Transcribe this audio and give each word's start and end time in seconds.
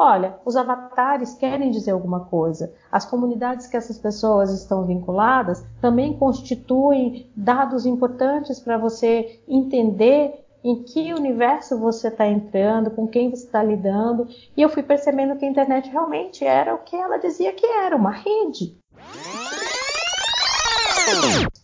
olha, 0.00 0.38
os 0.46 0.56
avatares 0.56 1.34
querem 1.34 1.70
dizer 1.70 1.90
alguma 1.90 2.20
coisa. 2.20 2.72
As 2.90 3.04
comunidades 3.04 3.66
que 3.66 3.76
essas 3.76 3.98
pessoas 3.98 4.50
estão 4.50 4.86
vinculadas 4.86 5.62
também 5.78 6.16
constituem 6.16 7.30
dados 7.36 7.84
importantes 7.84 8.58
para 8.58 8.78
você 8.78 9.40
entender 9.46 10.46
em 10.64 10.82
que 10.82 11.12
universo 11.12 11.78
você 11.78 12.08
está 12.08 12.26
entrando, 12.26 12.90
com 12.90 13.06
quem 13.06 13.30
você 13.30 13.44
está 13.44 13.62
lidando. 13.62 14.26
E 14.56 14.62
eu 14.62 14.70
fui 14.70 14.82
percebendo 14.82 15.36
que 15.36 15.44
a 15.44 15.48
internet 15.48 15.90
realmente 15.90 16.44
era 16.44 16.74
o 16.74 16.78
que 16.78 16.96
ela 16.96 17.18
dizia 17.18 17.52
que 17.52 17.66
era, 17.66 17.94
uma 17.94 18.10
rede. 18.10 18.78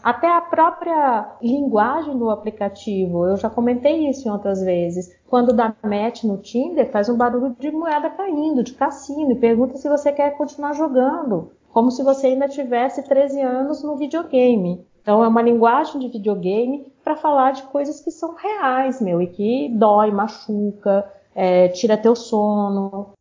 Até 0.02 0.28
a 0.28 0.40
própria 0.40 1.36
linguagem 1.42 2.16
do 2.16 2.30
aplicativo, 2.30 3.26
eu 3.26 3.36
já 3.36 3.50
comentei 3.50 4.08
isso 4.08 4.28
em 4.28 4.30
outras 4.30 4.62
vezes. 4.62 5.14
Quando 5.28 5.52
dá 5.52 5.74
match 5.82 6.24
no 6.24 6.38
Tinder, 6.38 6.90
faz 6.90 7.08
um 7.08 7.16
barulho 7.16 7.56
de 7.58 7.70
moeda 7.70 8.10
caindo, 8.10 8.62
de 8.62 8.72
cassino, 8.74 9.32
e 9.32 9.40
pergunta 9.40 9.76
se 9.76 9.88
você 9.88 10.12
quer 10.12 10.36
continuar 10.36 10.74
jogando, 10.74 11.50
como 11.72 11.90
se 11.90 12.02
você 12.02 12.28
ainda 12.28 12.48
tivesse 12.48 13.02
13 13.02 13.40
anos 13.40 13.82
no 13.82 13.96
videogame. 13.96 14.86
Então 15.02 15.22
é 15.22 15.28
uma 15.28 15.42
linguagem 15.42 16.00
de 16.00 16.08
videogame 16.08 16.92
para 17.02 17.16
falar 17.16 17.52
de 17.52 17.62
coisas 17.64 18.00
que 18.00 18.10
são 18.10 18.34
reais, 18.34 19.00
meu, 19.00 19.22
e 19.22 19.26
que 19.28 19.68
dói, 19.68 20.10
machuca, 20.10 21.04
é, 21.34 21.68
tira 21.68 21.96
teu 21.96 22.16
sono. 22.16 23.12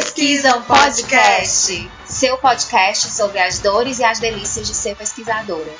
Pesquisam 0.00 0.62
podcast 0.62 1.90
seu 2.06 2.38
podcast 2.38 3.10
sobre 3.10 3.38
as 3.38 3.58
dores 3.58 3.98
e 3.98 4.04
as 4.04 4.18
delícias 4.18 4.66
de 4.66 4.74
ser 4.74 4.96
pesquisadora. 4.96 5.74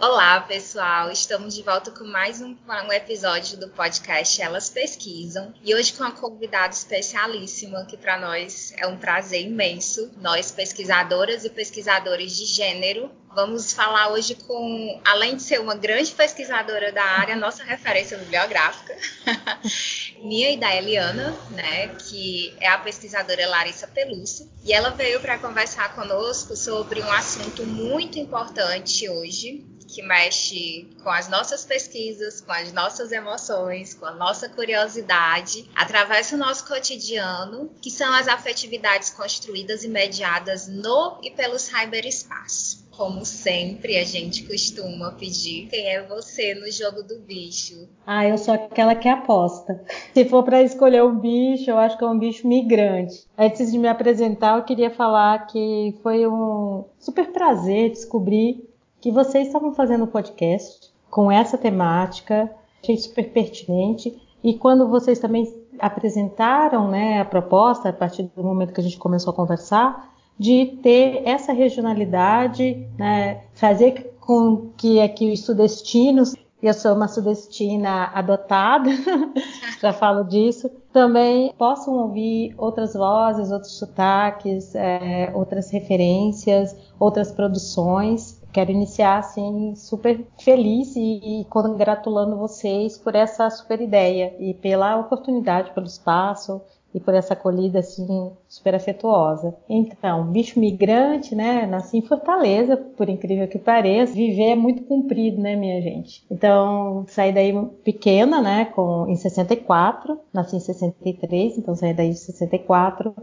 Olá, 0.00 0.40
pessoal! 0.40 1.10
Estamos 1.10 1.54
de 1.54 1.62
volta 1.62 1.90
com 1.90 2.04
mais 2.04 2.40
um, 2.40 2.56
um, 2.66 2.90
episódio 2.90 3.58
do 3.58 3.68
podcast 3.68 4.40
Elas 4.40 4.70
Pesquisam 4.70 5.52
e 5.62 5.74
hoje 5.74 5.92
com 5.92 6.02
uma 6.02 6.12
convidada 6.12 6.72
especialíssima 6.72 7.84
que 7.84 7.98
para 7.98 8.18
nós 8.18 8.72
é 8.78 8.86
um 8.86 8.96
prazer 8.96 9.42
imenso. 9.42 10.10
Nós, 10.16 10.50
pesquisadoras 10.50 11.44
e 11.44 11.50
pesquisadores 11.50 12.34
de 12.34 12.46
gênero, 12.46 13.10
vamos 13.34 13.74
falar 13.74 14.10
hoje 14.10 14.36
com, 14.36 15.02
além 15.04 15.36
de 15.36 15.42
ser 15.42 15.60
uma 15.60 15.74
grande 15.74 16.12
pesquisadora 16.12 16.90
da 16.92 17.04
área, 17.04 17.36
nossa 17.36 17.62
referência 17.62 18.16
bibliográfica, 18.16 18.96
minha 20.22 20.50
ideia 20.50 20.78
Eliana, 20.78 21.36
né, 21.50 21.88
que 21.88 22.54
é 22.60 22.68
a 22.68 22.78
pesquisadora 22.78 23.48
Larissa 23.48 23.86
Peluso, 23.86 24.50
e 24.64 24.72
ela 24.72 24.90
veio 24.90 25.20
para 25.20 25.38
conversar 25.38 25.94
conosco 25.94 26.56
sobre 26.56 27.00
um 27.00 27.12
assunto 27.12 27.64
muito 27.66 28.18
importante 28.18 29.08
hoje, 29.08 29.64
que 29.88 30.02
mexe 30.02 30.88
com 31.02 31.10
as 31.10 31.28
nossas 31.28 31.64
pesquisas, 31.64 32.40
com 32.40 32.52
as 32.52 32.72
nossas 32.72 33.10
emoções, 33.10 33.92
com 33.92 34.06
a 34.06 34.12
nossa 34.12 34.48
curiosidade, 34.48 35.68
atravessa 35.74 36.36
o 36.36 36.38
nosso 36.38 36.64
cotidiano, 36.66 37.74
que 37.82 37.90
são 37.90 38.12
as 38.14 38.28
afetividades 38.28 39.10
construídas 39.10 39.82
e 39.82 39.88
mediadas 39.88 40.68
no 40.68 41.18
e 41.24 41.30
pelo 41.32 41.58
cyberespaço. 41.58 42.88
Como 43.00 43.24
sempre, 43.24 43.96
a 43.96 44.04
gente 44.04 44.46
costuma 44.46 45.12
pedir 45.12 45.68
quem 45.68 45.86
é 45.86 46.06
você 46.06 46.54
no 46.54 46.70
jogo 46.70 47.02
do 47.02 47.18
bicho. 47.18 47.88
Ah, 48.06 48.26
eu 48.26 48.36
sou 48.36 48.52
aquela 48.52 48.94
que 48.94 49.08
aposta. 49.08 49.82
Se 50.12 50.26
for 50.26 50.42
para 50.42 50.62
escolher 50.62 51.02
um 51.02 51.18
bicho, 51.18 51.70
eu 51.70 51.78
acho 51.78 51.96
que 51.96 52.04
é 52.04 52.06
um 52.06 52.18
bicho 52.18 52.46
migrante. 52.46 53.26
Antes 53.38 53.72
de 53.72 53.78
me 53.78 53.88
apresentar, 53.88 54.58
eu 54.58 54.64
queria 54.64 54.90
falar 54.90 55.46
que 55.46 55.98
foi 56.02 56.26
um 56.26 56.84
super 56.98 57.32
prazer 57.32 57.88
descobrir 57.88 58.68
que 59.00 59.10
vocês 59.10 59.46
estavam 59.46 59.72
fazendo 59.72 60.04
um 60.04 60.08
podcast 60.08 60.92
com 61.08 61.32
essa 61.32 61.56
temática, 61.56 62.54
achei 62.82 62.98
super 62.98 63.32
pertinente. 63.32 64.14
E 64.44 64.58
quando 64.58 64.86
vocês 64.86 65.18
também 65.18 65.50
apresentaram 65.78 66.90
né, 66.90 67.18
a 67.18 67.24
proposta, 67.24 67.88
a 67.88 67.94
partir 67.94 68.24
do 68.24 68.44
momento 68.44 68.74
que 68.74 68.80
a 68.82 68.84
gente 68.84 68.98
começou 68.98 69.32
a 69.32 69.36
conversar, 69.36 70.10
de 70.40 70.78
ter 70.82 71.20
essa 71.26 71.52
regionalidade, 71.52 72.88
né, 72.98 73.42
fazer 73.52 74.16
com 74.18 74.70
que 74.74 74.98
aqui 74.98 75.30
os 75.30 75.44
sudestinos, 75.44 76.34
eu 76.62 76.72
sou 76.72 76.94
uma 76.94 77.08
sudestina 77.08 78.10
adotada, 78.14 78.88
já 79.82 79.92
falo 79.92 80.24
disso, 80.24 80.70
também 80.90 81.52
possam 81.58 81.92
ouvir 81.92 82.54
outras 82.56 82.94
vozes, 82.94 83.52
outros 83.52 83.78
sotaques, 83.78 84.74
é, 84.74 85.30
outras 85.34 85.70
referências, 85.70 86.74
outras 86.98 87.30
produções. 87.30 88.40
Quero 88.50 88.70
iniciar 88.70 89.18
assim 89.18 89.74
super 89.76 90.24
feliz 90.38 90.96
e, 90.96 91.40
e, 91.40 91.44
congratulando 91.50 92.38
vocês 92.38 92.96
por 92.96 93.14
essa 93.14 93.50
super 93.50 93.78
ideia 93.78 94.34
e 94.38 94.54
pela 94.54 94.96
oportunidade, 94.96 95.70
pelo 95.72 95.86
espaço 95.86 96.62
e 96.94 97.00
por 97.00 97.14
essa 97.14 97.34
acolhida 97.34 97.78
assim 97.78 98.30
super 98.48 98.74
afetuosa. 98.74 99.54
Então, 99.68 100.24
bicho 100.26 100.58
migrante, 100.58 101.34
né? 101.34 101.66
Nasci 101.66 101.98
em 101.98 102.02
Fortaleza, 102.02 102.76
por 102.76 103.08
incrível 103.08 103.46
que 103.48 103.58
pareça. 103.58 104.12
Viver 104.12 104.50
é 104.50 104.56
muito 104.56 104.82
comprido, 104.84 105.40
né, 105.40 105.54
minha 105.56 105.80
gente? 105.80 106.24
Então, 106.30 107.04
saí 107.08 107.32
daí 107.32 107.52
pequena, 107.84 108.40
né, 108.40 108.64
com 108.66 109.06
em 109.08 109.16
64, 109.16 110.18
nasci 110.32 110.56
em 110.56 110.60
63, 110.60 111.58
então 111.58 111.74
saí 111.74 111.94
daí 111.94 112.08
em 112.08 112.14
64 112.14 113.14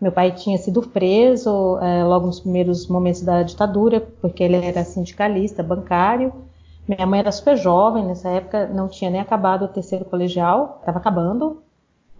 meu 0.00 0.12
pai 0.12 0.32
tinha 0.32 0.58
sido 0.58 0.82
preso 0.82 1.78
é, 1.78 2.04
logo 2.04 2.26
nos 2.26 2.40
primeiros 2.40 2.86
momentos 2.86 3.22
da 3.22 3.42
ditadura, 3.42 4.00
porque 4.20 4.42
ele 4.44 4.56
era 4.56 4.84
sindicalista, 4.84 5.62
bancário. 5.62 6.32
Minha 6.86 7.06
mãe 7.06 7.20
era 7.20 7.32
super 7.32 7.56
jovem, 7.56 8.04
nessa 8.04 8.28
época 8.28 8.66
não 8.68 8.88
tinha 8.88 9.10
nem 9.10 9.20
acabado 9.20 9.64
o 9.64 9.68
terceiro 9.68 10.04
colegial, 10.04 10.76
estava 10.80 10.98
acabando 10.98 11.62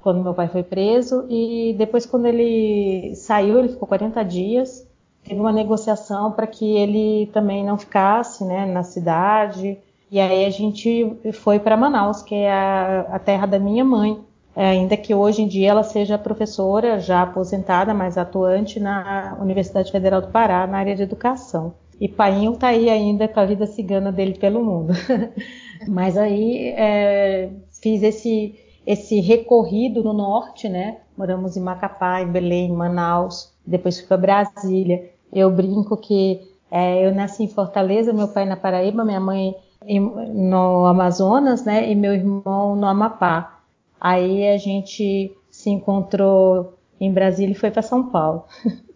quando 0.07 0.23
meu 0.23 0.33
pai 0.33 0.47
foi 0.47 0.63
preso. 0.63 1.27
E 1.29 1.75
depois, 1.77 2.07
quando 2.07 2.27
ele 2.27 3.13
saiu, 3.17 3.59
ele 3.59 3.71
ficou 3.71 3.89
40 3.89 4.23
dias. 4.23 4.87
Teve 5.25 5.41
uma 5.41 5.51
negociação 5.51 6.31
para 6.31 6.47
que 6.47 6.77
ele 6.77 7.29
também 7.33 7.65
não 7.65 7.77
ficasse 7.77 8.45
né, 8.45 8.65
na 8.67 8.85
cidade. 8.85 9.77
E 10.09 10.21
aí 10.21 10.45
a 10.45 10.51
gente 10.51 11.13
foi 11.33 11.59
para 11.59 11.77
Manaus, 11.77 12.23
que 12.23 12.37
é 12.37 12.53
a, 12.53 13.01
a 13.11 13.19
terra 13.19 13.47
da 13.47 13.59
minha 13.59 13.85
mãe. 13.85 14.21
É, 14.55 14.69
ainda 14.69 14.97
que 14.97 15.13
hoje 15.13 15.43
em 15.43 15.49
dia 15.49 15.71
ela 15.71 15.83
seja 15.83 16.17
professora 16.17 17.01
já 17.01 17.23
aposentada, 17.23 17.93
mas 17.93 18.17
atuante 18.17 18.79
na 18.79 19.37
Universidade 19.41 19.91
Federal 19.91 20.21
do 20.21 20.29
Pará, 20.29 20.69
na 20.69 20.79
área 20.79 20.95
de 20.95 21.03
educação. 21.03 21.75
E 22.01 22.07
Painho 22.07 22.53
está 22.53 22.69
aí 22.69 22.89
ainda 22.89 23.27
com 23.27 23.41
a 23.41 23.45
vida 23.45 23.67
cigana 23.67 24.13
dele 24.13 24.39
pelo 24.39 24.65
mundo. 24.65 24.93
mas 25.89 26.17
aí 26.17 26.69
é, 26.77 27.51
fiz 27.83 28.05
esse, 28.05 28.55
esse 28.87 29.21
recorrido 29.21 30.03
no 30.03 30.13
norte, 30.13 30.69
né? 30.69 30.99
Moramos 31.17 31.57
em 31.57 31.61
Macapá, 31.61 32.23
em 32.23 32.31
Belém, 32.31 32.71
em 32.71 32.77
Manaus, 32.77 33.53
depois 33.67 33.99
fui 33.99 34.07
para 34.07 34.17
Brasília. 34.17 35.11
Eu 35.33 35.51
brinco 35.51 35.97
que 35.97 36.41
é, 36.71 37.07
eu 37.07 37.15
nasci 37.15 37.43
em 37.43 37.49
Fortaleza, 37.49 38.13
meu 38.13 38.29
pai 38.29 38.45
na 38.45 38.57
Paraíba, 38.57 39.05
minha 39.05 39.21
mãe 39.21 39.55
em, 39.85 40.01
no 40.01 40.87
Amazonas, 40.87 41.65
né? 41.65 41.91
E 41.91 41.95
meu 41.95 42.15
irmão 42.15 42.77
no 42.77 42.87
Amapá. 42.87 43.61
Aí 44.01 44.49
a 44.49 44.57
gente 44.57 45.37
se 45.51 45.71
encontrou 45.71 46.79
em 47.01 47.13
Brasília 47.13 47.53
e 47.53 47.59
foi 47.59 47.71
para 47.71 47.83
São 47.83 48.09
Paulo. 48.09 48.45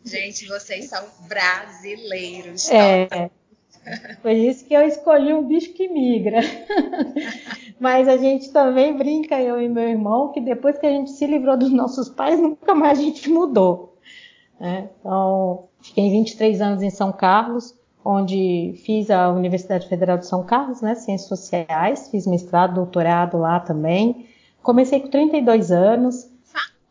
Gente, 0.04 0.46
vocês 0.46 0.88
são 0.88 1.04
brasileiros. 1.28 2.70
É. 2.70 3.30
Foi 4.22 4.34
isso 4.34 4.64
que 4.64 4.74
eu 4.74 4.82
escolhi 4.82 5.32
um 5.32 5.46
bicho 5.46 5.72
que 5.72 5.88
migra. 5.88 6.40
Mas 7.80 8.08
a 8.08 8.16
gente 8.16 8.52
também 8.52 8.96
brinca, 8.96 9.40
eu 9.40 9.60
e 9.60 9.68
meu 9.68 9.88
irmão, 9.88 10.32
que 10.32 10.40
depois 10.40 10.78
que 10.78 10.86
a 10.86 10.90
gente 10.90 11.10
se 11.10 11.26
livrou 11.26 11.56
dos 11.56 11.72
nossos 11.72 12.08
pais, 12.08 12.38
nunca 12.38 12.74
mais 12.74 12.98
a 12.98 13.02
gente 13.02 13.28
mudou. 13.30 13.96
É, 14.60 14.84
então, 15.00 15.68
fiquei 15.80 16.10
23 16.10 16.60
anos 16.60 16.82
em 16.82 16.90
São 16.90 17.10
Carlos, 17.10 17.74
onde 18.04 18.74
fiz 18.84 19.10
a 19.10 19.30
Universidade 19.30 19.88
Federal 19.88 20.18
de 20.18 20.26
São 20.26 20.44
Carlos, 20.44 20.82
né, 20.82 20.94
Ciências 20.94 21.28
Sociais, 21.28 22.08
fiz 22.10 22.26
mestrado, 22.26 22.74
doutorado 22.74 23.38
lá 23.38 23.60
também. 23.60 24.26
Comecei 24.62 25.00
com 25.00 25.08
32 25.08 25.72
anos. 25.72 26.29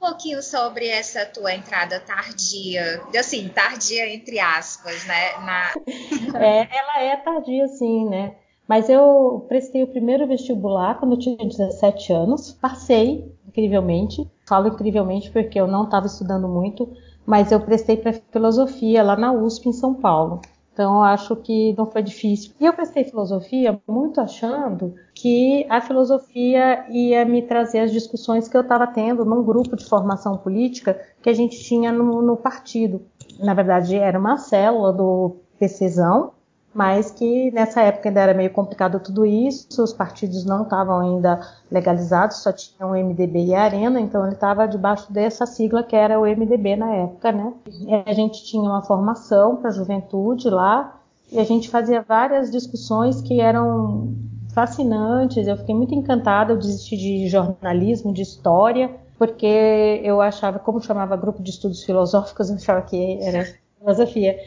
Um 0.01 0.07
pouquinho 0.07 0.42
sobre 0.42 0.88
essa 0.88 1.25
tua 1.25 1.54
entrada 1.54 2.00
tardia, 2.00 3.01
assim, 3.18 3.50
tardia 3.50 4.07
entre 4.13 4.40
aspas, 4.40 5.06
né? 5.06 5.38
Na... 5.40 5.74
é, 6.40 6.69
ela 6.72 7.01
é 7.04 7.18
tardia, 7.18 7.68
sim, 7.68 8.07
né? 8.07 8.34
Mas 8.66 8.88
eu 8.88 9.46
prestei 9.50 9.84
o 9.84 9.88
primeiro 9.88 10.25
vestibular 10.25 10.98
quando 10.98 11.16
eu 11.16 11.19
tinha 11.19 11.36
17 11.36 12.13
anos, 12.13 12.54
passei 12.54 13.30
incrivelmente. 13.46 14.25
Falo 14.48 14.69
incrivelmente 14.69 15.30
porque 15.31 15.60
eu 15.60 15.68
não 15.68 15.84
estava 15.84 16.06
estudando 16.06 16.48
muito, 16.48 16.90
mas 17.25 17.51
eu 17.51 17.60
prestei 17.60 17.98
para 17.98 18.13
filosofia 18.13 19.04
lá 19.04 19.18
na 19.18 19.34
USP 19.34 19.68
em 19.68 19.74
São 19.74 19.94
Paulo. 19.94 20.42
Então, 20.74 21.04
acho 21.04 21.36
que 21.36 21.75
não 21.77 21.86
foi 21.86 22.01
difícil. 22.01 22.54
E 22.60 22.66
eu 22.66 22.74
prestei 22.74 23.04
filosofia 23.04 23.80
muito 23.88 24.21
achando 24.21 24.95
que 25.13 25.66
a 25.69 25.81
filosofia 25.81 26.86
ia 26.89 27.25
me 27.25 27.42
trazer 27.42 27.80
as 27.80 27.92
discussões 27.92 28.48
que 28.48 28.56
eu 28.56 28.62
estava 28.62 28.88
tendo 28.88 29.25
num 29.25 29.44
grupo 29.44 29.75
de 29.75 29.86
formação 29.86 30.38
política 30.38 31.00
que 31.21 31.30
a 31.30 31.33
gente 31.33 31.62
tinha 31.62 31.92
no, 31.92 32.21
no 32.21 32.38
partido. 32.38 33.01
Na 33.39 33.54
verdade, 33.54 33.98
era 33.98 34.18
uma 34.18 34.38
célula 34.38 34.94
do 34.94 35.36
PCzão, 35.60 36.31
mas 36.74 37.12
que 37.12 37.51
nessa 37.51 37.81
época 37.81 38.10
ainda 38.10 38.21
era 38.21 38.33
meio 38.33 38.51
complicado 38.51 39.00
tudo 39.00 39.25
isso, 39.25 39.83
os 39.83 39.92
partidos 39.92 40.45
não 40.45 40.63
estavam 40.63 41.00
ainda 41.00 41.39
legalizados, 41.71 42.38
só 42.38 42.51
tinham 42.51 42.92
o 42.92 42.95
MDB 42.95 43.45
e 43.45 43.56
a 43.56 43.63
Arena, 43.63 44.00
então 44.00 44.24
ele 44.24 44.36
estava 44.36 44.68
debaixo 44.68 45.12
dessa 45.12 45.45
sigla 45.45 45.83
que 45.83 45.95
era 45.95 46.19
o 46.19 46.24
MDB 46.24 46.75
na 46.75 46.94
época, 46.94 47.31
né? 47.31 47.54
E 47.68 47.94
a 47.94 48.13
gente 48.13 48.45
tinha 48.45 48.63
uma 48.63 48.83
formação 48.83 49.56
para 49.56 49.69
a 49.69 49.74
juventude 49.74 50.50
lá, 50.50 51.00
e 51.31 51.39
a 51.39 51.44
gente 51.44 51.69
fazia 51.69 52.01
várias 52.01 52.51
discussões 52.51 53.22
que 53.22 53.39
eram 53.39 54.15
fascinantes, 54.54 55.48
eu 55.48 55.57
fiquei 55.57 55.75
muito 55.75 55.94
encantada, 55.94 56.54
eu 56.54 56.57
desisti 56.57 56.98
de 56.98 57.27
jornalismo, 57.27 58.13
de 58.13 58.22
história, 58.22 58.89
porque 59.18 60.01
eu 60.04 60.22
achava, 60.22 60.60
como 60.60 60.81
chamava 60.81 61.15
grupo 61.15 61.44
de 61.44 61.50
estudos 61.50 61.83
filosóficos, 61.83 62.50
eu 62.50 62.56
achava 62.56 62.81
que 62.81 63.19
era 63.22 63.45
filosofia. 63.77 64.38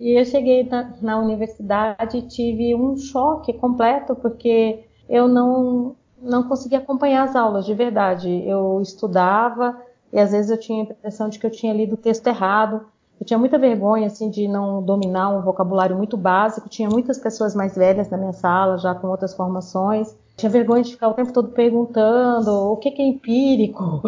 E 0.00 0.18
eu 0.18 0.24
cheguei 0.24 0.64
na, 0.64 0.92
na 1.00 1.18
universidade 1.18 2.18
e 2.18 2.22
tive 2.22 2.74
um 2.74 2.96
choque 2.96 3.52
completo, 3.52 4.14
porque 4.16 4.84
eu 5.08 5.28
não, 5.28 5.94
não 6.20 6.42
conseguia 6.48 6.78
acompanhar 6.78 7.24
as 7.24 7.36
aulas 7.36 7.64
de 7.64 7.74
verdade. 7.74 8.42
Eu 8.46 8.80
estudava 8.80 9.76
e 10.12 10.18
às 10.18 10.32
vezes 10.32 10.50
eu 10.50 10.58
tinha 10.58 10.82
a 10.82 10.86
impressão 10.86 11.28
de 11.28 11.38
que 11.38 11.46
eu 11.46 11.50
tinha 11.50 11.72
lido 11.72 11.94
o 11.94 11.98
texto 11.98 12.26
errado. 12.26 12.86
Eu 13.20 13.26
tinha 13.26 13.38
muita 13.38 13.58
vergonha 13.58 14.06
assim 14.06 14.30
de 14.30 14.48
não 14.48 14.82
dominar 14.82 15.28
um 15.28 15.42
vocabulário 15.42 15.96
muito 15.96 16.16
básico. 16.16 16.68
Tinha 16.68 16.88
muitas 16.88 17.18
pessoas 17.18 17.54
mais 17.54 17.76
velhas 17.76 18.10
na 18.10 18.18
minha 18.18 18.32
sala, 18.32 18.78
já 18.78 18.94
com 18.94 19.06
outras 19.08 19.34
formações. 19.34 20.16
Tinha 20.36 20.50
vergonha 20.50 20.82
de 20.82 20.92
ficar 20.92 21.08
o 21.08 21.14
tempo 21.14 21.32
todo 21.32 21.48
perguntando 21.48 22.50
o 22.50 22.76
que, 22.76 22.90
que 22.90 23.02
é 23.02 23.04
empírico. 23.04 24.02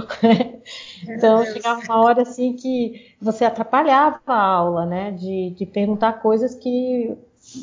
então 1.06 1.44
chegava 1.44 1.80
uma 1.82 2.02
hora 2.02 2.22
assim 2.22 2.54
que 2.54 3.14
você 3.20 3.44
atrapalhava 3.44 4.20
a 4.26 4.42
aula, 4.42 4.86
né? 4.86 5.10
De, 5.12 5.50
de 5.50 5.66
perguntar 5.66 6.14
coisas 6.14 6.54
que 6.54 7.16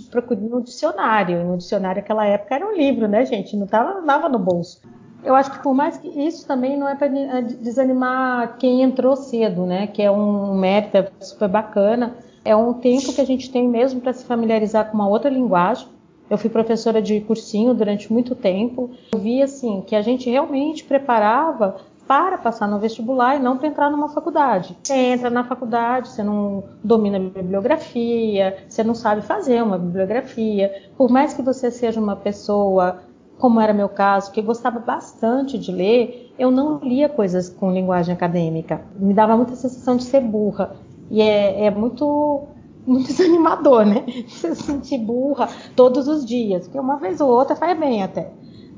procurei 0.09 0.47
no 0.47 0.61
dicionário. 0.61 1.41
E 1.41 1.43
no 1.43 1.57
dicionário 1.57 2.01
naquela 2.01 2.25
época 2.25 2.55
era 2.55 2.67
um 2.67 2.75
livro, 2.75 3.07
né, 3.07 3.25
gente? 3.25 3.57
Não 3.57 3.65
estava 3.65 4.01
nada 4.01 4.29
no 4.29 4.39
bolso 4.39 4.81
eu 5.23 5.35
acho 5.35 5.51
que 5.51 5.59
por 5.59 5.73
mais 5.73 5.97
que 5.97 6.07
isso 6.07 6.47
também 6.47 6.77
não 6.77 6.87
é 6.87 6.95
para 6.95 7.07
é 7.07 7.41
desanimar 7.41 8.57
quem 8.57 8.81
entrou 8.81 9.15
cedo, 9.15 9.65
né? 9.65 9.87
Que 9.87 10.01
é 10.01 10.11
um 10.11 10.55
mérito 10.55 10.97
é 10.97 11.11
super 11.19 11.47
bacana. 11.47 12.15
É 12.43 12.55
um 12.55 12.73
tempo 12.73 13.13
que 13.13 13.21
a 13.21 13.25
gente 13.25 13.51
tem 13.51 13.67
mesmo 13.67 14.01
para 14.01 14.13
se 14.13 14.25
familiarizar 14.25 14.89
com 14.89 14.95
uma 14.95 15.07
outra 15.07 15.29
linguagem. 15.29 15.87
Eu 16.31 16.37
fui 16.37 16.49
professora 16.49 17.01
de 17.01 17.19
cursinho 17.19 17.73
durante 17.73 18.11
muito 18.11 18.33
tempo. 18.33 18.91
Eu 19.11 19.19
vi 19.19 19.41
assim 19.41 19.83
que 19.85 19.93
a 19.93 20.01
gente 20.01 20.29
realmente 20.29 20.81
preparava 20.81 21.75
para 22.07 22.37
passar 22.37 22.69
no 22.69 22.79
vestibular 22.79 23.35
e 23.35 23.39
não 23.39 23.57
para 23.57 23.67
entrar 23.67 23.89
numa 23.89 24.07
faculdade. 24.07 24.77
Você 24.81 24.93
entra 24.93 25.29
na 25.29 25.43
faculdade, 25.43 26.07
você 26.07 26.23
não 26.23 26.63
domina 26.81 27.17
a 27.17 27.19
bibliografia, 27.19 28.63
você 28.65 28.81
não 28.81 28.95
sabe 28.95 29.23
fazer 29.23 29.61
uma 29.61 29.77
bibliografia. 29.77 30.89
Por 30.95 31.11
mais 31.11 31.33
que 31.33 31.41
você 31.41 31.69
seja 31.69 31.99
uma 31.99 32.15
pessoa 32.15 33.01
como 33.37 33.59
era 33.59 33.73
meu 33.73 33.89
caso, 33.89 34.31
que 34.31 34.41
gostava 34.41 34.79
bastante 34.79 35.57
de 35.57 35.69
ler, 35.69 36.31
eu 36.39 36.49
não 36.49 36.77
lia 36.77 37.09
coisas 37.09 37.49
com 37.49 37.73
linguagem 37.73 38.13
acadêmica. 38.13 38.81
Me 38.95 39.13
dava 39.13 39.35
muita 39.35 39.55
sensação 39.55 39.97
de 39.97 40.03
ser 40.03 40.21
burra. 40.21 40.75
E 41.09 41.21
é, 41.21 41.65
é 41.65 41.71
muito, 41.71 42.43
muito 42.85 43.07
desanimador, 43.07 43.85
né? 43.85 44.03
Se 44.27 44.55
sentir 44.55 44.99
burra 44.99 45.49
todos 45.75 46.07
os 46.07 46.25
dias. 46.25 46.63
Porque 46.63 46.79
uma 46.79 46.97
vez 46.97 47.21
ou 47.21 47.29
outra 47.29 47.55
faz 47.55 47.77
bem 47.79 48.03
até. 48.03 48.31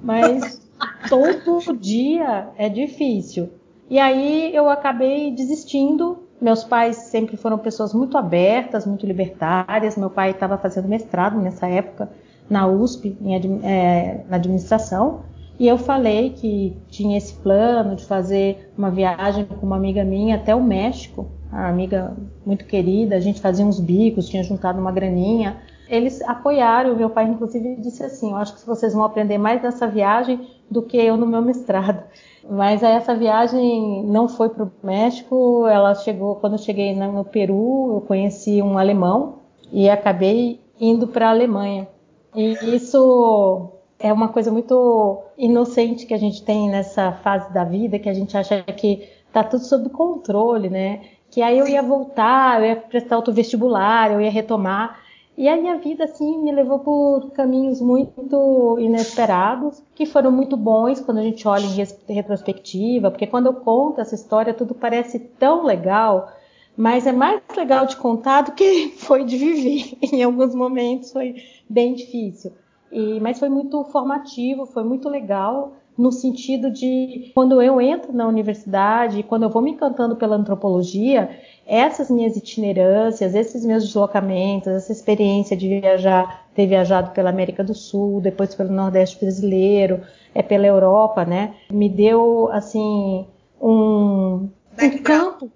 Mas 0.03 0.67
todo 1.09 1.77
dia 1.77 2.50
é 2.57 2.69
difícil. 2.69 3.50
E 3.89 4.00
aí 4.00 4.55
eu 4.55 4.69
acabei 4.69 5.31
desistindo. 5.31 6.19
Meus 6.41 6.63
pais 6.63 6.97
sempre 6.97 7.38
foram 7.38 7.57
pessoas 7.57 7.94
muito 7.94 8.17
abertas, 8.17 8.85
muito 8.85 9.05
libertárias. 9.05 9.95
Meu 9.95 10.09
pai 10.09 10.31
estava 10.31 10.57
fazendo 10.57 10.88
mestrado 10.88 11.39
nessa 11.39 11.67
época 11.67 12.09
na 12.50 12.67
USP, 12.67 13.17
em, 13.21 13.59
é, 13.63 14.23
na 14.29 14.35
administração, 14.35 15.21
e 15.59 15.67
eu 15.67 15.77
falei 15.77 16.31
que 16.31 16.75
tinha 16.89 17.17
esse 17.17 17.33
plano 17.35 17.95
de 17.95 18.05
fazer 18.05 18.71
uma 18.77 18.89
viagem 18.89 19.45
com 19.45 19.65
uma 19.65 19.75
amiga 19.75 20.03
minha 20.03 20.35
até 20.35 20.53
o 20.55 20.63
México, 20.63 21.27
uma 21.53 21.69
amiga 21.69 22.15
muito 22.45 22.65
querida, 22.65 23.15
a 23.15 23.19
gente 23.19 23.39
fazia 23.39 23.65
uns 23.65 23.79
bicos, 23.79 24.27
tinha 24.27 24.44
juntado 24.44 24.79
uma 24.79 24.91
graninha. 24.91 25.57
Eles 25.88 26.21
apoiaram, 26.23 26.95
meu 26.95 27.09
pai 27.09 27.25
inclusive 27.25 27.75
disse 27.75 28.03
assim, 28.03 28.31
eu 28.31 28.38
acho 28.38 28.55
que 28.55 28.65
vocês 28.65 28.94
vão 28.94 29.03
aprender 29.03 29.38
mais 29.38 29.61
nessa 29.61 29.85
viagem 29.88 30.47
do 30.69 30.81
que 30.81 30.97
eu 30.97 31.15
no 31.15 31.27
meu 31.27 31.41
mestrado. 31.41 32.03
Mas 32.50 32.81
essa 32.81 33.15
viagem 33.15 34.03
não 34.05 34.27
foi 34.27 34.50
para 34.50 34.63
o 34.63 34.71
México, 34.81 35.67
ela 35.67 35.94
chegou, 35.94 36.35
quando 36.38 36.53
eu 36.53 36.59
cheguei 36.59 36.95
no 36.95 37.23
Peru, 37.23 37.95
eu 37.95 38.01
conheci 38.01 38.61
um 38.61 38.77
alemão 38.77 39.39
e 39.71 39.89
acabei 39.89 40.59
indo 40.79 41.07
para 41.07 41.27
a 41.27 41.31
Alemanha. 41.31 41.88
E 42.35 42.75
isso 42.75 43.69
é 44.00 44.11
uma 44.11 44.29
coisa 44.29 44.51
muito 44.51 45.23
inocente 45.38 46.05
que 46.05 46.13
a 46.13 46.17
gente 46.17 46.44
tem 46.44 46.69
nessa 46.69 47.11
fase 47.11 47.53
da 47.53 47.63
vida, 47.63 48.00
que 48.00 48.09
a 48.09 48.13
gente 48.13 48.35
acha 48.35 48.61
que 48.63 49.07
está 49.27 49.44
tudo 49.44 49.63
sob 49.63 49.89
controle, 49.89 50.69
né? 50.69 51.01
Que 51.33 51.41
aí 51.41 51.57
eu 51.57 51.68
ia 51.68 51.81
voltar, 51.81 52.62
eu 52.62 52.68
ia 52.68 52.75
prestar 52.75 53.15
outro 53.15 53.33
vestibular, 53.33 54.12
eu 54.12 54.21
ia 54.21 54.30
retomar. 54.30 55.00
E 55.35 55.50
a 55.50 55.77
vida, 55.77 56.03
assim, 56.03 56.38
me 56.38 56.51
levou 56.51 56.77
por 56.77 57.31
caminhos 57.31 57.81
muito 57.81 58.77
inesperados, 58.80 59.81
que 59.95 60.06
foram 60.06 60.31
muito 60.31 60.56
bons 60.56 61.00
quando 61.00 61.18
a 61.18 61.24
gente 61.24 61.47
olha 61.47 61.65
em 61.65 62.13
retrospectiva, 62.13 63.09
porque 63.09 63.25
quando 63.25 63.47
eu 63.47 63.56
conto 63.56 64.00
essa 64.00 64.13
história, 64.13 64.53
tudo 64.53 64.75
parece 64.75 65.18
tão 65.18 65.63
legal, 65.63 66.31
mas 66.77 67.07
é 67.07 67.12
mais 67.12 67.41
legal 67.57 67.88
de 67.88 67.95
contar 67.95 68.41
do 68.41 68.51
que 68.51 68.89
foi 69.01 69.25
de 69.25 69.36
viver. 69.36 69.97
Em 70.13 70.21
alguns 70.21 70.53
momentos 70.53 71.12
foi 71.12 71.38
bem 71.68 71.95
difícil. 71.95 72.53
E, 72.91 73.19
mas 73.19 73.39
foi 73.39 73.50
muito 73.50 73.83
formativo, 73.86 74.68
foi 74.68 74.83
muito 74.83 75.09
legal 75.09 75.74
no 75.98 76.12
sentido 76.12 76.72
de 76.72 77.31
quando 77.36 77.62
eu 77.62 77.80
entro 77.80 78.12
na 78.13 78.28
universidade, 78.28 79.24
quando 79.24 79.44
eu 79.44 79.50
vou 79.50 79.62
me 79.62 79.72
encantando 79.72 80.16
pela 80.16 80.36
antropologia, 80.36 81.30
essas 81.66 82.10
minhas 82.10 82.36
itinerâncias, 82.36 83.36
esses 83.36 83.66
meus 83.66 83.86
deslocamentos, 83.86 84.68
essa 84.68 84.92
experiência 84.92 85.56
de 85.56 85.80
viajar, 85.80 86.48
ter 86.56 86.68
viajado 86.68 87.12
pela 87.12 87.30
América 87.30 87.63
do 87.63 87.74
Sul, 87.74 88.22
depois 88.22 88.56
pelo 88.56 88.72
Nordeste 88.72 89.19
brasileiro, 89.19 90.01
é 90.34 90.41
pela 90.41 90.65
Europa, 90.65 91.24
né? 91.25 91.53
Me 91.72 91.88
deu 91.88 92.50
assim 92.51 93.25
um, 93.62 94.50
um 94.82 94.98
campo 95.03 95.51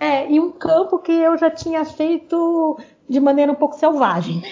é, 0.00 0.30
e 0.30 0.40
um 0.40 0.50
campo 0.50 0.98
que 0.98 1.12
eu 1.12 1.38
já 1.38 1.48
tinha 1.48 1.84
feito 1.84 2.76
de 3.08 3.20
maneira 3.20 3.52
um 3.52 3.54
pouco 3.54 3.76
selvagem. 3.76 4.42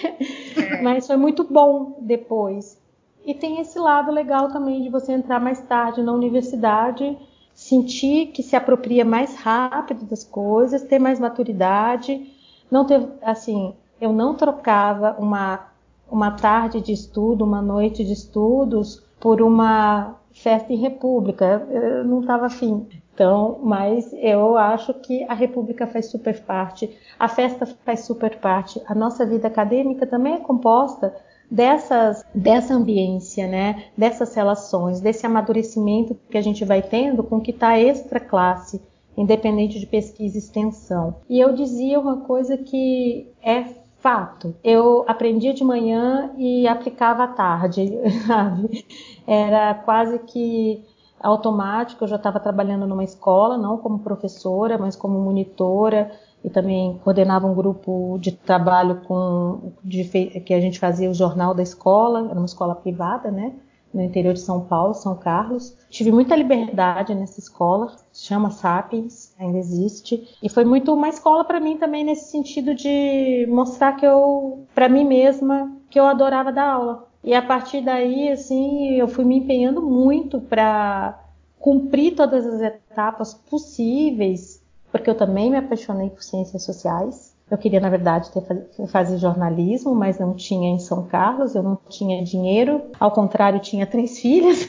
É. 0.56 0.80
Mas 0.80 1.06
foi 1.06 1.16
muito 1.16 1.44
bom 1.44 1.98
depois. 2.00 2.78
E 3.24 3.32
tem 3.32 3.60
esse 3.60 3.78
lado 3.78 4.12
legal 4.12 4.48
também 4.48 4.82
de 4.82 4.90
você 4.90 5.12
entrar 5.12 5.40
mais 5.40 5.60
tarde 5.62 6.02
na 6.02 6.12
universidade, 6.12 7.16
sentir 7.54 8.26
que 8.26 8.42
se 8.42 8.54
apropria 8.54 9.04
mais 9.04 9.34
rápido 9.36 10.04
das 10.04 10.22
coisas, 10.22 10.82
ter 10.82 10.98
mais 10.98 11.18
maturidade. 11.18 12.30
Não 12.70 12.84
ter, 12.84 13.08
assim, 13.22 13.74
eu 14.00 14.12
não 14.12 14.34
trocava 14.34 15.16
uma, 15.18 15.68
uma 16.10 16.32
tarde 16.32 16.80
de 16.82 16.92
estudo, 16.92 17.44
uma 17.44 17.62
noite 17.62 18.04
de 18.04 18.12
estudos 18.12 19.02
por 19.18 19.40
uma 19.40 20.16
festa 20.32 20.72
em 20.72 20.76
república. 20.76 21.66
Eu 21.70 22.04
não 22.04 22.20
estava 22.20 22.46
afim. 22.46 22.86
Então, 23.14 23.60
mas 23.62 24.12
eu 24.14 24.58
acho 24.58 24.92
que 24.92 25.22
a 25.28 25.34
República 25.34 25.86
faz 25.86 26.06
super 26.06 26.42
parte, 26.42 26.98
a 27.16 27.28
festa 27.28 27.64
faz 27.64 28.00
super 28.00 28.38
parte, 28.40 28.82
a 28.88 28.94
nossa 28.94 29.24
vida 29.24 29.46
acadêmica 29.46 30.04
também 30.04 30.34
é 30.34 30.40
composta 30.40 31.14
dessas, 31.54 32.24
dessa 32.34 32.74
ambiência, 32.74 33.46
né? 33.46 33.84
dessas 33.96 34.34
relações, 34.34 35.00
desse 35.00 35.24
amadurecimento 35.24 36.16
que 36.28 36.36
a 36.36 36.42
gente 36.42 36.64
vai 36.64 36.82
tendo 36.82 37.22
com 37.22 37.36
o 37.36 37.40
que 37.40 37.52
está 37.52 37.78
extra 37.78 38.18
classe, 38.18 38.82
independente 39.16 39.78
de 39.78 39.86
pesquisa 39.86 40.36
e 40.36 40.40
extensão. 40.40 41.14
E 41.30 41.38
eu 41.38 41.54
dizia 41.54 42.00
uma 42.00 42.22
coisa 42.22 42.56
que 42.56 43.28
é 43.40 43.64
fato. 44.00 44.54
Eu 44.64 45.04
aprendia 45.06 45.54
de 45.54 45.62
manhã 45.62 46.32
e 46.36 46.66
aplicava 46.66 47.22
à 47.22 47.28
tarde, 47.28 47.92
sabe? 48.26 48.84
Era 49.24 49.74
quase 49.74 50.18
que 50.18 50.84
automático. 51.20 52.02
Eu 52.02 52.08
já 52.08 52.16
estava 52.16 52.40
trabalhando 52.40 52.84
numa 52.84 53.04
escola, 53.04 53.56
não 53.56 53.78
como 53.78 54.00
professora, 54.00 54.76
mas 54.76 54.96
como 54.96 55.20
monitora 55.20 56.10
e 56.44 56.50
também 56.50 57.00
coordenava 57.02 57.46
um 57.46 57.54
grupo 57.54 58.18
de 58.20 58.30
trabalho 58.30 59.00
com 59.06 59.72
de, 59.82 60.04
que 60.04 60.52
a 60.52 60.60
gente 60.60 60.78
fazia 60.78 61.10
o 61.10 61.14
jornal 61.14 61.54
da 61.54 61.62
escola, 61.62 62.28
era 62.28 62.38
uma 62.38 62.44
escola 62.44 62.74
privada, 62.74 63.30
né? 63.30 63.54
no 63.94 64.02
interior 64.02 64.34
de 64.34 64.40
São 64.40 64.62
Paulo, 64.62 64.92
São 64.92 65.16
Carlos. 65.16 65.76
Tive 65.88 66.10
muita 66.10 66.34
liberdade 66.34 67.14
nessa 67.14 67.38
escola, 67.38 67.94
chama 68.12 68.50
Sapiens, 68.50 69.32
ainda 69.38 69.56
existe, 69.56 70.36
e 70.42 70.48
foi 70.48 70.64
muito 70.64 70.92
uma 70.92 71.08
escola 71.08 71.44
para 71.44 71.60
mim 71.60 71.76
também 71.78 72.02
nesse 72.02 72.30
sentido 72.30 72.74
de 72.74 73.46
mostrar 73.48 73.92
que 73.92 74.04
eu, 74.04 74.66
para 74.74 74.88
mim 74.88 75.04
mesma, 75.04 75.72
que 75.88 75.98
eu 75.98 76.06
adorava 76.06 76.52
dar 76.52 76.72
aula. 76.72 77.06
E 77.22 77.32
a 77.32 77.40
partir 77.40 77.82
daí, 77.82 78.28
assim, 78.28 78.96
eu 78.96 79.06
fui 79.06 79.24
me 79.24 79.38
empenhando 79.38 79.80
muito 79.80 80.40
para 80.40 81.20
cumprir 81.58 82.14
todas 82.14 82.44
as 82.46 82.60
etapas 82.60 83.32
possíveis, 83.32 84.63
porque 84.94 85.10
eu 85.10 85.16
também 85.16 85.50
me 85.50 85.56
apaixonei 85.56 86.08
por 86.08 86.22
ciências 86.22 86.62
sociais. 86.62 87.34
Eu 87.50 87.58
queria, 87.58 87.80
na 87.80 87.90
verdade, 87.90 88.30
ter, 88.30 88.86
fazer 88.86 89.18
jornalismo, 89.18 89.92
mas 89.92 90.20
não 90.20 90.34
tinha 90.34 90.70
em 90.70 90.78
São 90.78 91.04
Carlos, 91.06 91.56
eu 91.56 91.64
não 91.64 91.76
tinha 91.88 92.22
dinheiro. 92.22 92.80
Ao 93.00 93.10
contrário, 93.10 93.58
tinha 93.58 93.88
três 93.88 94.16
filhas. 94.22 94.68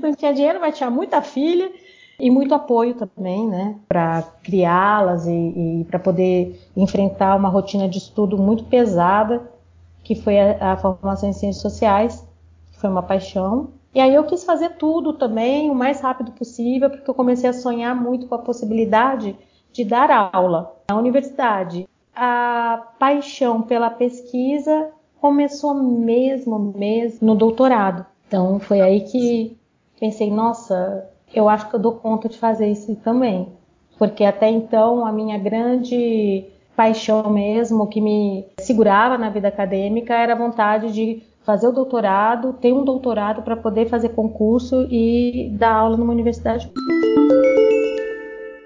não 0.00 0.14
tinha 0.14 0.32
dinheiro, 0.32 0.60
mas 0.60 0.78
tinha 0.78 0.88
muita 0.88 1.20
filha 1.20 1.72
e 2.20 2.30
muito 2.30 2.54
apoio 2.54 2.94
também, 2.94 3.48
né, 3.48 3.74
para 3.88 4.22
criá-las 4.44 5.26
e, 5.26 5.80
e 5.80 5.86
para 5.90 5.98
poder 5.98 6.60
enfrentar 6.76 7.34
uma 7.34 7.48
rotina 7.48 7.88
de 7.88 7.98
estudo 7.98 8.38
muito 8.38 8.62
pesada, 8.66 9.42
que 10.04 10.14
foi 10.14 10.38
a, 10.38 10.74
a 10.74 10.76
formação 10.76 11.28
em 11.28 11.32
ciências 11.32 11.62
sociais, 11.62 12.24
que 12.70 12.78
foi 12.78 12.88
uma 12.88 13.02
paixão. 13.02 13.70
E 13.94 14.00
aí 14.00 14.14
eu 14.14 14.24
quis 14.24 14.42
fazer 14.44 14.70
tudo 14.76 15.12
também 15.12 15.70
o 15.70 15.74
mais 15.74 16.00
rápido 16.00 16.32
possível, 16.32 16.88
porque 16.88 17.08
eu 17.08 17.14
comecei 17.14 17.48
a 17.48 17.52
sonhar 17.52 17.94
muito 17.94 18.26
com 18.26 18.34
a 18.34 18.38
possibilidade 18.38 19.36
de 19.70 19.84
dar 19.84 20.10
aula 20.32 20.74
na 20.88 20.96
universidade. 20.96 21.88
A 22.14 22.88
paixão 22.98 23.62
pela 23.62 23.90
pesquisa 23.90 24.90
começou 25.20 25.74
mesmo, 25.74 26.58
mesmo 26.76 27.26
no 27.26 27.34
doutorado. 27.34 28.04
Então 28.26 28.58
foi 28.58 28.80
aí 28.80 29.02
que 29.02 29.56
pensei, 30.00 30.30
nossa, 30.30 31.08
eu 31.34 31.48
acho 31.48 31.68
que 31.68 31.76
eu 31.76 31.80
dou 31.80 31.92
conta 31.92 32.28
de 32.28 32.38
fazer 32.38 32.70
isso 32.70 32.94
também. 32.96 33.48
Porque 33.98 34.24
até 34.24 34.50
então 34.50 35.06
a 35.06 35.12
minha 35.12 35.38
grande 35.38 36.46
paixão 36.74 37.30
mesmo, 37.30 37.86
que 37.86 38.00
me 38.00 38.46
segurava 38.58 39.18
na 39.18 39.28
vida 39.28 39.48
acadêmica, 39.48 40.14
era 40.14 40.32
a 40.32 40.36
vontade 40.36 40.92
de 40.92 41.22
fazer 41.44 41.68
o 41.68 41.72
doutorado, 41.72 42.52
ter 42.54 42.72
um 42.72 42.84
doutorado 42.84 43.42
para 43.42 43.56
poder 43.56 43.86
fazer 43.88 44.10
concurso 44.10 44.86
e 44.90 45.50
dar 45.58 45.74
aula 45.74 45.96
numa 45.96 46.12
universidade 46.12 46.70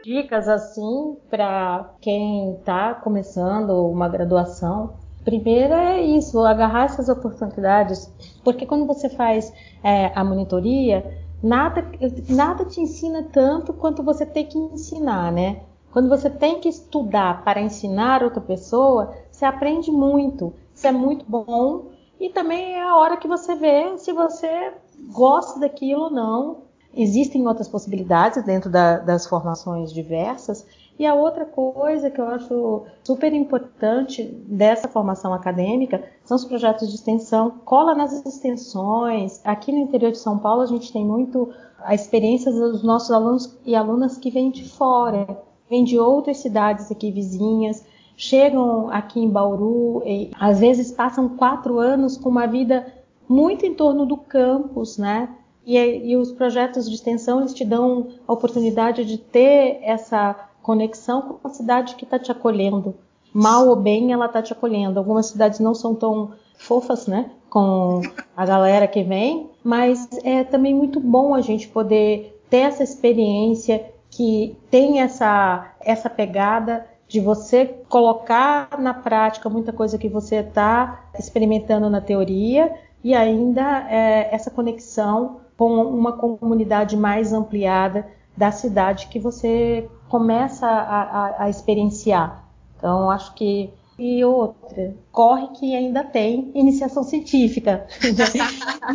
dicas 0.07 0.49
assim 0.49 1.17
para 1.29 1.91
quem 2.01 2.53
está 2.53 2.95
começando 2.95 3.71
uma 3.91 4.09
graduação. 4.09 4.95
Primeiro 5.25 5.75
é 5.75 6.01
isso, 6.01 6.39
agarrar 6.45 6.85
essas 6.85 7.09
oportunidades, 7.09 8.09
porque 8.45 8.65
quando 8.65 8.87
você 8.87 9.09
faz 9.09 9.53
é, 9.83 10.13
a 10.15 10.23
monitoria, 10.23 11.19
nada, 11.43 11.85
nada 12.29 12.65
te 12.65 12.81
ensina 12.81 13.25
tanto 13.33 13.73
quanto 13.73 14.05
você 14.05 14.25
tem 14.25 14.47
que 14.47 14.57
ensinar, 14.57 15.33
né? 15.33 15.63
Quando 15.93 16.09
você 16.09 16.31
tem 16.31 16.61
que 16.61 16.69
estudar 16.69 17.43
para 17.43 17.61
ensinar 17.61 18.23
outra 18.23 18.41
pessoa, 18.41 19.13
você 19.29 19.45
aprende 19.45 19.91
muito, 19.91 20.53
isso 20.73 20.87
é 20.87 20.93
muito 20.93 21.25
bom 21.29 21.96
e 22.21 22.31
também 22.31 22.75
é 22.75 22.83
a 22.83 22.97
hora 22.97 23.17
que 23.17 23.29
você 23.29 23.55
vê 23.55 23.97
se 23.99 24.13
você 24.13 24.73
gosta 25.13 25.61
daquilo 25.61 26.05
ou 26.05 26.11
não 26.11 26.67
Existem 26.97 27.47
outras 27.47 27.69
possibilidades 27.69 28.43
dentro 28.43 28.71
da, 28.71 28.97
das 28.97 29.27
formações 29.27 29.93
diversas. 29.93 30.67
E 30.99 31.05
a 31.05 31.13
outra 31.13 31.45
coisa 31.45 32.11
que 32.11 32.19
eu 32.19 32.27
acho 32.27 32.85
super 33.05 33.35
importante 33.35 34.25
dessa 34.49 34.89
formação 34.89 35.35
acadêmica 35.35 36.03
são 36.25 36.39
os 36.39 36.47
projetos 36.47 36.89
de 36.89 36.95
extensão. 36.95 37.51
Cola 37.67 37.95
nas 37.95 38.25
extensões. 38.25 39.43
Aqui 39.45 39.71
no 39.71 39.79
interior 39.79 40.11
de 40.11 40.17
São 40.17 40.39
Paulo, 40.39 40.63
a 40.63 40.67
gente 40.67 40.91
tem 40.91 41.05
muito 41.05 41.53
a 41.85 41.95
experiência 41.95 42.51
dos 42.51 42.83
nossos 42.83 43.11
alunos 43.11 43.55
e 43.67 43.75
alunas 43.75 44.17
que 44.17 44.31
vêm 44.31 44.51
de 44.51 44.67
fora, 44.67 45.27
vêm 45.69 45.85
de 45.85 45.99
outras 45.99 46.39
cidades 46.39 46.91
aqui 46.91 47.11
vizinhas, 47.11 47.85
chegam 48.17 48.91
aqui 48.91 49.21
em 49.21 49.29
Bauru 49.29 50.03
e 50.07 50.31
às 50.39 50.61
vezes 50.61 50.91
passam 50.91 51.29
quatro 51.29 51.79
anos 51.79 52.17
com 52.17 52.29
uma 52.29 52.47
vida 52.47 52.87
muito 53.29 53.67
em 53.67 53.75
torno 53.75 54.07
do 54.07 54.17
campus, 54.17 54.97
né? 54.97 55.29
E, 55.65 55.77
e 55.77 56.17
os 56.17 56.33
projetos 56.33 56.89
de 56.89 56.95
extensão 56.95 57.41
eles 57.41 57.53
te 57.53 57.65
dão 57.65 58.09
a 58.27 58.33
oportunidade 58.33 59.05
de 59.05 59.19
ter 59.19 59.81
essa 59.83 60.35
conexão 60.63 61.23
com 61.23 61.49
a 61.49 61.51
cidade 61.51 61.97
que 61.97 62.05
está 62.05 62.19
te 62.19 62.33
acolhendo. 62.33 62.95
Mal 63.33 63.69
ou 63.69 63.77
bem, 63.77 64.13
ela 64.13 64.27
está 64.27 64.41
te 64.41 64.53
acolhendo. 64.53 64.99
Algumas 64.99 65.27
cidades 65.27 65.61
não 65.61 65.75
são 65.75 65.95
tão 65.95 66.33
fofas, 66.57 67.07
né? 67.07 67.31
Com 67.51 68.01
a 68.37 68.47
galera 68.47 68.89
que 68.89 69.03
vem, 69.03 69.51
mas 69.63 70.09
é 70.25 70.43
também 70.43 70.75
muito 70.75 71.01
bom 71.01 71.35
a 71.35 71.41
gente 71.41 71.69
poder 71.69 72.41
ter 72.49 72.59
essa 72.59 72.83
experiência 72.83 73.93
que 74.11 74.57
tem 74.71 75.01
essa, 75.01 75.73
essa 75.81 76.09
pegada 76.09 76.87
de 77.09 77.21
você 77.21 77.65
colocar 77.89 78.69
na 78.79 78.93
prática 78.93 79.49
muita 79.49 79.73
coisa 79.73 79.97
que 79.97 80.09
você 80.09 80.37
está 80.37 81.05
experimentando 81.19 81.89
na 81.89 82.01
teoria 82.01 82.75
e 83.03 83.15
ainda 83.15 83.87
é, 83.89 84.35
essa 84.35 84.51
conexão 84.51 85.41
com 85.57 85.83
uma 85.83 86.13
comunidade 86.13 86.97
mais 86.97 87.33
ampliada 87.33 88.07
da 88.37 88.51
cidade 88.51 89.07
que 89.07 89.19
você 89.19 89.89
começa 90.09 90.67
a, 90.67 91.03
a, 91.03 91.45
a 91.45 91.51
experienciar. 91.51 92.45
Então, 92.77 93.11
acho 93.11 93.35
que. 93.35 93.71
E 93.99 94.23
outra, 94.23 94.95
corre 95.11 95.49
que 95.59 95.75
ainda 95.75 96.05
tem 96.05 96.51
iniciação 96.55 97.03
científica. 97.03 97.87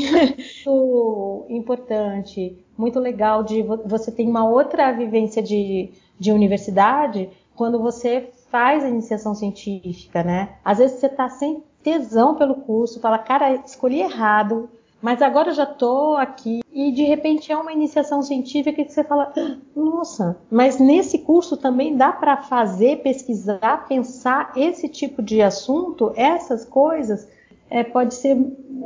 muito 0.67 1.45
importante, 1.49 2.55
muito 2.77 2.99
legal 2.99 3.41
de 3.41 3.63
você 3.63 4.11
ter 4.11 4.27
uma 4.27 4.47
outra 4.47 4.91
vivência 4.91 5.41
de, 5.41 5.89
de 6.19 6.31
universidade 6.31 7.31
quando 7.61 7.79
você 7.79 8.31
faz 8.49 8.83
a 8.83 8.89
iniciação 8.89 9.35
científica, 9.35 10.23
né? 10.23 10.49
Às 10.65 10.79
vezes 10.79 10.99
você 10.99 11.05
está 11.05 11.29
sem 11.29 11.63
tesão 11.83 12.33
pelo 12.33 12.55
curso, 12.55 12.99
fala, 12.99 13.19
cara, 13.19 13.53
escolhi 13.53 13.99
errado, 14.01 14.67
mas 14.99 15.21
agora 15.21 15.51
eu 15.51 15.53
já 15.53 15.65
estou 15.65 16.17
aqui 16.17 16.61
e 16.73 16.91
de 16.91 17.03
repente 17.03 17.51
é 17.51 17.55
uma 17.55 17.71
iniciação 17.71 18.23
científica 18.23 18.83
que 18.83 18.91
você 18.91 19.03
fala, 19.03 19.31
nossa, 19.75 20.35
mas 20.49 20.79
nesse 20.79 21.19
curso 21.19 21.55
também 21.55 21.95
dá 21.95 22.11
para 22.11 22.35
fazer, 22.35 23.03
pesquisar, 23.03 23.85
pensar 23.87 24.53
esse 24.55 24.89
tipo 24.89 25.21
de 25.21 25.39
assunto, 25.43 26.11
essas 26.15 26.65
coisas, 26.65 27.27
é, 27.69 27.83
pode 27.83 28.15
ser 28.15 28.37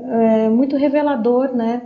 é, 0.10 0.50
muito 0.50 0.76
revelador, 0.76 1.56
né? 1.56 1.82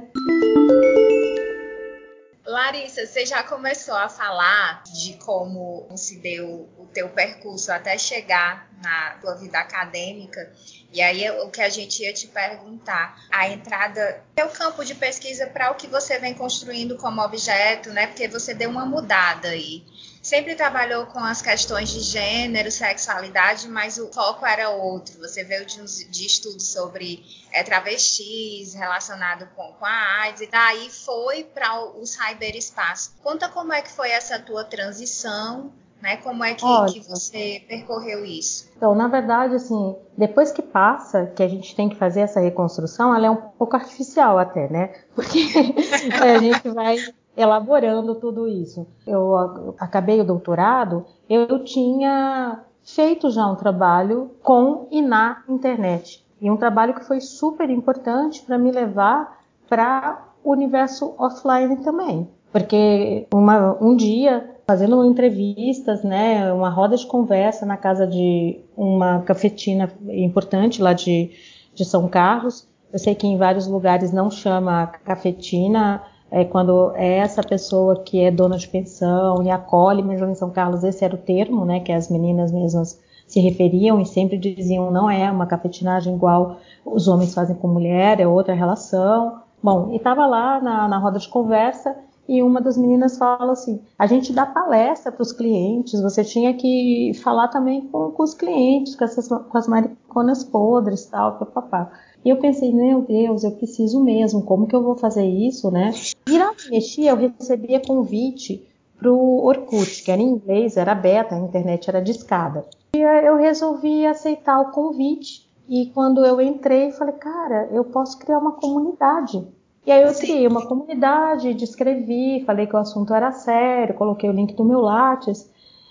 Larissa, 2.50 3.06
você 3.06 3.28
já 3.28 3.44
começou 3.44 3.96
a 3.96 4.10
falar 4.10 4.82
de 4.84 5.14
como 5.18 5.88
se 5.96 6.18
deu 6.18 6.68
o 6.80 6.88
teu 6.92 7.08
percurso 7.10 7.72
até 7.72 7.96
chegar 7.96 8.68
na 8.82 9.12
tua 9.22 9.36
vida 9.36 9.60
acadêmica. 9.60 10.52
E 10.92 11.00
aí 11.00 11.30
o 11.42 11.52
que 11.52 11.62
a 11.62 11.70
gente 11.70 12.02
ia 12.02 12.12
te 12.12 12.26
perguntar, 12.26 13.24
a 13.30 13.48
entrada 13.50 14.24
teu 14.34 14.50
campo 14.50 14.84
de 14.84 14.96
pesquisa 14.96 15.46
para 15.46 15.70
o 15.70 15.76
que 15.76 15.86
você 15.86 16.18
vem 16.18 16.34
construindo 16.34 16.98
como 16.98 17.22
objeto, 17.22 17.92
né? 17.92 18.08
Porque 18.08 18.28
você 18.28 18.56
deu 18.56 18.72
uma 18.72 18.86
mudada 18.86 19.50
aí 19.50 19.86
sempre 20.22 20.56
trabalhou 20.56 21.06
com 21.08 21.20
as 21.20 21.42
questões 21.42 21.90
de 21.90 22.02
gênero, 22.02 22.72
sexualidade, 22.72 23.68
mas 23.68 23.98
o 23.98 24.12
foco 24.12 24.46
era 24.46 24.70
outro. 24.70 25.20
Você 25.20 25.44
veio 25.44 25.66
de, 25.66 25.82
de 26.10 26.26
estudos 26.26 26.72
sobre 26.72 27.24
é, 27.52 27.64
travestis 27.64 28.74
relacionado 28.74 29.48
com, 29.56 29.74
com 29.74 29.86
a 29.86 30.22
AIDS, 30.22 30.42
e 30.42 30.48
daí 30.48 30.90
foi 30.90 31.44
para 31.44 31.84
o, 31.84 32.02
o 32.02 32.06
cyberespaço. 32.06 33.14
Conta 33.24 33.50
como 33.50 33.74
é 33.74 33.82
que 33.82 33.92
foi 33.92 34.10
essa 34.10 34.40
tua 34.40 34.64
transição, 34.64 35.72
né? 36.02 36.18
Como 36.18 36.44
é 36.44 36.54
que, 36.54 36.66
que, 36.94 37.00
você 37.02 37.64
percorreu 37.68 38.24
isso? 38.24 38.70
Então, 38.76 38.96
na 38.96 39.08
verdade, 39.08 39.56
assim, 39.56 39.96
depois 40.18 40.52
que 40.52 40.62
passa, 40.62 41.28
que 41.36 41.44
a 41.44 41.48
gente 41.48 41.76
tem 41.76 41.90
que 41.90 41.96
fazer 41.96 42.22
essa 42.22 42.40
reconstrução, 42.40 43.14
ela 43.14 43.28
é 43.28 43.30
um 43.30 43.36
pouco 43.36 43.76
artificial 43.76 44.38
até, 44.38 44.70
né? 44.70 44.94
Porque 45.14 45.40
a 46.22 46.38
gente 46.40 46.70
vai 46.70 46.98
elaborando 47.36 48.16
tudo 48.16 48.48
isso. 48.48 48.86
Eu 49.06 49.76
acabei 49.80 50.20
o 50.20 50.26
doutorado, 50.26 51.06
eu 51.30 51.64
tinha 51.64 52.60
feito 52.84 53.30
já 53.30 53.46
um 53.48 53.56
trabalho 53.56 54.32
com 54.44 54.88
e 54.92 55.02
na 55.02 55.44
internet. 55.48 56.26
E 56.42 56.50
um 56.50 56.58
trabalho 56.58 56.94
que 56.94 57.06
foi 57.06 57.20
super 57.20 57.70
importante 57.70 58.42
para 58.42 58.58
me 58.58 58.72
levar 58.72 59.40
para 59.68 60.26
o 60.44 60.52
universo 60.52 61.14
offline 61.18 61.78
também. 61.78 62.28
Porque 62.52 63.28
uma, 63.34 63.78
um 63.80 63.96
dia, 63.96 64.56
fazendo 64.66 65.06
entrevistas, 65.06 66.04
né, 66.04 66.52
uma 66.52 66.70
roda 66.70 66.96
de 66.96 67.06
conversa 67.06 67.66
na 67.66 67.78
casa 67.78 68.08
de 68.08 68.60
uma 68.76 69.22
cafetina 69.22 69.92
importante 70.08 70.82
lá 70.82 70.94
de, 70.94 71.32
de 71.76 71.86
São 71.86 72.08
Carlos, 72.08 72.68
eu 72.92 72.98
sei 72.98 73.14
que 73.14 73.28
em 73.28 73.38
vários 73.38 73.68
lugares 73.68 74.12
não 74.12 74.32
chama 74.32 74.88
cafetina, 74.88 76.02
é 76.32 76.46
quando 76.46 76.92
é 76.96 77.18
essa 77.18 77.42
pessoa 77.44 78.02
que 78.04 78.22
é 78.22 78.32
dona 78.32 78.58
de 78.58 78.68
pensão 78.68 79.42
e 79.44 79.50
acolhe, 79.50 80.04
mesmo 80.04 80.28
em 80.28 80.36
São 80.36 80.50
Carlos 80.50 80.84
esse 80.84 81.04
era 81.04 81.16
o 81.16 81.18
termo, 81.18 81.66
né, 81.66 81.80
que 81.80 81.92
as 81.92 82.10
meninas 82.10 82.52
mesmas 82.52 83.00
se 83.28 83.40
referiam 83.40 84.00
e 84.02 84.06
sempre 84.06 84.38
diziam 84.38 84.90
não 84.90 85.10
é 85.10 85.32
uma 85.32 85.46
cafetinagem 85.46 86.16
igual 86.16 86.58
os 86.84 87.08
homens 87.08 87.34
fazem 87.34 87.56
com 87.56 87.68
mulher, 87.68 88.20
é 88.20 88.28
outra 88.28 88.54
relação. 88.54 89.42
Bom, 89.62 89.90
e 89.92 89.98
estava 89.98 90.26
lá 90.26 90.60
na, 90.60 90.88
na 90.88 90.98
roda 90.98 91.20
de 91.20 91.28
conversa 91.28 91.96
e 92.30 92.44
uma 92.44 92.62
das 92.62 92.78
meninas 92.78 93.18
fala 93.18 93.54
assim: 93.54 93.82
a 93.98 94.06
gente 94.06 94.32
dá 94.32 94.46
palestra 94.46 95.12
para 95.12 95.24
os 95.24 95.32
clientes, 95.32 96.00
você 96.00 96.24
tinha 96.24 96.54
que 96.54 97.12
falar 97.24 97.48
também 97.48 97.82
com, 97.82 98.12
com 98.12 98.22
os 98.22 98.36
clientes, 98.36 98.96
com, 98.96 99.04
essas, 99.04 99.28
com 99.28 99.58
as 99.58 99.68
mariconas 99.68 100.44
podres, 100.44 101.08
tal, 101.08 101.40
papapá. 101.40 101.92
E 102.24 102.30
eu 102.30 102.38
pensei, 102.38 102.74
meu 102.74 103.02
Deus, 103.02 103.44
eu 103.44 103.52
preciso 103.52 104.04
mesmo, 104.04 104.44
como 104.44 104.68
que 104.68 104.76
eu 104.76 104.84
vou 104.84 104.96
fazer 104.96 105.26
isso, 105.26 105.72
né? 105.72 105.92
E 106.28 106.38
na 106.38 106.54
mexia, 106.70 107.12
eu 107.12 107.16
recebia 107.16 107.80
convite 107.80 108.68
para 108.98 109.12
o 109.12 109.46
Orkut, 109.46 110.04
que 110.04 110.12
era 110.12 110.22
em 110.22 110.32
inglês, 110.32 110.76
era 110.76 110.94
beta, 110.94 111.36
a 111.36 111.40
internet 111.40 111.90
era 111.90 112.02
discada. 112.02 112.66
E 112.94 113.00
eu 113.00 113.38
resolvi 113.38 114.06
aceitar 114.06 114.60
o 114.60 114.72
convite. 114.72 115.48
E 115.68 115.86
quando 115.94 116.26
eu 116.26 116.42
entrei, 116.42 116.92
falei, 116.92 117.14
cara, 117.16 117.70
eu 117.72 117.86
posso 117.86 118.18
criar 118.20 118.40
uma 118.40 118.54
comunidade 118.54 119.48
e 119.90 119.92
aí 119.92 120.04
eu 120.04 120.14
criei 120.14 120.48
uma 120.48 120.68
comunidade, 120.68 121.54
descrevi, 121.56 122.44
falei 122.46 122.68
que 122.68 122.76
o 122.76 122.80
assunto 122.80 123.12
era 123.12 123.32
sério, 123.32 123.96
coloquei 123.96 124.30
o 124.30 124.34
link 124.34 124.54
do 124.54 124.64
meu 124.64 124.82
Lattes. 124.82 125.50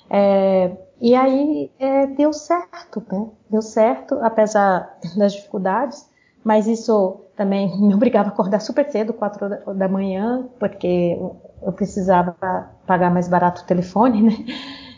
É, 0.08 0.70
e 1.00 1.16
aí 1.16 1.68
é, 1.80 2.06
deu 2.06 2.32
certo, 2.32 3.02
né? 3.10 3.28
Deu 3.50 3.60
certo, 3.60 4.16
apesar 4.22 4.98
das 5.18 5.32
dificuldades, 5.32 6.08
mas 6.44 6.66
isso 6.66 7.20
também 7.36 7.70
me 7.80 7.94
obrigava 7.94 8.28
a 8.28 8.32
acordar 8.32 8.60
super 8.60 8.90
cedo, 8.90 9.12
quatro 9.12 9.48
da 9.74 9.88
manhã, 9.88 10.48
porque 10.58 11.18
eu 11.62 11.72
precisava 11.72 12.36
pagar 12.86 13.10
mais 13.10 13.28
barato 13.28 13.62
o 13.62 13.66
telefone, 13.66 14.22
né? 14.22 14.36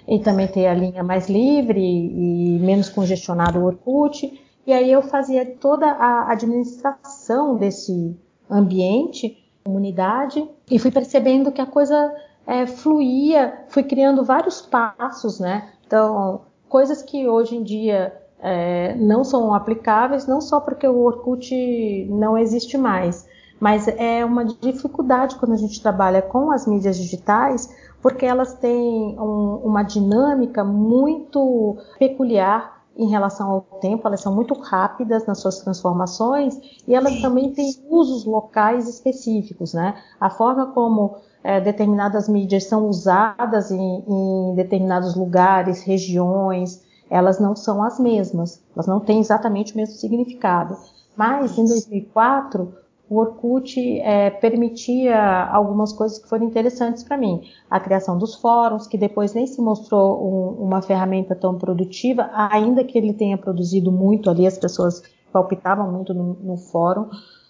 E 0.09 0.19
também 0.19 0.49
ter 0.49 0.67
a 0.67 0.75
linha 0.75 1.05
mais 1.05 1.29
livre 1.29 1.81
e 1.81 2.59
menos 2.59 2.89
congestionado 2.89 3.61
o 3.61 3.65
Orkut. 3.65 4.41
E 4.67 4.73
aí 4.73 4.91
eu 4.91 5.03
fazia 5.03 5.47
toda 5.47 5.87
a 5.87 6.33
administração 6.33 7.57
desse 7.57 8.19
ambiente, 8.51 9.39
comunidade, 9.65 10.49
e 10.69 10.79
fui 10.79 10.91
percebendo 10.91 11.53
que 11.53 11.61
a 11.61 11.67
coisa 11.67 12.13
é, 12.47 12.67
fluía, 12.67 13.65
fui 13.69 13.85
criando 13.85 14.25
vários 14.25 14.61
passos, 14.61 15.39
né? 15.39 15.71
Então, 15.87 16.43
coisas 16.69 17.03
que 17.03 17.29
hoje 17.29 17.57
em 17.57 17.63
dia 17.63 18.13
é, 18.43 18.95
não 18.97 19.23
são 19.25 19.55
aplicáveis, 19.55 20.27
não 20.27 20.41
só 20.41 20.61
porque 20.61 20.87
o 20.87 20.99
Orkut 20.99 22.07
não 22.11 22.37
existe 22.37 22.77
mais, 22.79 23.29
mas 23.59 23.87
é 23.89 24.25
uma 24.25 24.45
dificuldade 24.45 25.37
quando 25.37 25.53
a 25.53 25.57
gente 25.57 25.83
trabalha 25.83 26.23
com 26.23 26.51
as 26.51 26.67
mídias 26.67 26.97
digitais, 26.97 27.75
porque 28.01 28.25
elas 28.25 28.55
têm 28.55 29.19
um, 29.19 29.61
uma 29.63 29.83
dinâmica 29.83 30.65
muito 30.65 31.77
peculiar 31.99 32.81
em 32.97 33.09
relação 33.09 33.51
ao 33.51 33.61
tempo, 33.81 34.07
elas 34.07 34.21
são 34.21 34.35
muito 34.35 34.55
rápidas 34.55 35.25
nas 35.27 35.39
suas 35.39 35.61
transformações 35.61 36.59
e 36.87 36.95
elas 36.95 37.21
também 37.21 37.53
têm 37.53 37.71
usos 37.89 38.25
locais 38.25 38.89
específicos, 38.89 39.73
né? 39.73 39.95
A 40.21 40.29
forma 40.29 40.73
como 40.73 41.17
é, 41.43 41.61
determinadas 41.61 42.29
mídias 42.29 42.65
são 42.65 42.87
usadas 42.89 43.71
em, 43.71 44.05
em 44.07 44.55
determinados 44.55 45.15
lugares, 45.15 45.83
regiões, 45.83 46.83
elas 47.11 47.41
não 47.41 47.57
são 47.57 47.83
as 47.83 47.99
mesmas, 47.99 48.63
elas 48.75 48.87
não 48.87 49.01
têm 49.01 49.19
exatamente 49.19 49.75
o 49.75 49.77
mesmo 49.77 49.97
significado. 49.97 50.77
Mas 51.17 51.59
em 51.59 51.65
2004 51.65 52.73
o 53.11 53.19
Orkut 53.19 53.77
é, 54.03 54.31
permitia 54.31 55.47
algumas 55.47 55.93
coisas 55.93 56.21
que 56.21 56.29
foram 56.29 56.47
interessantes 56.47 57.03
para 57.03 57.17
mim. 57.17 57.43
A 57.69 57.81
criação 57.81 58.17
dos 58.17 58.37
fóruns, 58.37 58.87
que 58.87 58.97
depois 58.97 59.35
nem 59.35 59.49
se 59.49 59.61
mostrou 59.61 60.25
um, 60.25 60.65
uma 60.65 60.81
ferramenta 60.81 61.35
tão 61.35 61.59
produtiva, 61.59 62.31
ainda 62.33 62.85
que 62.85 62.97
ele 62.97 63.13
tenha 63.13 63.37
produzido 63.37 63.91
muito 63.91 64.31
ali, 64.31 64.47
as 64.47 64.57
pessoas 64.57 65.03
palpitavam 65.33 65.91
muito 65.91 66.15
no, 66.15 66.35
no 66.35 66.57
fórum 66.57 67.09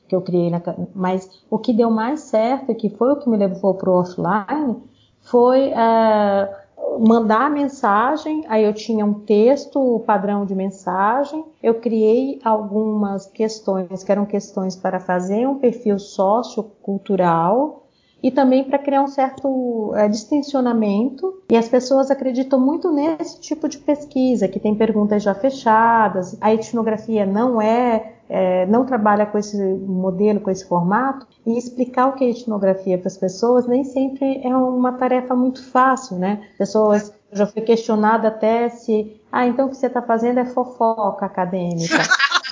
que 0.08 0.16
eu 0.16 0.22
criei, 0.22 0.50
na, 0.50 0.60
mas 0.94 1.30
o 1.48 1.58
que 1.58 1.72
deu 1.72 1.90
mais 1.90 2.22
certo, 2.22 2.74
que 2.74 2.90
foi 2.90 3.12
o 3.12 3.16
que 3.16 3.28
me 3.28 3.36
levou 3.36 3.74
para 3.74 3.90
o 3.90 4.00
offline, 4.00 4.76
foi 5.20 5.68
é, 5.68 6.56
mandar 6.98 7.42
a 7.42 7.50
mensagem, 7.50 8.44
aí 8.48 8.64
eu 8.64 8.74
tinha 8.74 9.04
um 9.04 9.14
texto 9.14 10.02
padrão 10.06 10.44
de 10.44 10.54
mensagem, 10.54 11.44
eu 11.62 11.74
criei 11.74 12.40
algumas 12.44 13.26
questões 13.26 14.02
que 14.02 14.10
eram 14.10 14.26
questões 14.26 14.76
para 14.76 14.98
fazer 14.98 15.46
um 15.46 15.58
perfil 15.58 15.98
sociocultural 15.98 17.79
e 18.22 18.30
também 18.30 18.64
para 18.64 18.78
criar 18.78 19.02
um 19.02 19.08
certo 19.08 19.92
é, 19.94 20.08
distensionamento. 20.08 21.42
E 21.50 21.56
as 21.56 21.68
pessoas 21.68 22.10
acreditam 22.10 22.60
muito 22.60 22.92
nesse 22.92 23.40
tipo 23.40 23.68
de 23.68 23.78
pesquisa, 23.78 24.48
que 24.48 24.60
tem 24.60 24.74
perguntas 24.74 25.22
já 25.22 25.34
fechadas, 25.34 26.36
a 26.40 26.52
etnografia 26.52 27.26
não 27.26 27.60
é 27.60 28.14
é, 28.30 28.64
não 28.66 28.86
trabalha 28.86 29.26
com 29.26 29.36
esse 29.36 29.56
modelo, 29.58 30.38
com 30.38 30.52
esse 30.52 30.64
formato, 30.64 31.26
e 31.44 31.58
explicar 31.58 32.06
o 32.06 32.12
que 32.12 32.24
é 32.24 32.30
etnografia 32.30 32.96
para 32.96 33.08
as 33.08 33.16
pessoas 33.16 33.66
nem 33.66 33.82
sempre 33.82 34.40
é 34.44 34.56
uma 34.56 34.92
tarefa 34.92 35.34
muito 35.34 35.64
fácil, 35.64 36.16
né? 36.16 36.46
Pessoas, 36.56 37.12
já 37.32 37.44
fui 37.44 37.60
questionada 37.62 38.28
até 38.28 38.68
se, 38.68 39.20
ah, 39.32 39.46
então 39.46 39.66
o 39.66 39.70
que 39.70 39.76
você 39.76 39.88
está 39.88 40.00
fazendo 40.00 40.38
é 40.38 40.44
fofoca 40.44 41.26
acadêmica. 41.26 41.96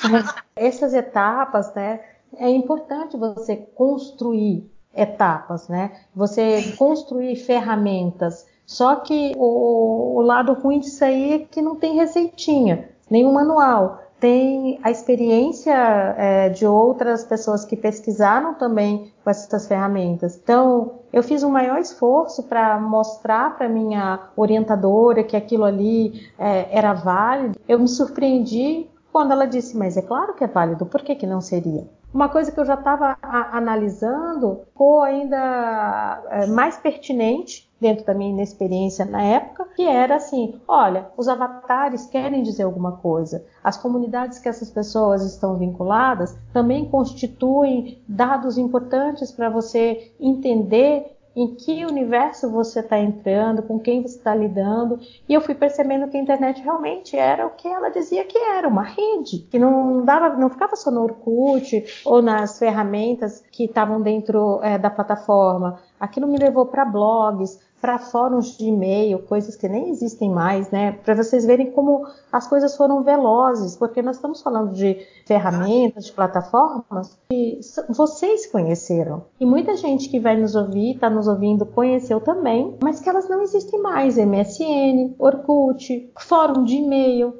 Essas 0.56 0.92
etapas, 0.94 1.72
né? 1.74 2.00
É 2.36 2.50
importante 2.50 3.16
você 3.16 3.56
construir 3.56 4.68
etapas, 5.00 5.68
né? 5.68 5.92
Você 6.14 6.74
construir 6.76 7.36
ferramentas. 7.36 8.46
Só 8.66 8.96
que 8.96 9.32
o, 9.36 10.18
o 10.18 10.20
lado 10.20 10.52
ruim 10.52 10.80
disso 10.80 11.04
aí 11.04 11.32
é 11.32 11.38
que 11.38 11.62
não 11.62 11.76
tem 11.76 11.94
receitinha, 11.94 12.90
nenhum 13.10 13.32
manual 13.32 14.00
tem 14.20 14.80
a 14.82 14.90
experiência 14.90 15.72
é, 15.72 16.48
de 16.48 16.66
outras 16.66 17.24
pessoas 17.24 17.64
que 17.64 17.76
pesquisaram 17.76 18.54
também 18.54 19.12
com 19.22 19.30
essas 19.30 19.68
ferramentas. 19.68 20.38
Então, 20.42 20.98
eu 21.12 21.22
fiz 21.22 21.42
um 21.42 21.50
maior 21.50 21.78
esforço 21.78 22.42
para 22.42 22.80
mostrar 22.80 23.56
para 23.56 23.68
minha 23.68 24.18
orientadora 24.36 25.22
que 25.22 25.36
aquilo 25.36 25.64
ali 25.64 26.28
é, 26.38 26.66
era 26.76 26.92
válido. 26.92 27.58
Eu 27.68 27.78
me 27.78 27.88
surpreendi 27.88 28.88
quando 29.12 29.32
ela 29.32 29.46
disse, 29.46 29.76
mas 29.76 29.96
é 29.96 30.02
claro 30.02 30.34
que 30.34 30.44
é 30.44 30.48
válido, 30.48 30.84
por 30.84 31.02
que, 31.02 31.14
que 31.14 31.26
não 31.26 31.40
seria? 31.40 31.88
Uma 32.12 32.28
coisa 32.28 32.50
que 32.50 32.58
eu 32.58 32.64
já 32.64 32.74
estava 32.74 33.18
analisando 33.22 34.60
ficou 34.64 35.02
ainda 35.02 36.22
é, 36.30 36.46
mais 36.46 36.76
pertinente 36.78 37.68
dentro 37.78 38.04
da 38.04 38.14
minha 38.14 38.30
inexperiência 38.30 39.04
na 39.04 39.22
época, 39.22 39.66
que 39.76 39.82
era 39.86 40.16
assim: 40.16 40.58
olha, 40.66 41.10
os 41.16 41.28
avatares 41.28 42.06
querem 42.06 42.42
dizer 42.42 42.62
alguma 42.62 42.92
coisa. 42.92 43.44
As 43.62 43.76
comunidades 43.76 44.38
que 44.38 44.48
essas 44.48 44.70
pessoas 44.70 45.22
estão 45.22 45.58
vinculadas 45.58 46.36
também 46.52 46.88
constituem 46.88 47.98
dados 48.08 48.56
importantes 48.56 49.30
para 49.30 49.50
você 49.50 50.12
entender 50.18 51.17
em 51.38 51.54
que 51.54 51.86
universo 51.86 52.50
você 52.50 52.80
está 52.80 52.98
entrando, 52.98 53.62
com 53.62 53.78
quem 53.78 54.02
você 54.02 54.16
está 54.16 54.34
lidando. 54.34 54.98
E 55.28 55.32
eu 55.32 55.40
fui 55.40 55.54
percebendo 55.54 56.08
que 56.08 56.16
a 56.16 56.20
internet 56.20 56.60
realmente 56.60 57.16
era 57.16 57.46
o 57.46 57.50
que 57.50 57.68
ela 57.68 57.90
dizia 57.90 58.24
que 58.24 58.36
era, 58.36 58.66
uma 58.66 58.82
rede, 58.82 59.46
que 59.48 59.56
não 59.56 60.04
dava, 60.04 60.30
não 60.30 60.50
ficava 60.50 60.74
só 60.74 60.90
no 60.90 61.02
Orkut 61.02 62.02
ou 62.04 62.20
nas 62.20 62.58
ferramentas 62.58 63.40
que 63.52 63.66
estavam 63.66 64.02
dentro 64.02 64.58
é, 64.64 64.76
da 64.78 64.90
plataforma. 64.90 65.78
Aquilo 66.00 66.26
me 66.26 66.38
levou 66.38 66.66
para 66.66 66.84
blogs, 66.84 67.60
para 67.80 67.98
fóruns 67.98 68.56
de 68.56 68.66
e-mail, 68.66 69.20
coisas 69.20 69.54
que 69.56 69.68
nem 69.68 69.90
existem 69.90 70.30
mais, 70.30 70.70
né? 70.70 70.92
Para 70.92 71.14
vocês 71.14 71.44
verem 71.44 71.70
como 71.70 72.06
as 72.32 72.46
coisas 72.46 72.76
foram 72.76 73.02
velozes, 73.02 73.76
porque 73.76 74.02
nós 74.02 74.16
estamos 74.16 74.42
falando 74.42 74.72
de 74.72 74.98
ferramentas, 75.26 76.06
de 76.06 76.12
plataformas 76.12 77.16
que 77.30 77.60
vocês 77.88 78.46
conheceram. 78.46 79.24
E 79.38 79.46
muita 79.46 79.76
gente 79.76 80.08
que 80.08 80.18
vai 80.18 80.36
nos 80.36 80.54
ouvir, 80.54 80.94
está 80.94 81.08
nos 81.08 81.28
ouvindo, 81.28 81.64
conheceu 81.64 82.20
também, 82.20 82.76
mas 82.82 83.00
que 83.00 83.08
elas 83.08 83.28
não 83.28 83.42
existem 83.42 83.80
mais. 83.80 84.16
MSN, 84.16 85.14
Orkut, 85.18 86.12
fórum 86.18 86.64
de 86.64 86.76
e-mail. 86.76 87.34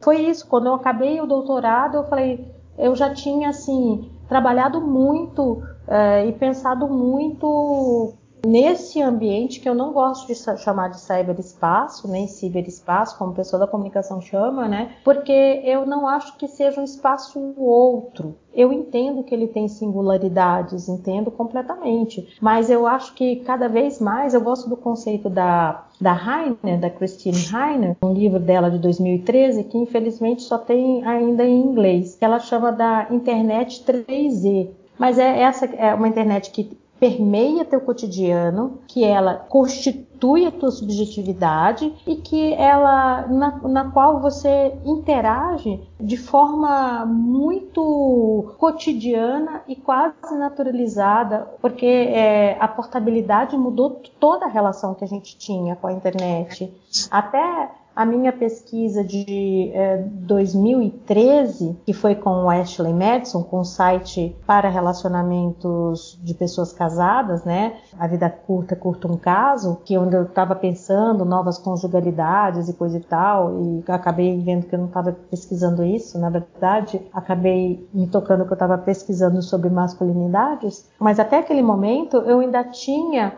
Foi 0.00 0.16
isso, 0.16 0.46
quando 0.48 0.66
eu 0.66 0.74
acabei 0.74 1.20
o 1.20 1.26
doutorado, 1.26 1.98
eu 1.98 2.04
falei, 2.04 2.44
eu 2.76 2.94
já 2.94 3.14
tinha 3.14 3.50
assim 3.50 4.10
trabalhado 4.28 4.80
muito 4.80 5.62
uh, 5.88 6.28
e 6.28 6.32
pensado 6.32 6.88
muito 6.88 8.14
nesse 8.44 9.00
ambiente 9.00 9.60
que 9.60 9.68
eu 9.68 9.74
não 9.74 9.92
gosto 9.92 10.26
de 10.26 10.34
chamar 10.58 10.88
de 10.88 11.00
cyberespaço, 11.00 12.08
nem 12.08 12.26
ciberespaço, 12.26 13.16
como 13.16 13.34
pessoa 13.34 13.60
da 13.60 13.66
comunicação 13.66 14.20
chama, 14.20 14.68
né? 14.68 14.96
Porque 15.04 15.62
eu 15.64 15.86
não 15.86 16.08
acho 16.08 16.36
que 16.36 16.48
seja 16.48 16.80
um 16.80 16.84
espaço 16.84 17.38
outro. 17.56 18.36
Eu 18.52 18.72
entendo 18.72 19.22
que 19.22 19.34
ele 19.34 19.46
tem 19.46 19.68
singularidades, 19.68 20.88
entendo 20.88 21.30
completamente, 21.30 22.36
mas 22.40 22.68
eu 22.68 22.86
acho 22.86 23.14
que 23.14 23.36
cada 23.36 23.68
vez 23.68 23.98
mais 23.98 24.34
eu 24.34 24.40
gosto 24.40 24.68
do 24.68 24.76
conceito 24.76 25.30
da 25.30 25.84
da 26.00 26.14
Heiner, 26.14 26.80
da 26.80 26.90
Christine 26.90 27.36
Heiner, 27.36 27.96
um 28.02 28.12
livro 28.12 28.40
dela 28.40 28.68
de 28.68 28.78
2013 28.78 29.62
que 29.64 29.78
infelizmente 29.78 30.42
só 30.42 30.58
tem 30.58 31.04
ainda 31.04 31.44
em 31.44 31.60
inglês, 31.60 32.18
ela 32.20 32.40
chama 32.40 32.72
da 32.72 33.06
internet 33.08 33.84
3E, 33.86 34.70
mas 35.02 35.18
é 35.18 35.40
essa 35.40 35.66
é 35.66 35.92
uma 35.92 36.06
internet 36.06 36.52
que 36.52 36.78
permeia 37.00 37.64
teu 37.64 37.80
cotidiano, 37.80 38.78
que 38.86 39.02
ela 39.02 39.34
constitui 39.34 40.46
a 40.46 40.52
tua 40.52 40.70
subjetividade 40.70 41.92
e 42.06 42.14
que 42.14 42.54
ela 42.54 43.26
na, 43.26 43.58
na 43.68 43.90
qual 43.90 44.20
você 44.20 44.72
interage 44.84 45.82
de 46.00 46.16
forma 46.16 47.04
muito 47.04 48.54
cotidiana 48.58 49.62
e 49.66 49.74
quase 49.74 50.38
naturalizada, 50.38 51.48
porque 51.60 51.84
é, 51.84 52.56
a 52.60 52.68
portabilidade 52.68 53.56
mudou 53.56 54.00
toda 54.20 54.46
a 54.46 54.48
relação 54.48 54.94
que 54.94 55.02
a 55.02 55.08
gente 55.08 55.36
tinha 55.36 55.74
com 55.74 55.88
a 55.88 55.92
internet. 55.92 56.72
Até 57.10 57.72
a 57.94 58.04
minha 58.04 58.32
pesquisa 58.32 59.04
de 59.04 59.70
é, 59.74 59.98
2013, 59.98 61.76
que 61.84 61.92
foi 61.92 62.14
com 62.14 62.44
o 62.44 62.50
Ashley 62.50 62.92
Madison, 62.92 63.42
com 63.42 63.60
o 63.60 63.64
site 63.64 64.36
para 64.46 64.68
relacionamentos 64.68 66.18
de 66.22 66.34
pessoas 66.34 66.72
casadas, 66.72 67.44
né? 67.44 67.74
A 67.98 68.06
vida 68.06 68.30
curta, 68.30 68.74
curta 68.74 69.10
um 69.10 69.16
caso, 69.16 69.78
que 69.84 69.94
é 69.94 70.00
onde 70.00 70.16
eu 70.16 70.24
estava 70.24 70.54
pensando 70.54 71.24
novas 71.24 71.58
conjugalidades 71.58 72.68
e 72.68 72.72
coisa 72.72 72.96
e 72.96 73.02
tal, 73.02 73.60
e 73.60 73.84
acabei 73.88 74.40
vendo 74.40 74.66
que 74.66 74.74
eu 74.74 74.78
não 74.78 74.86
estava 74.86 75.12
pesquisando 75.12 75.84
isso, 75.84 76.18
na 76.18 76.30
verdade, 76.30 77.00
acabei 77.12 77.86
me 77.92 78.06
tocando 78.06 78.44
que 78.44 78.52
eu 78.52 78.54
estava 78.54 78.78
pesquisando 78.78 79.42
sobre 79.42 79.68
masculinidades, 79.68 80.88
mas 80.98 81.20
até 81.20 81.38
aquele 81.38 81.62
momento 81.62 82.16
eu 82.18 82.40
ainda 82.40 82.64
tinha 82.64 83.34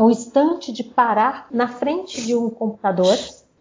o 0.00 0.10
instante 0.10 0.72
de 0.72 0.84
parar 0.84 1.46
na 1.50 1.66
frente 1.66 2.24
de 2.24 2.34
um 2.34 2.50
computador 2.50 3.16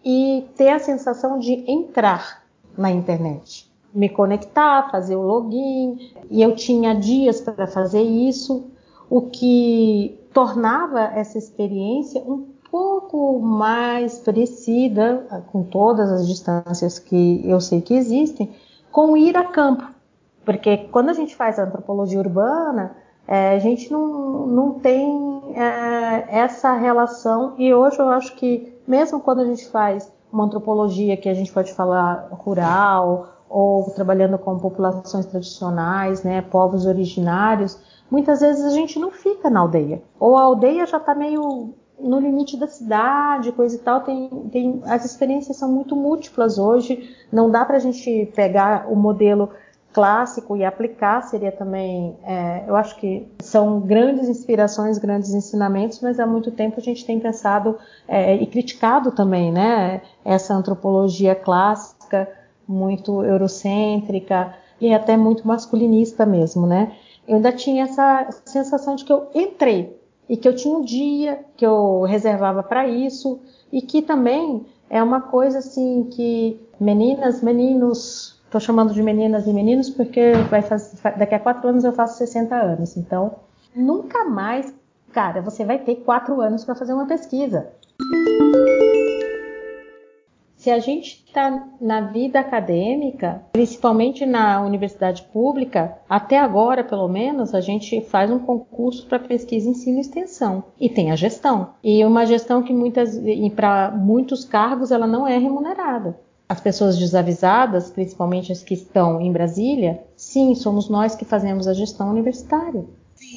e 0.05 0.47
ter 0.55 0.69
a 0.69 0.79
sensação 0.79 1.39
de 1.39 1.63
entrar 1.67 2.43
na 2.77 2.91
internet, 2.91 3.67
me 3.91 4.07
conectar, 4.07 4.91
fazer 4.91 5.15
o 5.15 5.21
login, 5.21 6.11
e 6.29 6.43
eu 6.43 6.55
tinha 6.55 6.93
dias 6.93 7.41
para 7.41 7.65
fazer 7.65 8.03
isso, 8.03 8.67
o 9.09 9.21
que 9.21 10.19
tornava 10.31 10.99
essa 11.01 11.37
experiência 11.37 12.21
um 12.21 12.45
pouco 12.69 13.39
mais 13.39 14.19
parecida, 14.19 15.25
com 15.51 15.63
todas 15.63 16.11
as 16.11 16.27
distâncias 16.27 16.99
que 16.99 17.41
eu 17.43 17.59
sei 17.59 17.81
que 17.81 17.95
existem, 17.95 18.53
com 18.91 19.15
ir 19.15 19.35
a 19.37 19.45
campo. 19.45 19.87
Porque 20.43 20.77
quando 20.91 21.09
a 21.09 21.13
gente 21.13 21.35
faz 21.35 21.57
antropologia 21.57 22.19
urbana, 22.19 22.95
é, 23.27 23.55
a 23.55 23.59
gente 23.59 23.91
não, 23.91 24.45
não 24.45 24.71
tem 24.73 25.41
é, 25.55 26.25
essa 26.39 26.73
relação, 26.73 27.55
e 27.57 27.73
hoje 27.73 27.97
eu 27.97 28.09
acho 28.09 28.35
que 28.35 28.74
mesmo 28.87 29.19
quando 29.19 29.41
a 29.41 29.45
gente 29.45 29.67
faz 29.69 30.11
uma 30.31 30.45
antropologia 30.45 31.17
que 31.17 31.29
a 31.29 31.33
gente 31.33 31.51
pode 31.51 31.73
falar 31.73 32.27
rural 32.31 33.29
ou 33.49 33.89
trabalhando 33.91 34.37
com 34.37 34.57
populações 34.59 35.25
tradicionais, 35.25 36.23
né, 36.23 36.41
povos 36.41 36.85
originários, 36.85 37.79
muitas 38.09 38.41
vezes 38.41 38.65
a 38.65 38.71
gente 38.71 38.99
não 38.99 39.11
fica 39.11 39.49
na 39.49 39.61
aldeia. 39.61 40.01
Ou 40.19 40.37
a 40.37 40.41
aldeia 40.41 40.85
já 40.85 40.97
está 40.97 41.15
meio 41.15 41.73
no 41.99 42.19
limite 42.19 42.57
da 42.57 42.67
cidade, 42.67 43.51
coisa 43.51 43.75
e 43.75 43.79
tal. 43.79 44.01
Tem, 44.01 44.29
tem, 44.51 44.81
as 44.85 45.05
experiências 45.05 45.57
são 45.57 45.71
muito 45.71 45.95
múltiplas 45.95 46.57
hoje. 46.57 47.15
Não 47.31 47.49
dá 47.49 47.63
para 47.63 47.77
a 47.77 47.79
gente 47.79 48.31
pegar 48.35 48.87
o 48.91 48.95
modelo 48.95 49.51
clássico 49.95 50.57
e 50.57 50.65
aplicar 50.65 51.21
seria 51.21 51.53
também, 51.53 52.17
é, 52.25 52.65
eu 52.67 52.75
acho 52.75 52.97
que 52.97 53.25
são 53.39 53.79
grandes 53.79 54.27
inspirações, 54.27 54.97
grandes 54.97 55.33
ensinamentos, 55.33 56.01
mas 56.01 56.19
há 56.19 56.27
muito 56.27 56.51
tempo 56.51 56.81
a 56.81 56.83
gente 56.83 57.05
tem 57.05 57.17
pensado 57.17 57.77
é, 58.05 58.35
e 58.35 58.45
criticado 58.45 59.13
também, 59.13 59.53
né, 59.53 60.01
essa 60.25 60.53
antropologia 60.53 61.33
clássica, 61.33 62.29
muito 62.67 63.23
eurocêntrica 63.23 64.53
e 64.81 64.93
até 64.93 65.15
muito 65.15 65.47
masculinista 65.47 66.25
mesmo, 66.25 66.67
né. 66.67 66.91
Eu 67.25 67.37
ainda 67.37 67.53
tinha 67.53 67.85
essa 67.85 68.27
sensação 68.43 68.97
de 68.97 69.05
que 69.05 69.13
eu 69.13 69.29
entrei 69.33 69.97
e 70.27 70.35
que 70.35 70.45
eu 70.45 70.53
tinha 70.53 70.75
um 70.75 70.81
dia 70.81 71.39
que 71.55 71.65
eu 71.65 72.01
reservava 72.01 72.61
para 72.61 72.85
isso 72.85 73.39
e 73.71 73.81
que 73.81 74.01
também 74.01 74.65
é 74.89 75.01
uma 75.01 75.21
coisa 75.21 75.59
assim 75.59 76.03
que 76.11 76.59
meninas, 76.77 77.41
meninos, 77.41 78.34
Estou 78.55 78.67
chamando 78.67 78.93
de 78.93 79.03
meninas 79.03 79.45
e 79.47 79.51
meninos 79.51 79.89
porque 79.89 80.31
vai 80.49 80.61
fazer, 80.61 80.97
daqui 81.17 81.35
a 81.35 81.39
quatro 81.39 81.67
anos 81.67 81.83
eu 81.83 81.91
faço 81.91 82.17
60 82.19 82.55
anos. 82.55 82.95
Então, 82.95 83.35
nunca 83.75 84.23
mais, 84.23 84.73
cara, 85.11 85.41
você 85.41 85.65
vai 85.65 85.77
ter 85.77 85.95
quatro 85.95 86.39
anos 86.39 86.63
para 86.63 86.73
fazer 86.73 86.93
uma 86.93 87.05
pesquisa. 87.05 87.67
Se 90.55 90.71
a 90.71 90.79
gente 90.79 91.25
está 91.27 91.67
na 91.81 91.99
vida 91.99 92.39
acadêmica, 92.39 93.41
principalmente 93.51 94.25
na 94.25 94.61
universidade 94.61 95.23
pública, 95.33 95.97
até 96.09 96.39
agora, 96.39 96.81
pelo 96.81 97.09
menos, 97.09 97.53
a 97.53 97.59
gente 97.59 97.99
faz 98.05 98.31
um 98.31 98.39
concurso 98.39 99.05
para 99.05 99.19
pesquisa, 99.19 99.69
ensino 99.69 99.97
e 99.97 99.99
extensão. 99.99 100.63
E 100.79 100.87
tem 100.87 101.11
a 101.11 101.17
gestão. 101.17 101.71
E 101.83 102.05
uma 102.05 102.25
gestão 102.25 102.63
que 102.63 102.71
muitas, 102.71 103.19
para 103.53 103.91
muitos 103.91 104.45
cargos, 104.45 104.93
ela 104.93 105.05
não 105.05 105.27
é 105.27 105.37
remunerada 105.37 106.23
as 106.47 106.61
pessoas 106.61 106.97
desavisadas, 106.97 107.89
principalmente 107.89 108.51
as 108.51 108.63
que 108.63 108.73
estão 108.73 109.19
em 109.19 109.31
Brasília, 109.31 110.03
sim, 110.15 110.53
somos 110.55 110.87
nós 110.89 111.15
que 111.15 111.25
fazemos 111.25 111.67
a 111.67 111.73
gestão 111.73 112.09
universitária. 112.09 112.85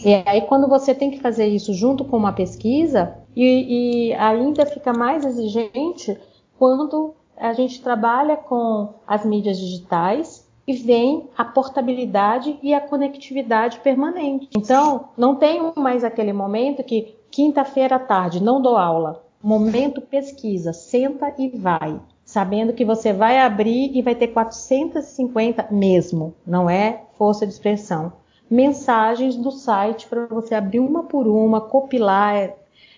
E 0.05 0.15
aí, 0.27 0.43
quando 0.43 0.69
você 0.69 0.95
tem 0.95 1.11
que 1.11 1.21
fazer 1.21 1.47
isso 1.47 1.73
junto 1.73 2.05
com 2.05 2.17
uma 2.17 2.33
pesquisa, 2.33 3.15
e, 3.35 4.11
e 4.11 4.15
ainda 4.15 4.67
fica 4.67 4.93
mais 4.93 5.25
exigente 5.25 6.19
quando 6.59 7.15
a 7.37 7.53
gente 7.53 7.81
trabalha 7.81 8.37
com 8.37 8.95
as 9.07 9.25
mídias 9.25 9.59
digitais 9.59 10.47
e 10.67 10.75
vem 10.75 11.29
a 11.37 11.45
portabilidade 11.45 12.59
e 12.63 12.75
a 12.75 12.81
conectividade 12.81 13.79
permanente. 13.79 14.49
Então, 14.55 15.11
não 15.17 15.37
tem 15.37 15.73
mais 15.77 16.05
aquele 16.05 16.33
momento 16.33 16.83
que 16.83 17.17
quinta-feira 17.31 17.97
à 17.97 17.99
tarde 17.99 18.43
não 18.43 18.61
dou 18.61 18.77
aula. 18.77 19.25
Momento 19.43 20.01
pesquisa, 20.01 20.73
senta 20.73 21.33
e 21.39 21.49
vai 21.49 21.99
sabendo 22.29 22.75
que 22.75 22.85
você 22.85 23.11
vai 23.11 23.39
abrir 23.39 23.91
e 23.97 24.03
vai 24.03 24.15
ter 24.15 24.29
450 24.29 25.69
mesmo, 25.71 26.35
não 26.47 26.69
é 26.69 27.05
força 27.17 27.47
de 27.47 27.55
expressão. 27.55 28.13
Mensagens 28.51 29.35
do 29.35 29.51
site 29.51 30.07
para 30.07 30.27
você 30.27 30.55
abrir 30.55 30.79
uma 30.79 31.05
por 31.05 31.27
uma, 31.27 31.59
copilar, 31.59 32.53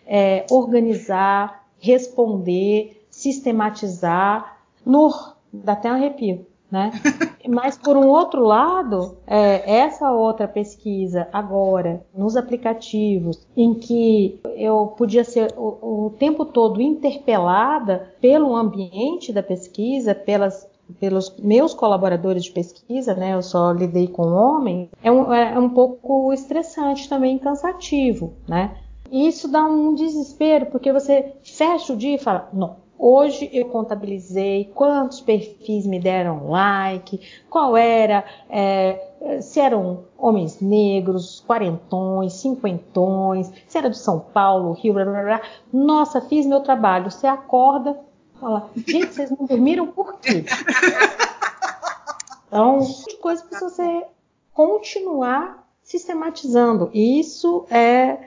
é, 0.04 0.44
organizar, 0.50 1.64
responder, 1.78 3.06
sistematizar. 3.08 4.58
No, 4.84 5.14
dá 5.52 5.74
até 5.74 5.92
um 5.92 5.94
arrepio 5.94 6.44
né? 6.70 6.92
Mas 7.48 7.76
por 7.76 7.96
um 7.96 8.06
outro 8.06 8.42
lado, 8.44 9.16
é, 9.26 9.78
essa 9.78 10.10
outra 10.12 10.46
pesquisa 10.46 11.28
agora 11.32 12.04
nos 12.14 12.36
aplicativos, 12.36 13.46
em 13.56 13.74
que 13.74 14.40
eu 14.56 14.88
podia 14.96 15.24
ser 15.24 15.52
o, 15.56 16.06
o 16.06 16.10
tempo 16.18 16.44
todo 16.44 16.80
interpelada 16.80 18.12
pelo 18.20 18.54
ambiente 18.54 19.32
da 19.32 19.42
pesquisa, 19.42 20.14
pelas 20.14 20.68
pelos 20.98 21.36
meus 21.38 21.72
colaboradores 21.72 22.42
de 22.42 22.50
pesquisa, 22.50 23.14
né, 23.14 23.34
eu 23.34 23.42
só 23.42 23.70
lidei 23.70 24.08
com 24.08 24.22
homens, 24.32 24.88
é 25.00 25.10
um, 25.10 25.32
é 25.32 25.56
um 25.56 25.68
pouco 25.68 26.32
estressante 26.32 27.08
também, 27.08 27.38
cansativo, 27.38 28.34
né? 28.48 28.76
E 29.10 29.26
isso 29.26 29.48
dá 29.48 29.64
um 29.64 29.94
desespero, 29.94 30.66
porque 30.66 30.92
você 30.92 31.32
fecha 31.42 31.92
o 31.92 31.96
dia 31.96 32.14
e 32.14 32.18
fala, 32.18 32.48
não, 32.52 32.76
Hoje 33.02 33.48
eu 33.50 33.64
contabilizei 33.70 34.70
quantos 34.74 35.22
perfis 35.22 35.86
me 35.86 35.98
deram 35.98 36.50
like, 36.50 37.18
qual 37.48 37.74
era, 37.74 38.22
é, 38.50 39.40
se 39.40 39.58
eram 39.58 40.04
homens 40.18 40.60
negros, 40.60 41.42
quarentões, 41.46 42.34
cinquentões, 42.34 43.50
se 43.66 43.78
era 43.78 43.88
de 43.88 43.96
São 43.96 44.20
Paulo, 44.20 44.74
Rio, 44.74 44.92
blá, 44.92 45.06
blá, 45.06 45.22
blá. 45.22 45.42
Nossa, 45.72 46.20
fiz 46.20 46.44
meu 46.44 46.60
trabalho. 46.60 47.10
Você 47.10 47.26
acorda, 47.26 47.98
fala, 48.38 48.68
gente, 48.76 49.14
vocês 49.14 49.30
não 49.30 49.46
dormiram 49.46 49.86
por 49.86 50.18
quê? 50.18 50.44
Então, 52.52 52.80
coisa 53.22 53.44
para 53.44 53.60
você 53.60 54.04
continuar 54.52 55.64
sistematizando. 55.84 56.90
Isso 56.92 57.64
é 57.70 58.18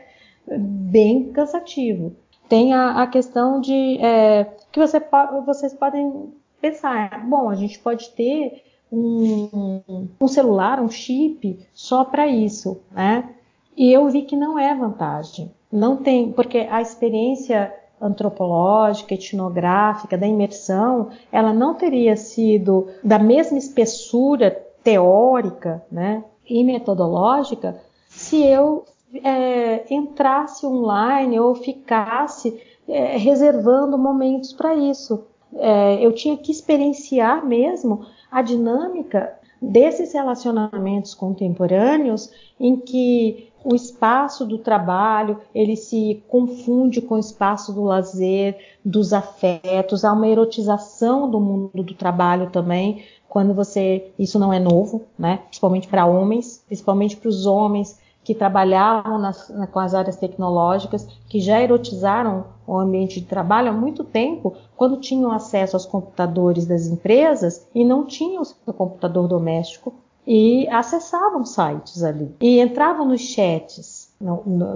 bem 0.48 1.34
cansativo. 1.34 2.16
Tem 2.50 2.74
a, 2.74 3.02
a 3.02 3.08
questão 3.08 3.60
de 3.60 3.98
é, 4.00 4.46
que 4.72 4.80
você, 4.80 5.02
vocês 5.46 5.74
podem 5.74 6.34
pensar, 6.62 7.26
bom, 7.28 7.50
a 7.50 7.56
gente 7.56 7.80
pode 7.80 8.10
ter 8.12 8.64
um, 8.92 9.82
um 10.22 10.28
celular, 10.28 10.80
um 10.80 10.90
chip 10.90 11.60
só 11.74 12.04
para 12.06 12.28
isso, 12.28 12.80
né? 12.92 13.30
E 13.76 13.92
eu 13.92 14.08
vi 14.10 14.22
que 14.22 14.36
não 14.36 14.60
é 14.60 14.74
vantagem. 14.76 15.52
Não 15.72 15.98
tem, 15.98 16.32
porque 16.32 16.60
a 16.70 16.82
experiência 16.82 17.74
antropológica, 18.00 19.14
etnográfica, 19.14 20.18
da 20.18 20.28
imersão, 20.28 21.10
ela 21.32 21.54
não 21.54 21.74
teria 21.74 22.16
sido 22.16 22.88
da 23.04 23.18
mesma 23.18 23.58
espessura 23.58 24.52
teórica, 24.84 25.84
né, 25.90 26.24
e 26.48 26.64
metodológica 26.64 27.80
se 28.10 28.44
eu 28.44 28.84
é, 29.22 29.94
entrasse 29.94 30.66
online 30.66 31.40
ou 31.40 31.56
ficasse 31.56 32.60
é, 32.88 33.18
reservando 33.18 33.98
momentos 33.98 34.54
para 34.54 34.76
isso. 34.76 35.26
É, 35.56 36.04
eu 36.04 36.12
tinha 36.14 36.36
que 36.38 36.52
experienciar 36.52 37.46
mesmo 37.46 38.06
a 38.32 38.42
dinâmica 38.42 39.34
desses 39.62 40.14
relacionamentos 40.14 41.14
contemporâneos 41.14 42.32
em 42.60 42.76
que 42.76 43.50
o 43.64 43.74
espaço 43.74 44.46
do 44.46 44.58
trabalho 44.58 45.40
ele 45.56 45.78
se 45.78 46.22
confunde 46.28 47.02
com 47.02 47.16
o 47.16 47.20
espaço 47.20 47.72
do 47.72 47.84
lazer, 47.84 48.58
dos 48.84 49.14
afetos, 49.14 50.04
há 50.04 50.12
uma 50.12 50.28
erotização 50.28 51.32
do 51.32 51.40
mundo 51.40 51.82
do 51.82 51.94
trabalho 51.94 52.50
também, 52.50 53.04
quando 53.30 53.54
você 53.54 54.12
isso 54.20 54.38
não 54.38 54.52
é 54.52 54.60
novo, 54.60 55.04
né? 55.18 55.38
Principalmente 55.48 55.88
para 55.88 56.06
homens, 56.06 56.62
principalmente 56.68 57.16
para 57.16 57.30
os 57.30 57.46
homens 57.46 57.98
que 58.24 58.34
trabalhavam 58.34 59.20
nas, 59.20 59.52
com 59.72 59.80
as 59.80 59.94
áreas 59.94 60.16
tecnológicas, 60.16 61.08
que 61.28 61.40
já 61.40 61.62
erotizaram 61.62 62.46
o 62.66 62.78
ambiente 62.78 63.20
de 63.20 63.26
trabalho 63.26 63.70
há 63.70 63.74
muito 63.74 64.04
tempo, 64.04 64.56
quando 64.78 64.98
tinham 64.98 65.32
acesso 65.32 65.76
aos 65.76 65.86
computadores 65.86 66.66
das 66.66 66.88
empresas 66.88 67.68
e 67.76 67.84
não 67.84 68.06
tinham 68.06 68.42
o 68.42 68.46
seu 68.46 68.74
computador 68.74 69.28
doméstico 69.28 69.94
e 70.26 70.68
acessavam 70.70 71.44
sites 71.44 72.02
ali 72.02 72.34
e 72.40 72.62
entravam 72.62 73.06
nos 73.06 73.22
chats 73.22 74.14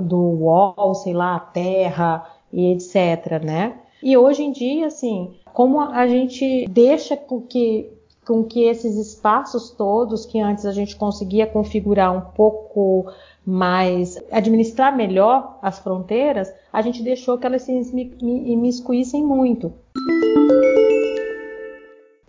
do 0.02 0.18
UOL, 0.18 0.94
sei 0.96 1.14
lá, 1.14 1.40
Terra 1.40 2.30
e 2.52 2.74
etc, 2.74 3.42
né? 3.44 3.78
E 4.04 4.18
hoje 4.18 4.44
em 4.44 4.52
dia, 4.52 4.88
assim, 4.88 5.36
como 5.54 5.80
a 5.80 6.06
gente 6.06 6.68
deixa 6.68 7.16
com 7.16 7.42
que 7.42 7.94
com 8.28 8.44
que 8.44 8.66
esses 8.66 8.98
espaços 8.98 9.70
todos 9.70 10.26
que 10.26 10.38
antes 10.38 10.66
a 10.66 10.74
gente 10.74 10.98
conseguia 10.98 11.48
configurar 11.48 12.14
um 12.14 12.20
pouco 12.20 13.10
mais, 13.48 14.18
administrar 14.30 14.94
melhor 14.94 15.58
as 15.62 15.80
fronteiras, 15.80 16.52
a 16.74 16.82
gente 16.82 17.02
deixou 17.02 17.38
que 17.38 17.46
elas 17.46 17.62
se 17.62 17.72
imiscuíssem 17.72 19.24
muito. 19.24 19.74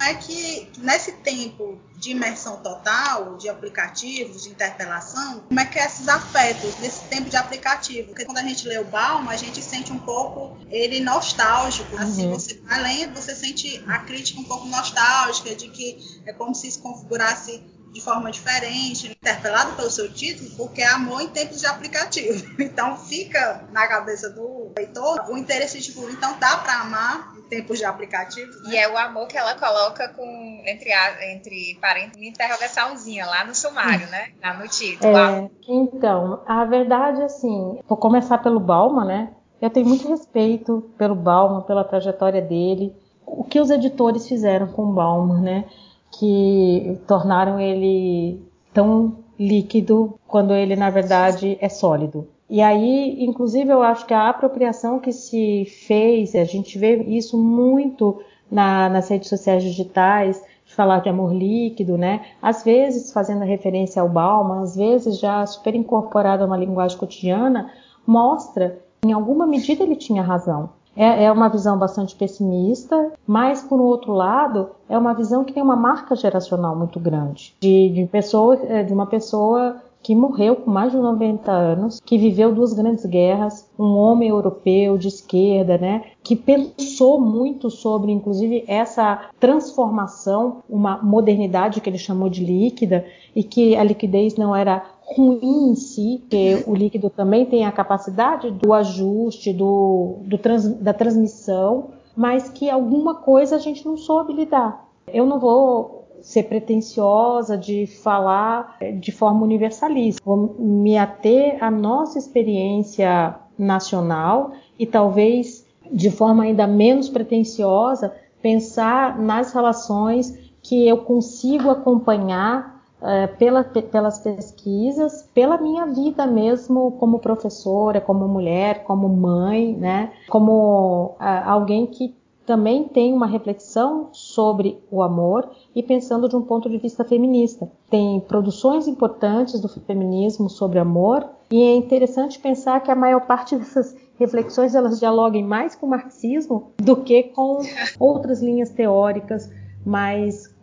É 0.00 0.14
que 0.14 0.70
nesse 0.78 1.12
tempo 1.12 1.76
de 1.96 2.12
imersão 2.12 2.59
total, 2.62 3.37
de 3.37 3.48
aplicativos, 3.48 4.44
de 4.44 4.50
interpelação, 4.50 5.40
como 5.48 5.59
é 5.59 5.66
que 5.66 5.78
é 5.78 5.87
esses 5.87 6.09
afetos 6.09 6.78
nesse 6.78 7.04
tempo 7.07 7.28
de 7.28 7.37
aplicativo? 7.37 8.09
Porque 8.09 8.24
quando 8.24 8.38
a 8.38 8.42
gente 8.42 8.68
lê 8.68 8.78
o 8.78 8.85
Balma, 8.85 9.33
a 9.33 9.37
gente 9.37 9.61
sente 9.61 9.92
um 9.92 9.98
pouco 9.98 10.57
ele 10.70 11.00
nostálgico. 11.00 11.96
Assim, 11.96 12.26
uhum. 12.26 12.35
você 12.35 12.54
vai 12.61 12.81
lendo, 12.81 13.20
você 13.20 13.35
sente 13.35 13.83
a 13.88 13.98
crítica 13.98 14.40
um 14.40 14.44
pouco 14.44 14.66
nostálgica, 14.68 15.54
de 15.57 15.68
que 15.68 16.22
é 16.24 16.33
como 16.33 16.54
se 16.54 16.70
se 16.70 16.78
configurasse 16.78 17.61
de 17.98 18.04
forma 18.04 18.30
diferente, 18.30 19.11
interpelado 19.11 19.74
pelo 19.74 19.90
seu 19.90 20.11
título, 20.12 20.50
porque 20.56 20.80
é 20.80 20.87
amor 20.87 21.20
em 21.20 21.28
tempos 21.28 21.61
de 21.61 21.66
aplicativo. 21.66 22.48
Então 22.68 22.96
fica 22.96 23.64
na 23.72 23.87
cabeça 23.88 24.30
do 24.30 24.72
leitor 24.76 25.24
o 25.30 25.37
interesse 25.37 25.78
de 25.78 25.87
tipo, 25.87 26.08
então 26.11 26.38
dá 26.38 26.58
para 26.58 26.80
amar 26.82 27.34
em 27.37 27.42
tempos 27.48 27.78
de 27.78 27.84
aplicativo. 27.84 28.50
Né? 28.62 28.70
E 28.70 28.76
é 28.76 28.88
o 28.88 28.96
amor 28.96 29.26
que 29.26 29.37
ela 29.37 29.54
coloca 29.54 30.08
com 30.11 30.62
entre 30.66 30.92
a, 30.92 31.32
entre 31.32 31.76
parênteses, 31.80 32.16
uma 32.16 32.26
interrogaçãozinha 32.26 33.26
lá 33.26 33.44
no 33.44 33.54
sumário, 33.54 34.06
né? 34.08 34.32
Lá 34.42 34.54
no 34.54 34.68
título. 34.68 35.16
É, 35.16 35.50
então, 35.66 36.42
a 36.46 36.64
verdade 36.64 37.22
assim, 37.22 37.80
vou 37.88 37.96
começar 37.96 38.38
pelo 38.38 38.61
Balma, 38.61 39.04
né? 39.04 39.30
Eu 39.61 39.70
tenho 39.70 39.87
muito 39.87 40.08
respeito 40.08 40.90
pelo 40.98 41.14
Balma, 41.14 41.62
pela 41.62 41.84
trajetória 41.84 42.42
dele. 42.42 42.94
O 43.26 43.44
que 43.44 43.61
os 43.61 43.70
editores 43.70 44.28
fizeram 44.28 44.68
com 44.68 44.82
o 44.82 44.92
Balma, 44.92 45.40
né? 45.40 45.64
Que 46.12 46.98
tornaram 47.06 47.60
ele 47.60 48.40
tão 48.72 49.16
líquido 49.38 50.18
quando 50.26 50.54
ele 50.54 50.74
na 50.74 50.90
verdade 50.90 51.56
é 51.60 51.68
sólido. 51.68 52.26
E 52.50 52.62
aí, 52.62 53.22
inclusive, 53.22 53.70
eu 53.70 53.82
acho 53.82 54.06
que 54.06 54.14
a 54.14 54.30
apropriação 54.30 54.98
que 54.98 55.12
se 55.12 55.66
fez, 55.86 56.34
a 56.34 56.44
gente 56.44 56.78
vê 56.78 57.02
isso 57.02 57.36
muito 57.36 58.22
na, 58.50 58.88
nas 58.88 59.08
redes 59.08 59.28
sociais 59.28 59.62
digitais, 59.62 60.42
de 60.64 60.74
falar 60.74 61.00
de 61.00 61.10
amor 61.10 61.34
líquido, 61.34 61.98
né? 61.98 62.24
Às 62.40 62.64
vezes 62.64 63.12
fazendo 63.12 63.44
referência 63.44 64.00
ao 64.00 64.08
Bauman, 64.08 64.62
às 64.62 64.76
vezes 64.76 65.18
já 65.18 65.44
super 65.44 65.74
incorporado 65.74 66.42
a 66.42 66.46
uma 66.46 66.56
linguagem 66.56 66.96
cotidiana, 66.96 67.70
mostra, 68.06 68.78
em 69.04 69.12
alguma 69.12 69.46
medida 69.46 69.82
ele 69.82 69.96
tinha 69.96 70.22
razão. 70.22 70.70
É, 70.98 71.24
é 71.24 71.32
uma 71.32 71.48
visão 71.48 71.78
bastante 71.78 72.16
pessimista, 72.16 73.12
mas, 73.24 73.62
por 73.62 73.80
outro 73.80 74.12
lado, 74.12 74.70
é 74.88 74.98
uma 74.98 75.14
visão 75.14 75.44
que 75.44 75.52
tem 75.52 75.62
uma 75.62 75.76
marca 75.76 76.16
geracional 76.16 76.74
muito 76.74 76.98
grande. 76.98 77.54
De, 77.61 77.88
de, 77.90 78.06
pessoa, 78.06 78.58
é, 78.64 78.82
de 78.82 78.92
uma 78.92 79.06
pessoa 79.06 79.76
que 80.02 80.14
morreu 80.14 80.56
com 80.56 80.70
mais 80.70 80.92
de 80.92 80.98
90 80.98 81.50
anos, 81.50 82.00
que 82.00 82.16
viveu 82.16 82.54
duas 82.54 82.72
grandes 82.72 83.04
guerras, 83.04 83.68
um 83.78 83.96
homem 83.96 84.30
europeu 84.30 84.96
de 84.96 85.08
esquerda, 85.08 85.76
né, 85.76 86.04
que 86.22 86.37
pensou 86.37 87.20
muito 87.20 87.70
sobre, 87.70 88.12
inclusive, 88.12 88.64
essa 88.66 89.28
transformação, 89.38 90.62
uma 90.68 91.02
modernidade 91.02 91.80
que 91.80 91.90
ele 91.90 91.98
chamou 91.98 92.28
de 92.28 92.44
líquida, 92.44 93.04
e 93.34 93.42
que 93.42 93.76
a 93.76 93.84
liquidez 93.84 94.37
não 94.37 94.54
era 94.54 94.84
ruim 95.02 95.70
em 95.70 95.74
si, 95.74 96.18
porque 96.20 96.64
o 96.66 96.74
líquido 96.74 97.08
também 97.08 97.46
tem 97.46 97.64
a 97.64 97.72
capacidade 97.72 98.50
do 98.50 98.72
ajuste, 98.72 99.52
do, 99.52 100.18
do 100.22 100.37
trans, 100.37 100.68
da 100.68 100.92
transmissão, 100.92 101.90
mas 102.16 102.48
que 102.48 102.68
alguma 102.68 103.14
coisa 103.14 103.56
a 103.56 103.58
gente 103.58 103.87
não 103.87 103.96
soube 103.96 104.32
lidar. 104.32 104.87
Eu 105.06 105.24
não 105.24 105.38
vou 105.38 105.97
ser 106.22 106.44
pretensiosa 106.44 107.57
de 107.57 107.87
falar 107.87 108.76
de 109.00 109.12
forma 109.12 109.42
universalista, 109.42 110.22
vou 110.24 110.57
me 110.59 110.96
ater 110.96 111.62
à 111.62 111.70
nossa 111.70 112.18
experiência 112.18 113.37
nacional 113.59 114.52
e 114.78 114.87
talvez 114.87 115.66
de 115.90 116.11
forma 116.11 116.44
ainda 116.44 116.66
menos 116.66 117.09
pretensiosa 117.09 118.14
pensar 118.42 119.18
nas 119.18 119.52
relações 119.52 120.38
que 120.62 120.87
eu 120.87 120.98
consigo 120.98 121.70
acompanhar 121.70 122.78
é, 123.00 123.26
pela, 123.28 123.62
pelas 123.62 124.18
pesquisas, 124.18 125.22
pela 125.33 125.57
minha 125.57 125.87
vida 125.87 126.26
mesmo 126.26 126.92
como 126.92 127.20
professora, 127.20 128.00
como 128.00 128.26
mulher, 128.26 128.83
como 128.83 129.09
mãe, 129.09 129.72
né? 129.72 130.12
Como 130.28 131.14
uh, 131.20 131.46
alguém 131.46 131.87
que 131.87 132.16
também 132.48 132.84
tem 132.84 133.12
uma 133.12 133.26
reflexão 133.26 134.08
sobre 134.11 134.82
o 134.90 135.02
amor 135.02 135.50
e 135.76 135.82
pensando 135.82 136.26
de 136.26 136.34
um 136.34 136.40
ponto 136.40 136.70
de 136.70 136.78
vista 136.78 137.04
feminista. 137.04 137.70
Tem 137.90 138.20
produções 138.20 138.88
importantes 138.88 139.61
do 139.61 139.68
feminismo 139.68 140.48
sobre 140.48 140.78
amor 140.78 141.28
e 141.50 141.62
é 141.62 141.76
interessante 141.76 142.38
pensar 142.38 142.80
que 142.80 142.90
a 142.90 142.94
maior 142.94 143.26
parte 143.26 143.54
dessas 143.54 143.94
reflexões 144.18 144.74
elas 144.74 144.98
dialoguem 144.98 145.44
mais 145.44 145.74
com 145.74 145.84
o 145.84 145.90
marxismo 145.90 146.72
do 146.78 146.96
que 146.96 147.24
com 147.24 147.58
outras 148.00 148.40
linhas 148.40 148.70
teóricas 148.70 149.50
mais 149.84 150.56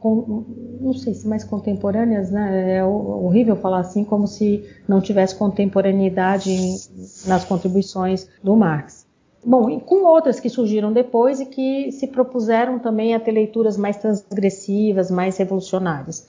não 0.82 0.94
sei 0.94 1.14
se 1.14 1.28
mais 1.28 1.44
contemporâneas, 1.44 2.32
né? 2.32 2.78
É 2.78 2.84
horrível 2.84 3.56
falar 3.56 3.80
assim, 3.80 4.04
como 4.04 4.28
se 4.28 4.64
não 4.88 5.02
tivesse 5.02 5.36
contemporaneidade 5.36 6.52
nas 7.28 7.46
contribuições 7.46 8.28
do 8.44 8.56
Marx. 8.56 9.05
Bom, 9.46 9.70
e 9.70 9.80
com 9.80 10.04
outras 10.06 10.40
que 10.40 10.50
surgiram 10.50 10.92
depois 10.92 11.40
e 11.40 11.46
que 11.46 11.92
se 11.92 12.08
propuseram 12.08 12.80
também 12.80 13.14
a 13.14 13.20
ter 13.20 13.32
leituras 13.32 13.78
mais 13.78 13.96
transgressivas, 13.98 15.12
mais 15.12 15.38
revolucionárias. 15.38 16.28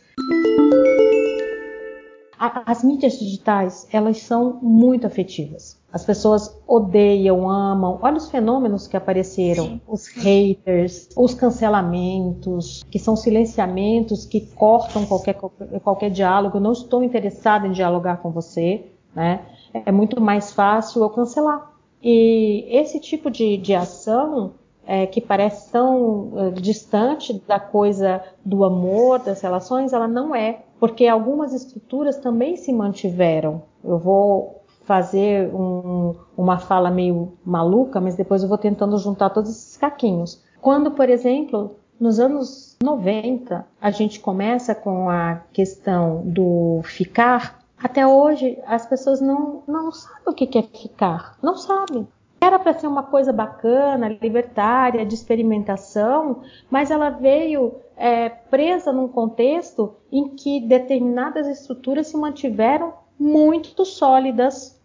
As 2.38 2.85
mídias 2.85 3.18
digitais, 3.18 3.88
elas 3.90 4.18
são 4.20 4.59
muito 4.61 5.07
afetivas. 5.07 5.81
As 5.90 6.05
pessoas 6.05 6.55
odeiam, 6.68 7.48
amam. 7.48 7.98
Olha 8.02 8.18
os 8.18 8.31
fenômenos 8.31 8.87
que 8.87 8.94
apareceram: 8.98 9.64
Sim. 9.64 9.81
os 9.88 10.09
haters, 10.09 11.09
os 11.16 11.33
cancelamentos, 11.33 12.85
que 12.90 12.98
são 12.98 13.16
silenciamentos 13.16 14.26
que 14.26 14.42
cortam 14.55 15.07
qualquer, 15.07 15.38
qualquer 15.83 16.11
diálogo. 16.11 16.59
Eu 16.59 16.61
não 16.61 16.72
estou 16.72 17.02
interessada 17.02 17.66
em 17.66 17.72
dialogar 17.72 18.18
com 18.18 18.31
você, 18.31 18.85
né? 19.14 19.40
É 19.72 19.90
muito 19.90 20.20
mais 20.20 20.52
fácil 20.52 21.02
eu 21.02 21.09
cancelar. 21.09 21.76
E 22.09 22.64
esse 22.71 23.01
tipo 23.01 23.29
de, 23.29 23.57
de 23.57 23.75
ação 23.75 24.53
é, 24.87 25.09
que 25.09 25.21
parece 25.21 25.73
tão 25.73 26.31
é, 26.37 26.51
distante 26.53 27.42
da 27.49 27.59
coisa 27.59 28.23
do 28.45 28.64
amor, 28.64 29.19
das 29.19 29.40
relações, 29.40 29.92
ela 29.92 30.07
não 30.07 30.33
é, 30.33 30.61
porque 30.79 31.09
algumas 31.09 31.53
estruturas 31.53 32.16
também 32.16 32.57
se 32.57 32.73
mantiveram. 32.73 33.61
Eu 33.83 33.99
vou 33.99 34.62
fazer 34.85 35.53
um, 35.53 36.14
uma 36.37 36.59
fala 36.59 36.92
meio 36.92 37.33
maluca, 37.45 38.01
mas 38.01 38.14
depois 38.14 38.40
eu 38.40 38.49
vou 38.49 38.57
tentando 38.57 38.97
juntar 38.99 39.31
todos 39.31 39.51
esses 39.51 39.77
caquinhos. 39.77 40.40
Quando, 40.61 40.92
por 40.92 41.11
exemplo, 41.11 41.75
nos 41.99 42.21
anos 42.21 42.77
90, 42.81 43.66
a 43.81 43.90
gente 43.90 44.21
começa 44.21 44.77
com 44.77 45.11
a 45.11 45.40
questão 45.53 46.23
do 46.25 46.83
ficar, 46.85 47.65
até 47.79 48.07
hoje 48.07 48.59
as 48.67 48.87
pessoas 48.87 49.21
não, 49.21 49.62
não 49.67 49.93
sabem 49.93 50.23
o 50.27 50.33
que 50.33 50.59
é 50.59 50.62
ficar, 50.62 51.37
não 51.43 51.57
sabem. 51.57 52.07
Era 52.41 52.59
para 52.59 52.79
ser 52.79 52.87
uma 52.87 53.03
coisa 53.03 53.33
bacana, 53.33 54.17
libertária, 54.21 55.05
de 55.07 55.15
experimentação, 55.15 56.43
mas 56.71 56.91
ela 56.91 57.11
veio 57.11 57.75
é, 57.97 58.29
presa 58.29 58.93
num 58.93 59.09
contexto 59.09 59.95
em 60.12 60.29
que 60.29 60.61
determinadas 60.61 61.47
estruturas 61.47 62.09
se 62.09 62.17
mantiveram 62.17 62.93
muito 63.19 63.85
sólidas 63.85 64.77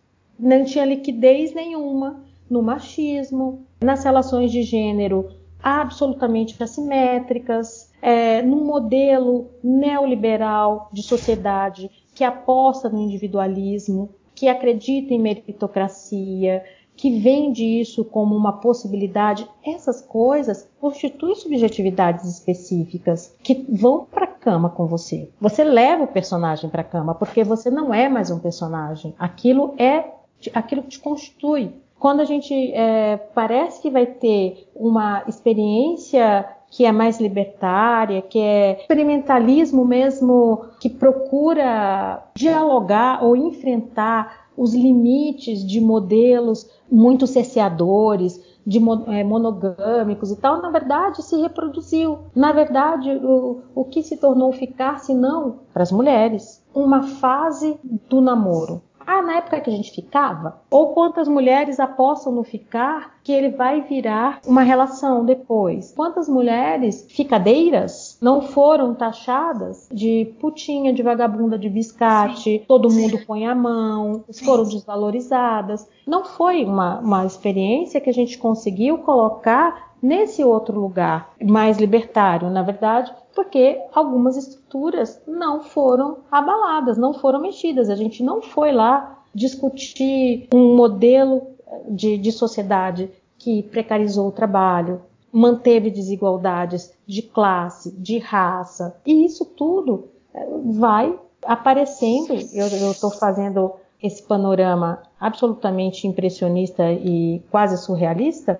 não 0.41 0.65
tinha 0.65 0.83
liquidez 0.83 1.53
nenhuma 1.53 2.23
no 2.49 2.63
machismo, 2.63 3.65
nas 3.79 4.03
relações 4.03 4.51
de 4.51 4.63
gênero 4.63 5.29
absolutamente 5.61 6.61
assimétricas, 6.61 7.91
é, 8.01 8.41
num 8.41 8.65
modelo 8.65 9.51
neoliberal 9.63 10.89
de 10.91 11.03
sociedade 11.03 11.89
que 12.21 12.25
aposta 12.25 12.87
no 12.87 13.01
individualismo, 13.01 14.11
que 14.35 14.47
acredita 14.47 15.11
em 15.11 15.19
meritocracia, 15.19 16.63
que 16.95 17.19
vende 17.19 17.65
isso 17.65 18.05
como 18.05 18.35
uma 18.35 18.59
possibilidade, 18.59 19.49
essas 19.65 20.03
coisas 20.03 20.69
constituem 20.79 21.33
subjetividades 21.33 22.25
específicas 22.25 23.35
que 23.41 23.65
vão 23.67 24.05
para 24.05 24.25
a 24.25 24.27
cama 24.27 24.69
com 24.69 24.85
você. 24.85 25.31
Você 25.41 25.63
leva 25.63 26.03
o 26.03 26.07
personagem 26.07 26.69
para 26.69 26.81
a 26.81 26.85
cama 26.85 27.15
porque 27.15 27.43
você 27.43 27.71
não 27.71 27.91
é 27.91 28.07
mais 28.07 28.29
um 28.29 28.37
personagem. 28.37 29.15
Aquilo 29.17 29.73
é 29.79 30.05
aquilo 30.53 30.83
que 30.83 30.89
te 30.89 30.99
constitui. 30.99 31.73
Quando 31.97 32.19
a 32.19 32.25
gente 32.25 32.53
é, 32.71 33.17
parece 33.33 33.81
que 33.81 33.89
vai 33.89 34.05
ter 34.05 34.69
uma 34.75 35.23
experiência 35.27 36.47
que 36.71 36.85
é 36.85 36.91
mais 36.91 37.19
libertária, 37.19 38.21
que 38.21 38.39
é 38.39 38.79
experimentalismo 38.79 39.85
mesmo, 39.85 40.65
que 40.79 40.89
procura 40.89 42.23
dialogar 42.33 43.23
ou 43.23 43.35
enfrentar 43.35 44.47
os 44.55 44.73
limites 44.73 45.65
de 45.67 45.81
modelos 45.81 46.69
muito 46.89 47.27
cerceadores, 47.27 48.41
de 48.65 48.79
é, 49.07 49.23
monogâmicos 49.23 50.31
e 50.31 50.35
tal, 50.35 50.61
na 50.61 50.69
verdade 50.69 51.21
se 51.23 51.35
reproduziu. 51.41 52.19
Na 52.33 52.51
verdade, 52.51 53.09
o, 53.15 53.61
o 53.75 53.85
que 53.85 54.01
se 54.01 54.17
tornou 54.17 54.51
ficar, 54.53 54.99
se 54.99 55.13
não, 55.13 55.59
para 55.73 55.83
as 55.83 55.91
mulheres, 55.91 56.63
uma 56.73 57.03
fase 57.03 57.77
do 58.07 58.21
namoro. 58.21 58.81
Ah, 59.05 59.21
na 59.21 59.37
época 59.37 59.59
que 59.59 59.69
a 59.69 59.73
gente 59.73 59.91
ficava? 59.91 60.61
Ou 60.69 60.93
quantas 60.93 61.27
mulheres 61.27 61.79
apostam 61.79 62.31
no 62.33 62.43
ficar 62.43 63.15
que 63.23 63.31
ele 63.31 63.49
vai 63.49 63.81
virar 63.81 64.39
uma 64.45 64.63
relação 64.63 65.25
depois? 65.25 65.93
Quantas 65.95 66.27
mulheres 66.27 67.05
ficadeiras 67.09 68.17
não 68.21 68.41
foram 68.41 68.93
taxadas 68.93 69.87
de 69.91 70.33
putinha, 70.39 70.93
de 70.93 71.03
vagabunda 71.03 71.57
de 71.57 71.69
biscate, 71.69 72.59
Sim. 72.59 72.65
todo 72.67 72.91
mundo 72.91 73.19
põe 73.25 73.45
a 73.45 73.55
mão, 73.55 74.23
foram 74.43 74.63
desvalorizadas? 74.63 75.87
Não 76.05 76.25
foi 76.25 76.63
uma, 76.63 76.99
uma 76.99 77.25
experiência 77.25 78.01
que 78.01 78.09
a 78.09 78.13
gente 78.13 78.37
conseguiu 78.37 78.99
colocar 78.99 79.90
nesse 80.01 80.43
outro 80.43 80.79
lugar 80.79 81.33
mais 81.41 81.77
libertário, 81.77 82.49
na 82.49 82.63
verdade, 82.63 83.13
porque 83.35 83.79
algumas 83.93 84.35
estruturas 84.35 85.21
não 85.27 85.61
foram 85.61 86.17
abaladas, 86.31 86.97
não 86.97 87.13
foram 87.13 87.41
mexidas. 87.41 87.89
A 87.89 87.95
gente 87.95 88.23
não 88.23 88.41
foi 88.41 88.71
lá 88.71 89.19
discutir 89.33 90.47
um 90.53 90.75
modelo 90.75 91.47
de, 91.87 92.17
de 92.17 92.31
sociedade 92.31 93.09
que 93.37 93.63
precarizou 93.63 94.27
o 94.27 94.31
trabalho, 94.31 95.01
manteve 95.31 95.89
desigualdades 95.89 96.93
de 97.07 97.21
classe, 97.21 97.91
de 97.91 98.19
raça, 98.19 98.95
e 99.05 99.25
isso 99.25 99.45
tudo 99.45 100.09
eh, 100.33 100.47
vai 100.65 101.17
aparecendo. 101.45 102.33
Eu 102.53 102.91
estou 102.91 103.09
fazendo 103.09 103.73
esse 104.01 104.23
panorama 104.23 105.01
absolutamente 105.19 106.07
impressionista 106.07 106.91
e 106.91 107.41
quase 107.51 107.77
surrealista, 107.77 108.59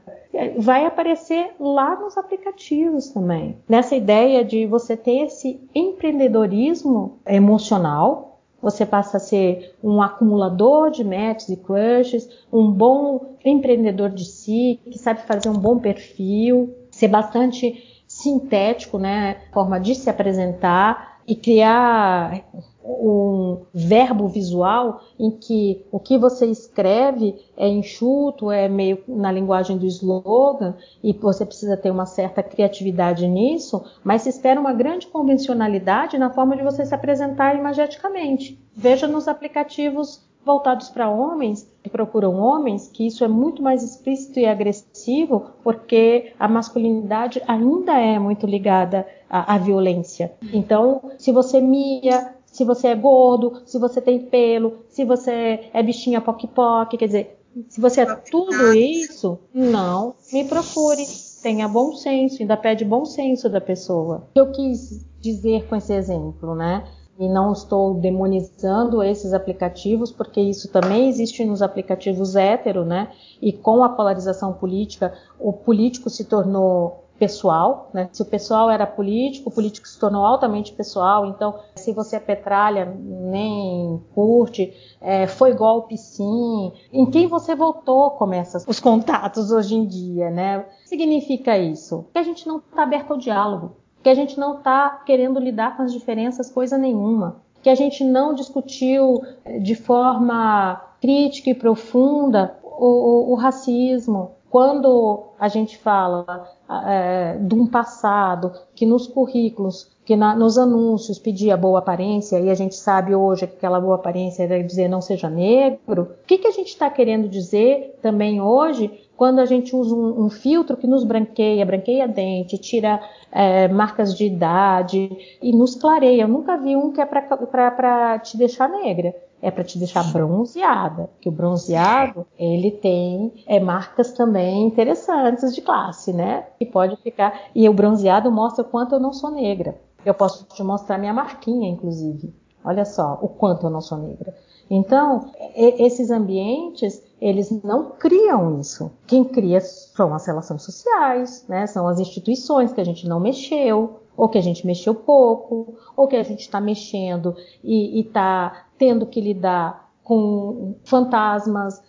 vai 0.58 0.86
aparecer 0.86 1.51
lá 1.60 1.99
nos 1.99 2.17
aplicativos 2.17 3.10
também. 3.10 3.58
Nessa 3.67 3.95
ideia 3.95 4.45
de 4.45 4.65
você 4.65 4.95
ter 4.95 5.25
esse 5.25 5.60
empreendedorismo 5.73 7.19
emocional, 7.25 8.39
você 8.62 8.86
passa 8.86 9.17
a 9.17 9.19
ser 9.19 9.75
um 9.84 10.01
acumulador 10.01 10.91
de 10.91 11.04
matches 11.04 11.49
e 11.49 11.58
crushes, 11.58 12.30
um 12.54 12.71
bom 12.71 13.36
empreendedor 13.43 14.12
de 14.12 14.23
si, 14.23 14.80
que 14.86 14.99
sabe 14.99 15.21
fazer 15.23 15.49
um 15.49 15.58
bom 15.58 15.80
perfil, 15.80 16.73
ser 16.91 17.08
bastante 17.08 18.04
sintético, 18.08 18.99
né, 18.99 19.38
forma 19.51 19.80
de 19.80 19.95
se 19.95 20.10
apresentar 20.10 21.21
e 21.27 21.36
criar 21.36 22.43
um 22.84 23.62
verbo 23.74 24.28
visual 24.28 25.02
em 25.20 25.32
que 25.32 25.86
o 25.91 26.00
que 26.00 26.17
você 26.17 26.46
escreve 26.48 27.36
é 27.56 27.67
enxuto, 27.67 28.52
é 28.52 28.67
meio 28.67 29.04
na 29.08 29.32
linguagem 29.32 29.78
do 29.78 29.86
slogan, 29.86 30.76
e 31.04 31.13
você 31.13 31.46
precisa 31.46 31.78
ter 31.78 31.91
uma 31.91 32.06
certa 32.06 32.41
criatividade 32.41 33.28
nisso, 33.28 33.84
mas 34.04 34.24
se 34.24 34.30
espera 34.30 34.60
uma 34.60 34.74
grande 34.74 35.08
convencionalidade 35.08 36.17
na 36.17 36.30
forma 36.30 36.56
de 36.56 36.63
você 36.63 36.86
se 36.86 36.96
apresentar 36.96 37.56
imageticamente. 37.56 38.60
Veja 38.76 39.08
nos 39.08 39.28
aplicativos 39.28 40.30
voltados 40.44 40.89
para 40.89 41.10
homens, 41.10 41.70
que 41.84 41.89
procuram 41.89 42.36
homens, 42.36 42.88
que 42.88 43.06
isso 43.06 43.24
é 43.24 43.28
muito 43.28 43.62
mais 43.62 43.84
explícito 43.84 44.39
e 44.39 44.46
agressivo, 44.46 45.52
porque 45.63 46.34
a 46.39 46.48
masculinidade 46.48 47.41
ainda 47.48 47.98
é 47.98 48.17
muito 48.17 48.46
ligada 48.46 49.06
à, 49.30 49.56
à 49.56 49.58
violência. 49.58 50.34
Então, 50.52 51.12
se 51.17 51.32
você 51.32 51.62
mia, 51.62 52.34
se 52.52 52.66
você 52.66 52.90
é 52.90 52.96
gordo, 52.96 53.62
se 53.66 53.80
você 53.80 54.02
tem 54.02 54.20
pelo, 54.20 54.84
se 54.90 55.06
você 55.06 55.70
é 55.74 55.82
bichinha 55.82 56.20
poc-poc, 56.20 56.98
quer 56.98 57.06
dizer, 57.08 57.42
se 57.70 57.80
você 57.80 58.02
é 58.02 58.16
tudo 58.16 58.74
isso, 58.74 59.40
não 59.54 60.16
me 60.32 60.44
procure. 60.44 61.04
Tenha 61.42 61.68
bom 61.68 61.94
senso, 61.94 62.42
ainda 62.42 62.56
pede 62.56 62.86
bom 62.86 63.04
senso 63.04 63.50
da 63.50 63.60
pessoa. 63.60 64.28
O 64.30 64.34
que 64.34 64.40
eu 64.40 64.52
quis 64.52 65.06
dizer 65.20 65.68
com 65.68 65.76
esse 65.76 65.94
exemplo, 65.94 66.54
né? 66.54 66.84
E 67.20 67.28
não 67.28 67.52
estou 67.52 67.96
demonizando 67.96 69.02
esses 69.02 69.34
aplicativos, 69.34 70.12
porque 70.12 70.40
isso 70.40 70.70
também 70.70 71.10
existe 71.10 71.44
nos 71.44 71.62
aplicativos 71.62 72.36
hétero, 72.36 72.86
né? 72.86 73.12
E 73.42 73.52
com 73.52 73.84
a 73.84 73.90
polarização 73.90 74.54
política, 74.54 75.14
o 75.40 75.52
político 75.52 76.10
se 76.10 76.26
tornou 76.26 77.01
pessoal, 77.21 77.91
né? 77.93 78.10
Se 78.12 78.23
o 78.23 78.25
pessoal 78.25 78.71
era 78.71 78.88
político, 78.88 79.49
o 79.49 79.53
político 79.53 79.88
se 79.88 79.99
tornou 79.99 80.25
altamente 80.25 80.73
pessoal. 80.73 81.27
Então, 81.27 81.53
se 81.75 81.93
você 81.93 82.15
é 82.15 82.19
petralha, 82.19 82.97
nem 82.99 84.01
curte, 84.15 84.73
é, 84.99 85.27
foi 85.27 85.53
golpe 85.53 85.95
sim. 85.99 86.73
Em 86.91 87.05
quem 87.05 87.27
você 87.27 87.53
votou 87.53 88.10
começa 88.10 88.57
os 88.67 88.79
contatos 88.79 89.51
hoje 89.51 89.75
em 89.75 89.86
dia, 89.86 90.31
né? 90.31 90.65
Significa 90.84 91.55
isso 91.60 92.07
que 92.12 92.17
a 92.17 92.23
gente 92.23 92.47
não 92.47 92.57
está 92.57 92.81
aberto 92.81 93.12
ao 93.12 93.19
diálogo, 93.19 93.75
que 94.01 94.10
a 94.10 94.15
gente 94.15 94.39
não 94.39 94.57
está 94.57 94.89
querendo 95.05 95.39
lidar 95.39 95.77
com 95.77 95.84
as 95.84 95.93
diferenças 95.93 96.49
coisa 96.49 96.75
nenhuma, 96.75 97.43
que 97.62 97.69
a 97.69 97.75
gente 97.75 98.03
não 98.03 98.34
discutiu 98.34 99.21
é, 99.45 99.60
de 99.60 99.75
forma 99.75 100.81
crítica 100.99 101.51
e 101.51 101.53
profunda 101.53 102.57
o, 102.63 102.88
o, 102.88 103.31
o 103.34 103.36
racismo, 103.36 104.31
quando 104.51 105.31
a 105.39 105.47
gente 105.47 105.77
fala 105.77 106.51
é, 106.86 107.38
de 107.38 107.55
um 107.55 107.67
passado 107.67 108.51
que 108.73 108.86
nos 108.86 109.07
currículos, 109.07 109.89
que 110.05 110.15
na, 110.15 110.36
nos 110.36 110.57
anúncios 110.57 111.19
pedia 111.19 111.57
boa 111.57 111.79
aparência, 111.79 112.39
e 112.39 112.49
a 112.49 112.55
gente 112.55 112.75
sabe 112.75 113.13
hoje 113.13 113.47
que 113.47 113.55
aquela 113.55 113.79
boa 113.79 113.95
aparência 113.95 114.43
era 114.43 114.63
dizer 114.63 114.88
não 114.88 115.01
seja 115.01 115.29
negro, 115.29 116.03
o 116.23 116.25
que, 116.25 116.38
que 116.38 116.47
a 116.47 116.51
gente 116.51 116.69
está 116.69 116.89
querendo 116.89 117.27
dizer 117.27 117.97
também 118.01 118.41
hoje 118.41 118.91
quando 119.17 119.39
a 119.39 119.45
gente 119.45 119.75
usa 119.75 119.93
um, 119.93 120.25
um, 120.25 120.29
filtro 120.29 120.75
que 120.75 120.88
nos 120.88 121.03
branqueia, 121.03 121.63
branqueia 121.63 122.07
dente, 122.07 122.57
tira 122.57 122.99
é, 123.31 123.67
marcas 123.67 124.15
de 124.15 124.25
idade 124.25 125.15
e 125.39 125.55
nos 125.55 125.75
clareia. 125.75 126.23
Eu 126.23 126.27
nunca 126.27 126.57
vi 126.57 126.75
um 126.75 126.91
que 126.91 126.99
é 126.99 127.05
para 127.05 128.17
te 128.17 128.36
deixar 128.36 128.67
negra 128.67 129.13
é 129.41 129.49
para 129.49 129.63
te 129.63 129.77
deixar 129.77 130.04
bronzeada, 130.12 131.10
que 131.19 131.27
o 131.27 131.32
bronzeado 131.32 132.25
ele 132.38 132.71
tem 132.71 133.43
é, 133.47 133.60
marcas 133.60 134.12
também 134.12 134.63
interessantes 134.63 135.54
de 135.54 135.62
classe, 135.62 136.13
né? 136.13 136.45
Que 136.60 136.65
pode 136.65 136.95
ficar 136.97 137.34
e 137.56 137.67
o 137.67 137.73
bronzeado 137.73 138.32
mostra 138.32 138.63
o 138.63 138.67
quanto 138.67 138.95
eu 138.95 138.99
não 138.99 139.12
sou 139.12 139.32
negra. 139.32 139.75
Eu 140.06 140.13
posso 140.13 140.45
te 140.45 140.63
mostrar 140.63 140.97
minha 140.97 141.13
marquinha, 141.13 141.69
inclusive. 141.69 142.34
Olha 142.63 142.86
só 142.86 143.17
o 143.21 143.27
quanto 143.27 143.65
eu 143.65 143.69
não 143.69 143.82
sou 143.82 143.97
negra. 143.97 144.36
Então, 144.69 145.32
esses 145.56 146.12
ambientes, 146.12 147.04
eles 147.19 147.51
não 147.62 147.91
criam 147.91 148.58
isso. 148.60 148.89
Quem 149.06 149.23
cria 149.23 149.60
são 149.60 150.13
as 150.13 150.25
relações 150.25 150.63
sociais, 150.63 151.45
né? 151.49 151.67
são 151.67 151.88
as 151.88 151.99
instituições 151.99 152.71
que 152.71 152.80
a 152.80 152.84
gente 152.84 153.06
não 153.06 153.19
mexeu, 153.19 154.01
ou 154.21 154.29
que 154.29 154.38
a 154.38 154.41
gente 154.41 154.67
mexeu 154.67 154.93
pouco, 154.93 155.73
ou 155.97 156.07
que 156.07 156.15
a 156.15 156.21
gente 156.21 156.41
está 156.41 156.62
mexendo 156.62 157.36
e 157.63 158.01
está 158.01 158.67
tendo 158.77 159.07
que 159.07 159.19
lidar 159.19 159.89
com 160.03 160.75
fantasmas, 160.84 161.81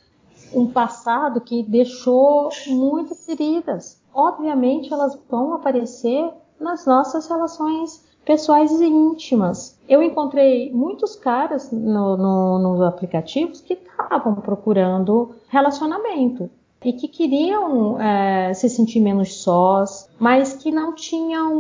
um 0.55 0.67
passado 0.67 1.43
que 1.43 1.63
deixou 1.63 2.49
muitas 2.69 3.27
feridas. 3.27 4.03
Obviamente, 4.15 4.91
elas 4.91 5.21
vão 5.29 5.53
aparecer 5.53 6.33
nas 6.59 6.87
nossas 6.87 7.29
relações 7.29 8.03
pessoais 8.25 8.81
e 8.81 8.87
íntimas. 8.87 9.79
Eu 9.87 10.03
encontrei 10.03 10.73
muitos 10.73 11.15
caras 11.15 11.71
no, 11.71 12.17
no, 12.17 12.59
nos 12.61 12.81
aplicativos 12.81 13.61
que 13.61 13.75
estavam 13.75 14.37
procurando 14.37 15.35
relacionamento 15.49 16.49
e 16.85 16.93
que 16.93 17.09
queriam 17.09 18.01
é, 18.01 18.53
se 18.55 18.69
sentir 18.69 19.01
menos 19.01 19.43
sós, 19.43 20.09
mas 20.19 20.55
que 20.55 20.71
não 20.71 20.95
tinham 20.95 21.55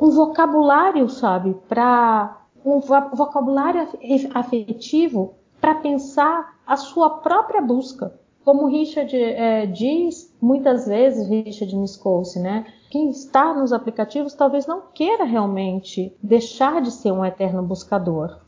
um, 0.00 0.10
vocabulário, 0.10 1.08
sabe, 1.08 1.54
para 1.68 2.36
um 2.64 2.80
vocabulário 2.80 3.88
afetivo 4.34 5.34
para 5.60 5.74
pensar 5.74 6.58
a 6.66 6.76
sua 6.76 7.10
própria 7.10 7.60
busca. 7.60 8.12
Como 8.44 8.66
Richard 8.66 9.14
é, 9.14 9.66
diz, 9.66 10.34
muitas 10.40 10.86
vezes, 10.86 11.28
Richard 11.28 11.74
Miscouse, 11.76 12.38
né? 12.38 12.64
quem 12.90 13.10
está 13.10 13.52
nos 13.52 13.72
aplicativos 13.72 14.34
talvez 14.34 14.66
não 14.66 14.82
queira 14.94 15.24
realmente 15.24 16.16
deixar 16.22 16.80
de 16.80 16.90
ser 16.90 17.12
um 17.12 17.24
eterno 17.24 17.62
buscador. 17.62 18.40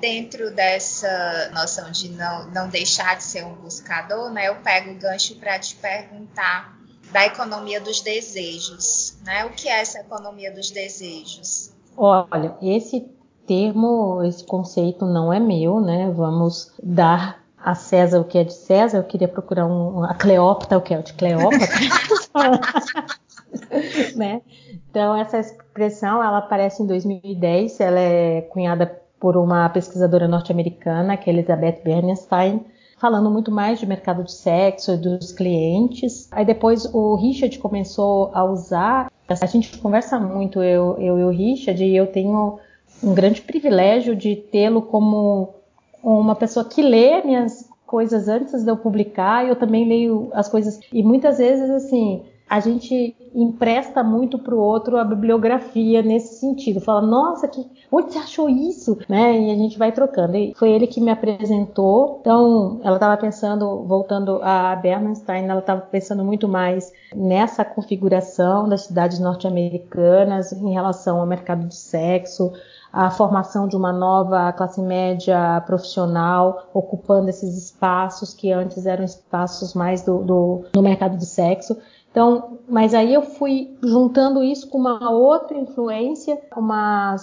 Dentro 0.00 0.54
dessa 0.54 1.50
noção 1.52 1.90
de 1.90 2.10
não, 2.10 2.50
não 2.50 2.68
deixar 2.68 3.16
de 3.16 3.24
ser 3.24 3.44
um 3.44 3.54
buscador, 3.54 4.30
né, 4.30 4.48
eu 4.48 4.56
pego 4.56 4.92
o 4.92 4.94
gancho 4.94 5.34
para 5.36 5.58
te 5.58 5.74
perguntar 5.76 6.80
da 7.12 7.26
economia 7.26 7.80
dos 7.80 8.00
desejos. 8.00 9.18
Né? 9.24 9.44
O 9.44 9.50
que 9.50 9.68
é 9.68 9.80
essa 9.80 10.00
economia 10.00 10.52
dos 10.52 10.70
desejos? 10.70 11.72
Olha, 11.96 12.56
esse 12.62 13.08
termo, 13.46 14.22
esse 14.24 14.44
conceito 14.44 15.04
não 15.04 15.32
é 15.32 15.40
meu, 15.40 15.80
né? 15.80 16.10
Vamos 16.14 16.72
dar 16.82 17.42
a 17.58 17.74
César 17.74 18.20
o 18.20 18.24
que 18.24 18.38
é 18.38 18.44
de 18.44 18.54
César. 18.54 18.98
Eu 18.98 19.04
queria 19.04 19.28
procurar 19.28 19.66
um, 19.66 20.04
a 20.04 20.14
Cleópatra 20.14 20.78
o 20.78 20.80
que 20.80 20.94
é 20.94 21.02
de 21.02 21.12
Cleópatra. 21.14 21.68
né? 24.16 24.40
Então, 24.88 25.16
essa 25.16 25.38
expressão 25.38 26.22
ela 26.22 26.38
aparece 26.38 26.82
em 26.82 26.86
2010, 26.86 27.80
ela 27.80 27.98
é 27.98 28.42
cunhada 28.42 28.99
por 29.20 29.36
uma 29.36 29.68
pesquisadora 29.68 30.26
norte-americana, 30.26 31.16
que 31.16 31.28
é 31.28 31.32
Elizabeth 31.32 31.82
Bernstein, 31.84 32.64
falando 32.98 33.30
muito 33.30 33.50
mais 33.50 33.78
de 33.78 33.86
mercado 33.86 34.24
de 34.24 34.32
sexo 34.32 34.92
e 34.92 34.96
dos 34.96 35.30
clientes. 35.30 36.28
Aí 36.32 36.44
depois 36.44 36.86
o 36.92 37.14
Richard 37.16 37.58
começou 37.58 38.30
a 38.32 38.42
usar. 38.42 39.12
A 39.28 39.46
gente 39.46 39.78
conversa 39.78 40.18
muito, 40.18 40.62
eu, 40.62 40.96
eu 40.98 41.18
e 41.18 41.24
o 41.24 41.30
Richard, 41.30 41.84
e 41.84 41.94
eu 41.94 42.06
tenho 42.06 42.58
um 43.02 43.14
grande 43.14 43.42
privilégio 43.42 44.16
de 44.16 44.34
tê-lo 44.34 44.82
como 44.82 45.54
uma 46.02 46.34
pessoa 46.34 46.64
que 46.64 46.82
lê 46.82 47.22
minhas 47.22 47.68
coisas 47.86 48.28
antes 48.28 48.64
de 48.64 48.70
eu 48.70 48.76
publicar, 48.76 49.44
e 49.44 49.48
eu 49.48 49.56
também 49.56 49.86
leio 49.86 50.30
as 50.32 50.48
coisas. 50.48 50.80
E 50.92 51.02
muitas 51.02 51.38
vezes, 51.38 51.68
assim, 51.70 52.22
a 52.50 52.58
gente 52.58 53.16
empresta 53.32 54.02
muito 54.02 54.36
para 54.36 54.52
o 54.52 54.58
outro 54.58 54.96
a 54.96 55.04
bibliografia 55.04 56.02
nesse 56.02 56.40
sentido. 56.40 56.80
Fala, 56.80 57.00
nossa, 57.00 57.46
que, 57.46 57.64
onde 57.92 58.12
você 58.12 58.18
achou 58.18 58.50
isso? 58.50 58.98
Né? 59.08 59.38
E 59.38 59.52
a 59.52 59.54
gente 59.54 59.78
vai 59.78 59.92
trocando. 59.92 60.36
E 60.36 60.52
foi 60.56 60.72
ele 60.72 60.88
que 60.88 61.00
me 61.00 61.12
apresentou. 61.12 62.18
Então, 62.20 62.80
ela 62.82 62.96
estava 62.96 63.16
pensando, 63.16 63.84
voltando 63.84 64.40
a 64.42 64.74
Bernstein, 64.74 65.44
ela 65.44 65.60
estava 65.60 65.82
pensando 65.82 66.24
muito 66.24 66.48
mais 66.48 66.92
nessa 67.14 67.64
configuração 67.64 68.68
das 68.68 68.86
cidades 68.86 69.20
norte-americanas 69.20 70.50
em 70.50 70.72
relação 70.72 71.20
ao 71.20 71.26
mercado 71.26 71.68
de 71.68 71.76
sexo, 71.76 72.52
a 72.92 73.10
formação 73.10 73.68
de 73.68 73.76
uma 73.76 73.92
nova 73.92 74.52
classe 74.52 74.82
média 74.82 75.62
profissional, 75.64 76.68
ocupando 76.74 77.30
esses 77.30 77.56
espaços 77.56 78.34
que 78.34 78.50
antes 78.50 78.86
eram 78.86 79.04
espaços 79.04 79.74
mais 79.74 80.02
do, 80.02 80.18
do, 80.24 80.64
do 80.72 80.82
mercado 80.82 81.16
de 81.16 81.26
sexo. 81.26 81.76
Então, 82.10 82.58
mas 82.68 82.92
aí 82.92 83.14
eu 83.14 83.22
fui 83.22 83.76
juntando 83.82 84.42
isso 84.42 84.68
com 84.68 84.78
uma 84.78 85.10
outra 85.10 85.56
influência, 85.56 86.40
uma 86.56 87.16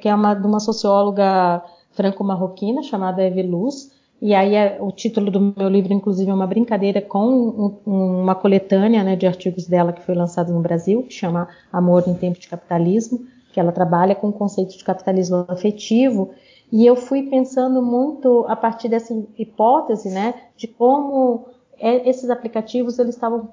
que 0.00 0.08
é 0.08 0.14
uma 0.14 0.34
de 0.34 0.46
uma 0.46 0.60
socióloga 0.60 1.62
franco-marroquina 1.92 2.82
chamada 2.82 3.22
Eve 3.22 3.42
Luz. 3.42 3.90
E 4.20 4.34
aí 4.34 4.54
é, 4.54 4.78
o 4.80 4.92
título 4.92 5.30
do 5.30 5.54
meu 5.56 5.68
livro, 5.68 5.92
inclusive, 5.92 6.30
é 6.30 6.34
uma 6.34 6.46
brincadeira 6.46 7.00
com 7.00 7.80
um, 7.86 8.22
uma 8.22 8.34
coletânea 8.34 9.02
né, 9.02 9.16
de 9.16 9.26
artigos 9.26 9.66
dela 9.66 9.92
que 9.92 10.02
foi 10.02 10.14
lançada 10.14 10.52
no 10.52 10.60
Brasil, 10.60 11.02
que 11.02 11.14
chama 11.14 11.48
Amor 11.72 12.04
em 12.06 12.14
Tempo 12.14 12.38
de 12.38 12.48
Capitalismo, 12.48 13.20
que 13.52 13.58
ela 13.58 13.72
trabalha 13.72 14.14
com 14.14 14.28
o 14.28 14.32
conceito 14.32 14.76
de 14.76 14.84
capitalismo 14.84 15.46
afetivo. 15.48 16.30
E 16.70 16.86
eu 16.86 16.96
fui 16.96 17.24
pensando 17.24 17.82
muito 17.82 18.44
a 18.46 18.54
partir 18.54 18.88
dessa 18.88 19.14
hipótese, 19.38 20.10
né, 20.10 20.34
de 20.56 20.68
como 20.68 21.46
esses 21.80 22.28
aplicativos 22.28 22.98
eles 22.98 23.14
estavam 23.14 23.48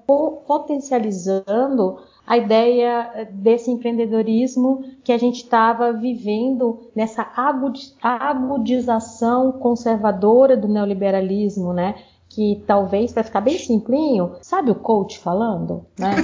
potencializando 0.46 2.00
a 2.26 2.38
ideia 2.38 3.30
desse 3.32 3.72
empreendedorismo 3.72 4.84
que 5.04 5.14
a 5.14 5.18
gente 5.18 5.44
estava 5.44 5.94
vivendo 5.94 6.90
nessa 6.94 7.26
agudização 8.02 9.54
conservadora 9.54 10.58
do 10.58 10.68
neoliberalismo, 10.68 11.72
né? 11.72 11.96
Que 12.28 12.62
talvez, 12.68 13.14
para 13.14 13.24
ficar 13.24 13.40
bem 13.40 13.58
simplinho, 13.58 14.34
sabe 14.42 14.72
o 14.72 14.76
coach 14.76 15.18
falando? 15.18 15.86
Né? 15.98 16.12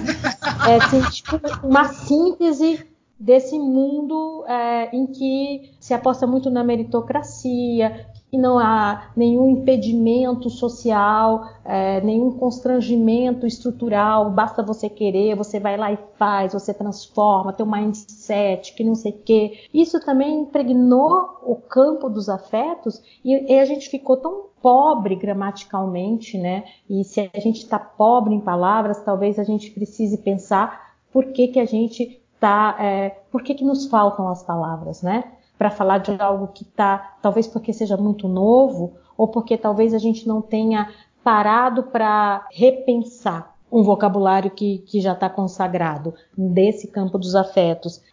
É 0.70 0.76
assim, 0.76 1.02
tipo, 1.10 1.38
uma 1.66 1.86
síntese 1.86 2.86
desse 3.20 3.58
mundo 3.58 4.46
é, 4.48 4.96
em 4.96 5.08
que 5.08 5.74
se 5.80 5.94
aposta 5.94 6.26
muito 6.26 6.50
na 6.50 6.64
meritocracia, 6.64 8.08
que 8.34 8.38
não 8.40 8.58
há 8.58 9.12
nenhum 9.16 9.48
impedimento 9.52 10.50
social, 10.50 11.48
é, 11.64 12.02
nenhum 12.02 12.32
constrangimento 12.32 13.46
estrutural, 13.46 14.32
basta 14.32 14.64
você 14.64 14.90
querer, 14.90 15.36
você 15.36 15.60
vai 15.60 15.78
lá 15.78 15.92
e 15.92 16.00
faz, 16.18 16.52
você 16.52 16.74
transforma, 16.74 17.54
tem 17.54 17.64
um 17.64 17.70
mindset, 17.70 18.74
que 18.74 18.84
não 18.84 18.96
sei 18.96 19.12
o 19.12 19.20
quê. 19.24 19.68
Isso 19.72 20.04
também 20.04 20.42
impregnou 20.42 21.42
o 21.44 21.56
campo 21.56 22.10
dos 22.10 22.28
afetos 22.28 23.04
e, 23.24 23.54
e 23.54 23.60
a 23.60 23.66
gente 23.66 23.88
ficou 23.88 24.18
tão 24.18 24.46
pobre 24.60 25.16
gramaticalmente, 25.16 26.36
né? 26.36 26.64
E 26.90 27.04
se 27.04 27.30
a 27.32 27.40
gente 27.40 27.58
está 27.58 27.78
pobre 27.78 28.34
em 28.34 28.40
palavras, 28.40 29.00
talvez 29.04 29.38
a 29.38 29.44
gente 29.44 29.70
precise 29.70 30.18
pensar 30.18 30.96
por 31.12 31.26
que, 31.26 31.50
que 31.50 31.60
a 31.60 31.66
gente 31.66 32.20
está, 32.34 32.78
é, 32.80 33.12
por 33.32 33.44
que, 33.44 33.54
que 33.54 33.64
nos 33.64 33.86
faltam 33.86 34.28
as 34.28 34.42
palavras, 34.42 35.04
né? 35.04 35.24
Para 35.64 35.72
falar 35.72 36.00
de 36.00 36.22
algo 36.22 36.50
que 36.50 36.64
está, 36.64 37.16
talvez 37.22 37.48
porque 37.48 37.72
seja 37.72 37.96
muito 37.96 38.28
novo, 38.28 38.98
ou 39.16 39.30
porque 39.30 39.58
talvez 39.58 39.94
a 39.94 39.98
gente 39.98 40.28
não 40.28 40.42
tenha 40.42 40.92
parado 41.24 41.84
para 41.84 42.46
repensar 42.52 43.56
um 43.72 43.82
vocabulário 43.82 44.52
que, 44.52 44.80
que 44.80 45.00
já 45.00 45.14
está 45.14 45.30
consagrado 45.30 46.14
desse 46.38 46.90
campo 46.90 47.18
dos 47.18 47.34
afetos. 47.34 48.04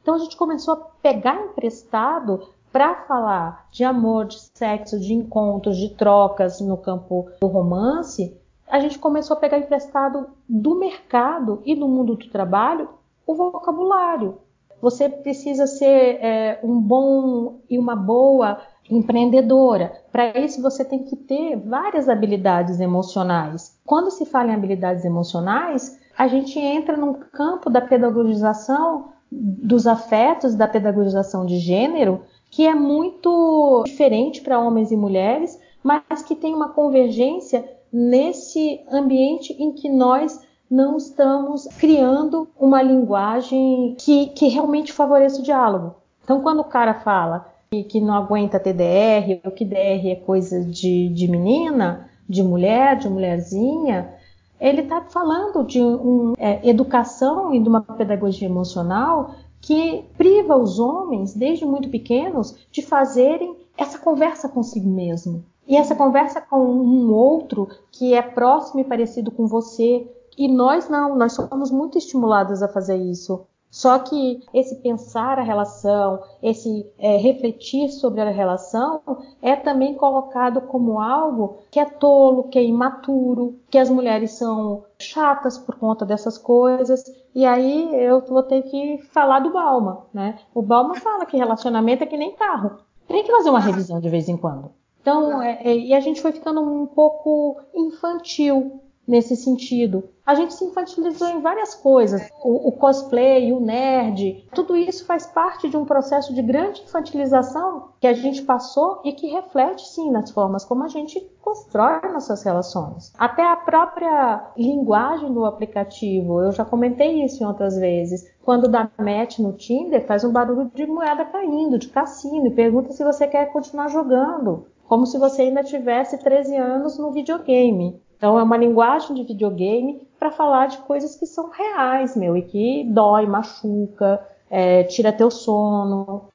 Então 0.00 0.14
a 0.14 0.18
gente 0.18 0.38
começou 0.38 0.72
a 0.72 0.76
pegar 1.02 1.34
emprestado 1.34 2.48
para 2.72 3.04
falar 3.04 3.68
de 3.70 3.84
amor, 3.84 4.24
de 4.24 4.40
sexo, 4.54 4.98
de 4.98 5.12
encontros, 5.12 5.76
de 5.76 5.90
trocas 5.90 6.62
no 6.62 6.78
campo 6.78 7.28
do 7.42 7.46
romance. 7.46 8.34
A 8.66 8.80
gente 8.80 8.98
começou 8.98 9.36
a 9.36 9.40
pegar 9.40 9.58
emprestado 9.58 10.28
do 10.48 10.78
mercado 10.78 11.60
e 11.66 11.76
do 11.76 11.86
mundo 11.86 12.16
do 12.16 12.30
trabalho 12.30 12.88
o 13.26 13.34
vocabulário, 13.34 14.38
você 14.80 15.08
precisa 15.08 15.66
ser 15.66 16.18
é, 16.20 16.60
um 16.62 16.80
bom 16.80 17.60
e 17.68 17.78
uma 17.78 17.94
boa 17.94 18.60
empreendedora. 18.90 19.92
Para 20.10 20.38
isso, 20.38 20.60
você 20.60 20.84
tem 20.84 21.04
que 21.04 21.16
ter 21.16 21.56
várias 21.56 22.08
habilidades 22.08 22.80
emocionais. 22.80 23.78
Quando 23.86 24.10
se 24.10 24.26
fala 24.26 24.50
em 24.50 24.54
habilidades 24.54 25.04
emocionais, 25.04 25.98
a 26.18 26.26
gente 26.26 26.58
entra 26.58 26.96
no 26.96 27.14
campo 27.14 27.70
da 27.70 27.80
pedagogização 27.80 29.12
dos 29.30 29.86
afetos, 29.86 30.56
da 30.56 30.66
pedagogização 30.66 31.46
de 31.46 31.58
gênero, 31.58 32.22
que 32.50 32.66
é 32.66 32.74
muito 32.74 33.82
diferente 33.84 34.40
para 34.40 34.58
homens 34.58 34.90
e 34.90 34.96
mulheres, 34.96 35.58
mas 35.82 36.22
que 36.26 36.34
tem 36.34 36.52
uma 36.52 36.70
convergência 36.70 37.64
nesse 37.92 38.80
ambiente 38.90 39.52
em 39.52 39.72
que 39.72 39.88
nós 39.88 40.40
não 40.70 40.96
estamos 40.96 41.66
criando 41.78 42.48
uma 42.58 42.80
linguagem 42.80 43.96
que, 43.98 44.26
que 44.28 44.46
realmente 44.46 44.92
favoreça 44.92 45.40
o 45.40 45.42
diálogo. 45.42 45.96
Então, 46.22 46.40
quando 46.40 46.60
o 46.60 46.64
cara 46.64 46.94
fala 46.94 47.46
que, 47.70 47.82
que 47.82 48.00
não 48.00 48.14
aguenta 48.14 48.60
TDR, 48.60 49.40
ou 49.44 49.50
que 49.50 49.64
DR 49.64 50.06
é 50.06 50.22
coisa 50.24 50.64
de, 50.64 51.08
de 51.08 51.28
menina, 51.28 52.08
de 52.28 52.42
mulher, 52.42 52.96
de 52.96 53.08
mulherzinha, 53.08 54.14
ele 54.60 54.82
está 54.82 55.00
falando 55.00 55.64
de 55.64 55.80
uma 55.80 56.34
é, 56.38 56.68
educação 56.68 57.52
e 57.52 57.60
de 57.60 57.68
uma 57.68 57.80
pedagogia 57.80 58.46
emocional 58.46 59.34
que 59.60 60.04
priva 60.16 60.56
os 60.56 60.78
homens, 60.78 61.34
desde 61.34 61.66
muito 61.66 61.88
pequenos, 61.88 62.56
de 62.70 62.80
fazerem 62.80 63.56
essa 63.76 63.98
conversa 63.98 64.48
consigo 64.48 64.88
mesmo. 64.88 65.44
E 65.66 65.76
essa 65.76 65.94
conversa 65.94 66.40
com 66.40 66.58
um 66.58 67.12
outro 67.12 67.68
que 67.90 68.14
é 68.14 68.22
próximo 68.22 68.80
e 68.80 68.84
parecido 68.84 69.30
com 69.30 69.46
você, 69.46 70.06
e 70.40 70.48
nós 70.48 70.88
não, 70.88 71.14
nós 71.14 71.34
somos 71.34 71.70
muito 71.70 71.98
estimulados 71.98 72.62
a 72.62 72.68
fazer 72.68 72.96
isso. 72.96 73.46
Só 73.70 73.98
que 73.98 74.42
esse 74.54 74.76
pensar 74.76 75.38
a 75.38 75.42
relação, 75.42 76.18
esse 76.42 76.90
é, 76.98 77.18
refletir 77.18 77.90
sobre 77.90 78.22
a 78.22 78.30
relação, 78.30 79.02
é 79.42 79.54
também 79.54 79.94
colocado 79.94 80.62
como 80.62 80.98
algo 80.98 81.58
que 81.70 81.78
é 81.78 81.84
tolo, 81.84 82.44
que 82.44 82.58
é 82.58 82.64
imaturo, 82.64 83.60
que 83.68 83.76
as 83.76 83.90
mulheres 83.90 84.32
são 84.32 84.82
chatas 84.98 85.58
por 85.58 85.76
conta 85.76 86.06
dessas 86.06 86.38
coisas. 86.38 87.04
E 87.34 87.44
aí 87.44 87.94
eu 87.94 88.22
vou 88.22 88.42
ter 88.42 88.62
que 88.62 88.96
falar 89.12 89.40
do 89.40 89.52
Balma, 89.52 90.06
né? 90.12 90.38
O 90.54 90.62
Balma 90.62 90.94
fala 90.94 91.26
que 91.26 91.36
relacionamento 91.36 92.02
é 92.02 92.06
que 92.06 92.16
nem 92.16 92.34
carro. 92.34 92.78
Tem 93.06 93.22
que 93.22 93.30
fazer 93.30 93.50
uma 93.50 93.60
revisão 93.60 94.00
de 94.00 94.08
vez 94.08 94.26
em 94.26 94.38
quando. 94.38 94.70
Então, 95.02 95.42
é, 95.42 95.60
é, 95.62 95.76
e 95.76 95.92
a 95.92 96.00
gente 96.00 96.22
foi 96.22 96.32
ficando 96.32 96.62
um 96.62 96.86
pouco 96.86 97.58
infantil 97.74 98.80
nesse 99.10 99.34
sentido. 99.34 100.04
A 100.24 100.36
gente 100.36 100.54
se 100.54 100.64
infantilizou 100.64 101.28
em 101.28 101.40
várias 101.40 101.74
coisas. 101.74 102.28
O, 102.44 102.68
o, 102.68 102.72
cosplay, 102.72 103.52
o 103.52 103.58
nerd, 103.58 104.48
tudo 104.54 104.76
isso 104.76 105.04
faz 105.04 105.26
parte 105.26 105.68
de 105.68 105.76
um 105.76 105.84
processo 105.84 106.32
de 106.32 106.40
grande 106.40 106.82
infantilização 106.82 107.88
que 108.00 108.06
a 108.06 108.12
gente 108.12 108.42
passou 108.42 109.00
e 109.04 109.12
que 109.12 109.26
reflete 109.26 109.88
sim 109.88 110.10
nas 110.12 110.30
formas 110.30 110.64
como 110.64 110.84
a 110.84 110.88
gente 110.88 111.20
constrói 111.42 112.00
nossas 112.12 112.44
relações. 112.44 113.12
Até 113.18 113.42
a 113.42 113.56
própria 113.56 114.52
linguagem 114.56 115.32
do 115.32 115.44
aplicativo, 115.44 116.40
eu 116.40 116.52
já 116.52 116.64
comentei 116.64 117.24
isso 117.24 117.42
em 117.42 117.46
outras 117.46 117.76
vezes. 117.76 118.30
Quando 118.42 118.68
dá 118.68 118.88
match 118.96 119.40
no 119.40 119.54
Tinder, 119.54 120.06
faz 120.06 120.22
um 120.22 120.30
barulho 120.30 120.70
de 120.72 120.86
moeda 120.86 121.24
caindo, 121.24 121.78
de 121.78 121.88
cassino, 121.88 122.46
e 122.46 122.54
pergunta 122.54 122.92
se 122.92 123.02
você 123.02 123.26
quer 123.26 123.52
continuar 123.52 123.88
jogando 123.88 124.66
como 124.86 125.06
se 125.06 125.18
você 125.18 125.42
ainda 125.42 125.62
tivesse 125.62 126.18
13 126.18 126.56
anos 126.56 126.98
no 126.98 127.12
videogame. 127.12 128.00
Então 128.20 128.38
é 128.38 128.42
uma 128.42 128.58
linguagem 128.58 129.16
de 129.16 129.22
videogame 129.22 130.06
para 130.18 130.30
falar 130.30 130.66
de 130.66 130.76
coisas 130.76 131.16
que 131.16 131.24
são 131.24 131.48
reais, 131.48 132.14
meu, 132.14 132.36
e 132.36 132.42
que 132.42 132.84
dói, 132.84 133.24
machuca, 133.24 134.20
é, 134.50 134.82
tira 134.84 135.10
teu 135.10 135.30
sono. 135.30 136.26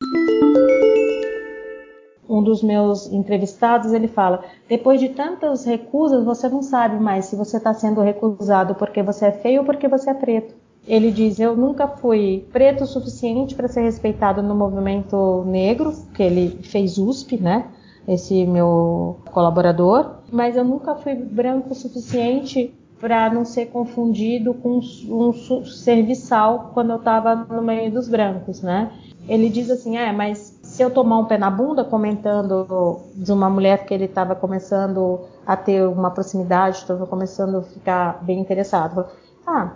Um 2.28 2.42
dos 2.42 2.64
meus 2.64 3.06
entrevistados 3.14 3.94
ele 3.94 4.08
fala: 4.08 4.44
depois 4.68 5.00
de 5.00 5.10
tantas 5.10 5.64
recusas, 5.64 6.26
você 6.26 6.50
não 6.50 6.64
sabe 6.64 7.00
mais 7.00 7.26
se 7.26 7.36
você 7.36 7.58
está 7.58 7.72
sendo 7.72 8.02
recusado 8.02 8.74
porque 8.74 9.04
você 9.04 9.28
é 9.28 9.32
feio 9.32 9.60
ou 9.60 9.66
porque 9.66 9.88
você 9.88 10.10
é 10.10 10.16
preto. 10.16 10.56
Ele 10.88 11.12
diz: 11.12 11.40
Eu 11.40 11.56
nunca 11.56 11.88
fui 11.88 12.48
preto 12.52 12.86
o 12.86 12.88
suficiente 12.88 13.54
para 13.54 13.68
ser 13.68 13.82
respeitado 13.82 14.42
no 14.42 14.56
movimento 14.56 15.44
negro, 15.46 15.94
que 16.16 16.24
ele 16.24 16.64
fez 16.64 16.98
USP, 16.98 17.38
né? 17.38 17.68
Esse 18.08 18.46
meu 18.46 19.18
colaborador, 19.32 20.18
mas 20.32 20.56
eu 20.56 20.64
nunca 20.64 20.96
fui 20.96 21.16
branco 21.16 21.72
o 21.72 21.76
suficiente 21.76 22.74
para 23.00 23.30
não 23.30 23.44
ser 23.44 23.68
confundido 23.68 24.54
com 24.54 24.80
um 25.10 25.34
serviçal 25.64 26.72
quando 26.74 26.92
eu 26.92 26.98
estava 26.98 27.36
no 27.36 27.62
meio 27.62 27.92
dos 27.92 28.08
brancos, 28.08 28.62
né? 28.62 28.92
Ele 29.28 29.50
diz 29.50 29.70
assim, 29.70 29.98
é, 29.98 30.12
mas 30.12 30.60
se 30.64 30.82
eu 30.82 30.90
tomar 30.90 31.20
um 31.20 31.26
pé 31.26 31.38
na 31.38 31.50
bunda, 31.50 31.84
comentando 31.84 33.00
de 33.16 33.32
uma 33.32 33.50
mulher 33.50 33.86
que 33.86 33.94
ele 33.94 34.06
estava 34.06 34.36
começando 34.36 35.22
a 35.46 35.58
ter 35.58 35.88
uma 35.88 36.12
proximidade, 36.12 36.78
estava 36.78 37.06
começando 37.06 37.58
a 37.58 37.62
ficar 37.64 38.24
bem 38.24 38.40
interessado, 38.40 39.06
ah, 39.46 39.74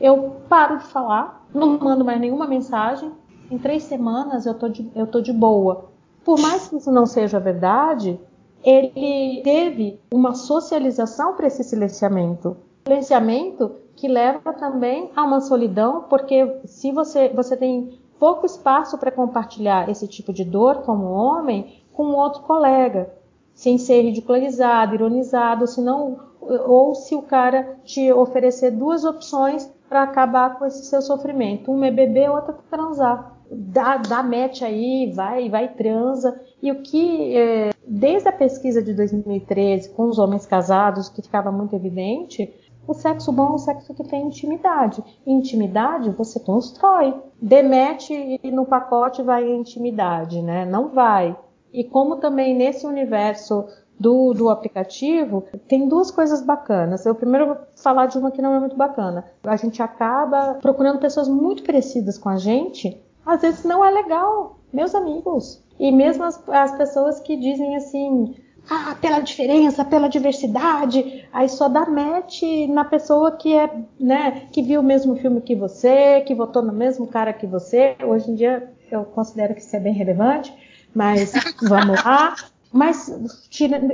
eu 0.00 0.36
paro 0.48 0.78
de 0.78 0.84
falar, 0.84 1.46
não 1.54 1.78
mando 1.78 2.04
mais 2.04 2.20
nenhuma 2.20 2.46
mensagem, 2.46 3.12
em 3.50 3.58
três 3.58 3.82
semanas 3.82 4.46
eu 4.46 4.54
tô 4.54 4.68
de, 4.68 4.90
eu 4.94 5.06
tô 5.06 5.20
de 5.20 5.32
boa. 5.32 5.91
Por 6.24 6.38
mais 6.40 6.68
que 6.68 6.76
isso 6.76 6.90
não 6.92 7.06
seja 7.06 7.40
verdade, 7.40 8.18
ele 8.64 9.40
teve 9.42 10.00
uma 10.12 10.34
socialização 10.34 11.34
para 11.34 11.46
esse 11.46 11.64
silenciamento. 11.64 12.56
Silenciamento 12.86 13.72
que 13.96 14.08
leva 14.08 14.52
também 14.52 15.10
a 15.14 15.22
uma 15.22 15.40
solidão, 15.40 16.04
porque 16.08 16.60
se 16.64 16.92
você, 16.92 17.28
você 17.28 17.56
tem 17.56 17.98
pouco 18.18 18.46
espaço 18.46 18.96
para 18.98 19.10
compartilhar 19.10 19.88
esse 19.88 20.06
tipo 20.06 20.32
de 20.32 20.44
dor 20.44 20.82
como 20.82 21.10
homem 21.10 21.82
com 21.92 22.12
outro 22.12 22.42
colega, 22.42 23.12
sem 23.52 23.76
ser 23.78 24.02
ridicularizado, 24.02 24.94
ironizado, 24.94 25.66
senão, 25.66 26.20
ou 26.40 26.94
se 26.94 27.14
o 27.14 27.22
cara 27.22 27.78
te 27.84 28.12
oferecer 28.12 28.70
duas 28.70 29.04
opções 29.04 29.70
para 29.88 30.04
acabar 30.04 30.58
com 30.58 30.64
esse 30.64 30.84
seu 30.86 31.02
sofrimento. 31.02 31.70
Uma 31.70 31.88
é 31.88 31.90
beber, 31.90 32.30
outra 32.30 32.54
é 32.54 32.76
transar 32.76 33.31
dá, 33.50 33.96
dá 33.96 34.22
match 34.22 34.62
aí, 34.62 35.12
vai, 35.14 35.48
vai 35.48 35.68
transa. 35.68 36.40
E 36.62 36.70
o 36.70 36.82
que, 36.82 37.36
é, 37.36 37.70
desde 37.86 38.28
a 38.28 38.32
pesquisa 38.32 38.82
de 38.82 38.94
2013 38.94 39.90
com 39.90 40.08
os 40.08 40.18
homens 40.18 40.46
casados, 40.46 41.08
que 41.08 41.22
ficava 41.22 41.50
muito 41.50 41.74
evidente, 41.74 42.52
o 42.86 42.94
sexo 42.94 43.30
bom 43.30 43.48
é 43.48 43.52
o 43.52 43.58
sexo 43.58 43.94
que 43.94 44.04
tem 44.04 44.26
intimidade. 44.26 45.02
intimidade 45.26 46.10
você 46.10 46.40
constrói. 46.40 47.14
Demete 47.40 48.40
e 48.42 48.50
no 48.50 48.66
pacote 48.66 49.22
vai 49.22 49.48
intimidade, 49.48 50.42
né? 50.42 50.64
Não 50.64 50.88
vai. 50.88 51.36
E 51.72 51.84
como 51.84 52.16
também 52.16 52.54
nesse 52.54 52.86
universo 52.86 53.66
do, 53.98 54.34
do, 54.34 54.50
aplicativo, 54.50 55.44
tem 55.68 55.88
duas 55.88 56.10
coisas 56.10 56.42
bacanas. 56.42 57.06
Eu 57.06 57.14
primeiro 57.14 57.46
vou 57.46 57.56
falar 57.76 58.06
de 58.06 58.18
uma 58.18 58.32
que 58.32 58.42
não 58.42 58.52
é 58.52 58.58
muito 58.58 58.76
bacana. 58.76 59.24
A 59.44 59.56
gente 59.56 59.80
acaba 59.80 60.54
procurando 60.54 60.98
pessoas 60.98 61.28
muito 61.28 61.62
parecidas 61.62 62.18
com 62.18 62.28
a 62.28 62.36
gente 62.36 63.00
às 63.24 63.40
vezes 63.40 63.64
não 63.64 63.84
é 63.84 63.90
legal, 63.90 64.58
meus 64.72 64.94
amigos. 64.94 65.62
E 65.78 65.90
mesmo 65.90 66.24
as, 66.24 66.42
as 66.48 66.76
pessoas 66.76 67.20
que 67.20 67.36
dizem 67.36 67.76
assim, 67.76 68.34
ah, 68.70 68.96
pela 69.00 69.20
diferença, 69.20 69.84
pela 69.84 70.08
diversidade, 70.08 71.26
aí 71.32 71.48
só 71.48 71.68
dá 71.68 71.86
match 71.86 72.42
na 72.68 72.84
pessoa 72.84 73.32
que 73.32 73.54
é, 73.56 73.70
né, 73.98 74.48
que 74.52 74.62
viu 74.62 74.80
o 74.80 74.84
mesmo 74.84 75.16
filme 75.16 75.40
que 75.40 75.54
você, 75.54 76.20
que 76.20 76.34
votou 76.34 76.62
no 76.62 76.72
mesmo 76.72 77.06
cara 77.06 77.32
que 77.32 77.46
você. 77.46 77.96
Hoje 78.04 78.30
em 78.30 78.34
dia 78.34 78.72
eu 78.90 79.04
considero 79.04 79.54
que 79.54 79.60
isso 79.60 79.74
é 79.74 79.80
bem 79.80 79.92
relevante, 79.92 80.54
mas 80.94 81.32
vamos 81.62 82.02
lá. 82.04 82.34
Mas, 82.72 83.14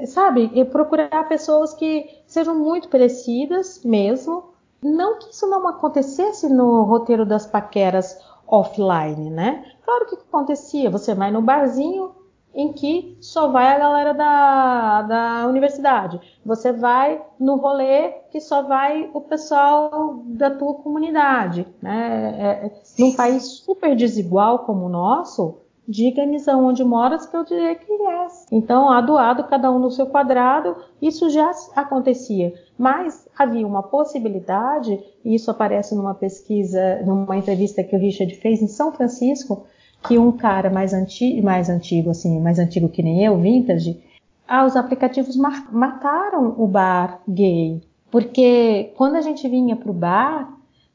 sabe, 0.06 0.64
procurar 0.66 1.28
pessoas 1.28 1.74
que 1.74 2.06
sejam 2.26 2.54
muito 2.54 2.88
parecidas 2.88 3.82
mesmo. 3.84 4.50
Não 4.80 5.18
que 5.18 5.30
isso 5.30 5.48
não 5.48 5.66
acontecesse 5.66 6.48
no 6.48 6.84
roteiro 6.84 7.26
das 7.26 7.44
paqueras 7.44 8.16
offline, 8.48 9.30
né? 9.30 9.64
Claro 9.84 10.06
que 10.06 10.16
acontecia, 10.16 10.90
você 10.90 11.14
vai 11.14 11.30
no 11.30 11.42
barzinho 11.42 12.14
em 12.54 12.72
que 12.72 13.16
só 13.20 13.48
vai 13.48 13.68
a 13.68 13.78
galera 13.78 14.12
da, 14.12 15.02
da 15.02 15.46
universidade. 15.46 16.20
Você 16.44 16.72
vai 16.72 17.22
no 17.38 17.56
rolê 17.56 18.10
que 18.30 18.40
só 18.40 18.62
vai 18.62 19.08
o 19.12 19.20
pessoal 19.20 20.22
da 20.24 20.50
tua 20.50 20.74
comunidade. 20.74 21.66
Né? 21.80 22.34
É, 22.38 22.66
é 22.66 22.82
num 22.98 23.14
país 23.14 23.44
super 23.44 23.94
desigual 23.94 24.60
como 24.60 24.86
o 24.86 24.88
nosso, 24.88 25.58
diga-me 25.88 26.38
aonde 26.50 26.84
moras 26.84 27.24
que 27.24 27.34
eu 27.34 27.44
direi 27.44 27.74
que 27.76 27.90
é. 27.90 28.26
Então, 28.52 28.90
adoado, 28.90 29.44
cada 29.44 29.72
um 29.72 29.78
no 29.78 29.90
seu 29.90 30.06
quadrado, 30.06 30.76
isso 31.00 31.30
já 31.30 31.50
acontecia. 31.74 32.52
Mas 32.78 33.26
havia 33.36 33.66
uma 33.66 33.82
possibilidade, 33.82 35.02
e 35.24 35.34
isso 35.34 35.50
aparece 35.50 35.94
numa 35.94 36.14
pesquisa, 36.14 37.02
numa 37.06 37.38
entrevista 37.38 37.82
que 37.82 37.96
o 37.96 37.98
Richard 37.98 38.34
fez 38.34 38.60
em 38.60 38.68
São 38.68 38.92
Francisco, 38.92 39.66
que 40.06 40.18
um 40.18 40.30
cara 40.30 40.68
mais, 40.68 40.92
anti, 40.92 41.40
mais 41.40 41.70
antigo, 41.70 42.10
assim, 42.10 42.38
mais 42.38 42.58
antigo 42.58 42.90
que 42.90 43.02
nem 43.02 43.24
eu, 43.24 43.38
vintage, 43.38 44.00
ah, 44.46 44.66
os 44.66 44.76
aplicativos 44.76 45.36
mataram 45.36 46.54
o 46.58 46.66
bar 46.66 47.20
gay. 47.26 47.80
Porque 48.10 48.92
quando 48.96 49.16
a 49.16 49.20
gente 49.20 49.48
vinha 49.48 49.74
para 49.74 49.90
o 49.90 49.94
bar, 49.94 50.54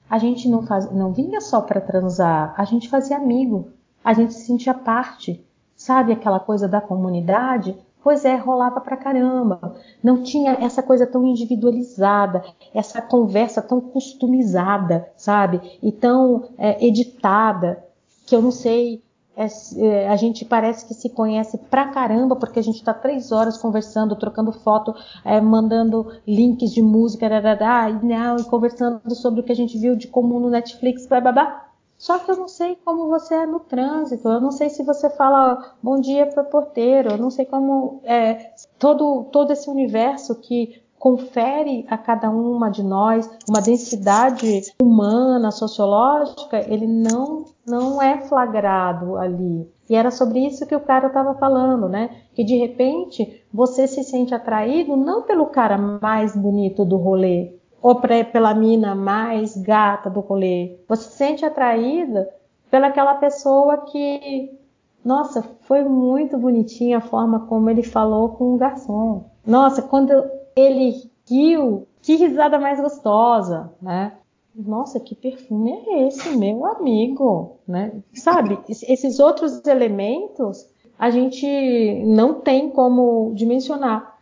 a 0.09 0.17
gente 0.19 0.47
não, 0.47 0.63
faz, 0.63 0.91
não 0.91 1.11
vinha 1.11 1.41
só 1.41 1.61
para 1.61 1.81
transar, 1.81 2.53
a 2.57 2.63
gente 2.63 2.89
fazia 2.89 3.17
amigo 3.17 3.69
a 4.03 4.13
gente 4.13 4.33
se 4.33 4.45
sentia 4.45 4.73
parte, 4.73 5.43
sabe 5.75 6.11
aquela 6.11 6.39
coisa 6.39 6.67
da 6.67 6.81
comunidade? 6.81 7.75
Pois 8.03 8.25
é, 8.25 8.35
rolava 8.35 8.81
pra 8.81 8.97
caramba. 8.97 9.75
Não 10.03 10.23
tinha 10.23 10.57
essa 10.59 10.83
coisa 10.83 11.07
tão 11.07 11.25
individualizada, 11.25 12.43
essa 12.73 13.01
conversa 13.01 13.61
tão 13.61 13.79
customizada, 13.79 15.09
sabe? 15.15 15.79
E 15.81 15.89
tão 15.89 16.49
é, 16.57 16.85
editada, 16.85 17.81
que 18.25 18.35
eu 18.35 18.41
não 18.41 18.51
sei. 18.51 19.01
É, 19.35 19.47
é, 19.77 20.09
a 20.09 20.15
gente 20.15 20.45
parece 20.45 20.85
que 20.85 20.93
se 20.93 21.09
conhece 21.09 21.57
pra 21.57 21.87
caramba, 21.87 22.35
porque 22.35 22.59
a 22.59 22.63
gente 22.63 22.75
está 22.75 22.93
três 22.93 23.31
horas 23.31 23.57
conversando, 23.57 24.15
trocando 24.15 24.51
foto, 24.51 24.93
é, 25.23 25.39
mandando 25.41 26.11
links 26.27 26.71
de 26.71 26.81
música, 26.81 27.29
dadadá, 27.29 27.89
e, 27.89 28.05
não, 28.05 28.35
e 28.35 28.43
conversando 28.43 29.15
sobre 29.15 29.39
o 29.39 29.43
que 29.43 29.51
a 29.51 29.55
gente 29.55 29.77
viu 29.77 29.95
de 29.95 30.07
comum 30.07 30.39
no 30.39 30.49
Netflix, 30.49 31.07
blá 31.07 31.21
blá 31.21 31.31
blá. 31.31 31.72
Só 32.03 32.19
que 32.19 32.29
eu 32.29 32.35
não 32.35 32.49
sei 32.49 32.77
como 32.83 33.07
você 33.07 33.33
é 33.33 33.45
no 33.45 33.61
trânsito, 33.61 34.27
eu 34.27 34.41
não 34.41 34.51
sei 34.51 34.69
se 34.69 34.83
você 34.83 35.09
fala 35.09 35.73
bom 35.81 36.01
dia 36.01 36.25
para 36.27 36.43
o 36.43 36.49
porteiro, 36.49 37.11
eu 37.11 37.17
não 37.17 37.29
sei 37.29 37.45
como 37.45 38.01
é, 38.03 38.51
todo, 38.77 39.23
todo 39.31 39.53
esse 39.53 39.69
universo 39.69 40.35
que 40.35 40.83
confere 40.99 41.85
a 41.89 41.97
cada 41.97 42.29
uma 42.29 42.69
de 42.69 42.83
nós 42.83 43.29
uma 43.47 43.61
densidade 43.61 44.63
humana, 44.81 45.49
sociológica, 45.49 46.59
ele 46.69 46.87
não, 46.87 47.45
não 47.65 48.01
é 48.01 48.17
flagrado 48.27 49.15
ali. 49.15 49.65
E 49.89 49.95
era 49.95 50.11
sobre 50.11 50.45
isso 50.45 50.67
que 50.67 50.75
o 50.75 50.81
cara 50.81 51.07
estava 51.07 51.33
falando, 51.35 51.87
né? 51.87 52.09
Que 52.35 52.43
de 52.43 52.57
repente 52.57 53.45
você 53.53 53.87
se 53.87 54.03
sente 54.03 54.35
atraído 54.35 54.97
não 54.97 55.21
pelo 55.21 55.45
cara 55.45 55.77
mais 55.77 56.35
bonito 56.35 56.83
do 56.83 56.97
rolê, 56.97 57.53
ou 57.83 57.99
pela 58.31 58.53
mina 58.53 58.95
mais 58.95 59.57
gata 59.57 60.09
do 60.09 60.21
rolê. 60.21 60.77
Você 60.87 61.03
se 61.03 61.17
sente 61.17 61.45
atraída 61.45 62.29
pelaquela 62.71 63.15
pessoa 63.15 63.79
que, 63.79 64.57
nossa, 65.03 65.43
foi 65.63 65.83
muito 65.83 66.37
bonitinha 66.37 66.99
a 66.99 67.01
forma 67.01 67.41
como 67.41 67.69
ele 67.69 67.83
falou 67.83 68.29
com 68.29 68.55
o 68.55 68.57
garçom. 68.57 69.25
Nossa, 69.45 69.81
quando 69.81 70.13
ele 70.55 71.11
riu, 71.29 71.85
que 72.01 72.15
risada 72.15 72.57
mais 72.57 72.79
gostosa, 72.79 73.69
né? 73.81 74.13
Nossa, 74.55 74.99
que 74.99 75.13
perfume 75.13 75.71
é 75.71 76.07
esse, 76.07 76.37
meu 76.37 76.65
amigo, 76.65 77.57
né? 77.67 77.91
Sabe, 78.13 78.57
esses 78.69 79.19
outros 79.19 79.65
elementos 79.65 80.69
a 80.97 81.09
gente 81.09 82.01
não 82.05 82.35
tem 82.35 82.69
como 82.69 83.33
dimensionar. 83.35 84.15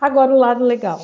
Agora 0.00 0.32
o 0.32 0.38
lado 0.38 0.64
legal 0.64 0.98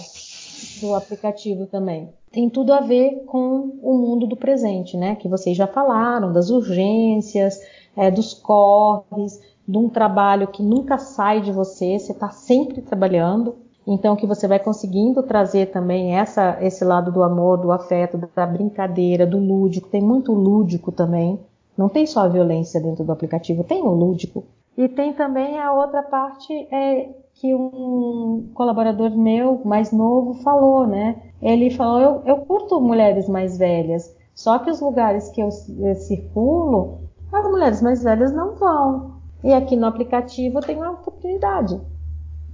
do 0.81 0.95
aplicativo 0.95 1.67
também 1.67 2.13
tem 2.33 2.49
tudo 2.49 2.73
a 2.73 2.81
ver 2.81 3.25
com 3.27 3.79
o 3.83 3.95
mundo 3.95 4.27
do 4.27 4.37
presente, 4.37 4.97
né? 4.97 5.17
Que 5.17 5.29
vocês 5.29 5.57
já 5.57 5.67
falaram 5.67 6.33
das 6.33 6.49
urgências, 6.49 7.61
é, 7.97 8.11
dos 8.11 8.35
corres, 8.35 9.41
de 9.67 9.77
um 9.77 9.89
trabalho 9.89 10.47
que 10.47 10.63
nunca 10.63 10.97
sai 10.97 11.41
de 11.41 11.51
você, 11.51 11.99
você 11.99 12.13
está 12.13 12.31
sempre 12.31 12.81
trabalhando. 12.83 13.57
Então 13.87 14.15
que 14.15 14.27
você 14.27 14.47
vai 14.47 14.61
conseguindo 14.61 15.23
trazer 15.23 15.67
também 15.73 16.15
essa, 16.15 16.59
esse 16.61 16.85
lado 16.85 17.11
do 17.11 17.23
amor, 17.23 17.59
do 17.59 17.73
afeto, 17.73 18.21
da 18.35 18.47
brincadeira, 18.47 19.27
do 19.27 19.39
lúdico. 19.39 19.89
Tem 19.89 20.03
muito 20.03 20.33
lúdico 20.33 20.93
também. 20.93 21.41
Não 21.77 21.89
tem 21.89 22.07
só 22.07 22.21
a 22.21 22.29
violência 22.29 22.81
dentro 22.81 23.03
do 23.03 23.11
aplicativo, 23.11 23.65
tem 23.65 23.83
o 23.83 23.91
lúdico. 23.91 24.45
E 24.77 24.87
tem 24.89 25.13
também 25.13 25.59
a 25.59 25.73
outra 25.73 26.03
parte 26.03 26.53
é, 26.71 27.09
que 27.41 27.55
um 27.55 28.51
colaborador 28.53 29.17
meu, 29.17 29.63
mais 29.65 29.91
novo, 29.91 30.35
falou, 30.43 30.87
né? 30.87 31.17
Ele 31.41 31.71
falou: 31.71 31.99
eu, 31.99 32.23
eu 32.27 32.37
curto 32.39 32.81
mulheres 32.81 33.29
mais 33.29 33.57
velhas, 33.57 34.15
só 34.35 34.59
que 34.59 34.71
os 34.71 34.81
lugares 34.81 35.31
que 35.31 35.41
eu, 35.41 35.49
eu 35.79 35.95
circulo, 35.95 37.01
as 37.33 37.45
mulheres 37.51 37.81
mais 37.81 38.03
velhas 38.03 38.33
não 38.33 38.57
vão. 38.57 39.21
E 39.43 39.53
aqui 39.55 39.75
no 39.75 39.87
aplicativo 39.87 40.61
tem 40.61 40.77
uma 40.77 40.91
oportunidade 40.91 41.81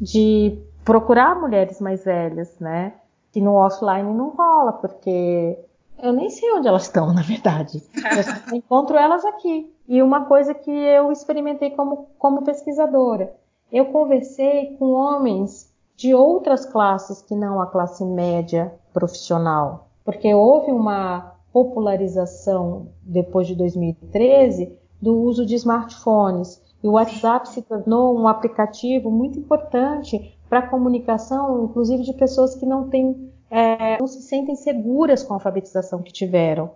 de 0.01 0.57
procurar 0.85 1.41
mulheres 1.41 1.81
mais 1.81 2.05
velhas, 2.05 2.57
né? 2.61 2.95
Que 3.33 3.41
no 3.41 3.55
offline 3.55 4.15
não 4.15 4.31
rola, 4.31 4.75
porque 4.75 5.59
eu 6.01 6.13
nem 6.13 6.31
sei 6.31 6.53
onde 6.53 6.69
elas 6.69 6.83
estão, 6.83 7.13
na 7.13 7.23
verdade. 7.23 7.83
Eu 8.49 8.55
encontro 8.57 8.97
elas 8.97 9.25
aqui. 9.25 9.69
E 9.89 10.01
uma 10.01 10.27
coisa 10.27 10.55
que 10.55 10.71
eu 10.71 11.11
experimentei 11.11 11.71
como, 11.71 12.09
como 12.19 12.45
pesquisadora, 12.45 13.35
eu 13.73 13.87
conversei 13.87 14.77
com 14.79 14.93
homens 14.93 15.73
de 15.97 16.15
outras 16.15 16.67
classes 16.67 17.23
que 17.23 17.35
não 17.35 17.61
a 17.61 17.67
classe 17.67 18.05
média 18.05 18.75
profissional, 18.93 19.89
porque 20.05 20.33
houve 20.35 20.71
uma 20.71 21.35
popularização 21.53 22.89
depois 23.03 23.47
de 23.47 23.55
2013 23.55 24.77
do 25.01 25.15
uso 25.23 25.47
de 25.47 25.55
smartphones 25.55 26.63
e 26.83 26.89
o 26.89 26.93
WhatsApp 26.93 27.49
se 27.49 27.63
tornou 27.63 28.17
um 28.17 28.29
aplicativo 28.29 29.11
muito 29.11 29.39
importante 29.39 30.39
para 30.49 30.61
a 30.61 30.67
comunicação, 30.67 31.65
inclusive 31.65 32.03
de 32.03 32.13
pessoas 32.13 32.55
que 32.55 32.67
não 32.67 32.89
têm, 32.89 33.33
é, 33.51 33.99
não 33.99 34.07
se 34.07 34.23
sentem 34.23 34.55
seguras 34.55 35.23
com 35.23 35.33
a 35.33 35.37
alfabetização 35.37 36.03
que 36.03 36.13
tiveram. 36.13 36.71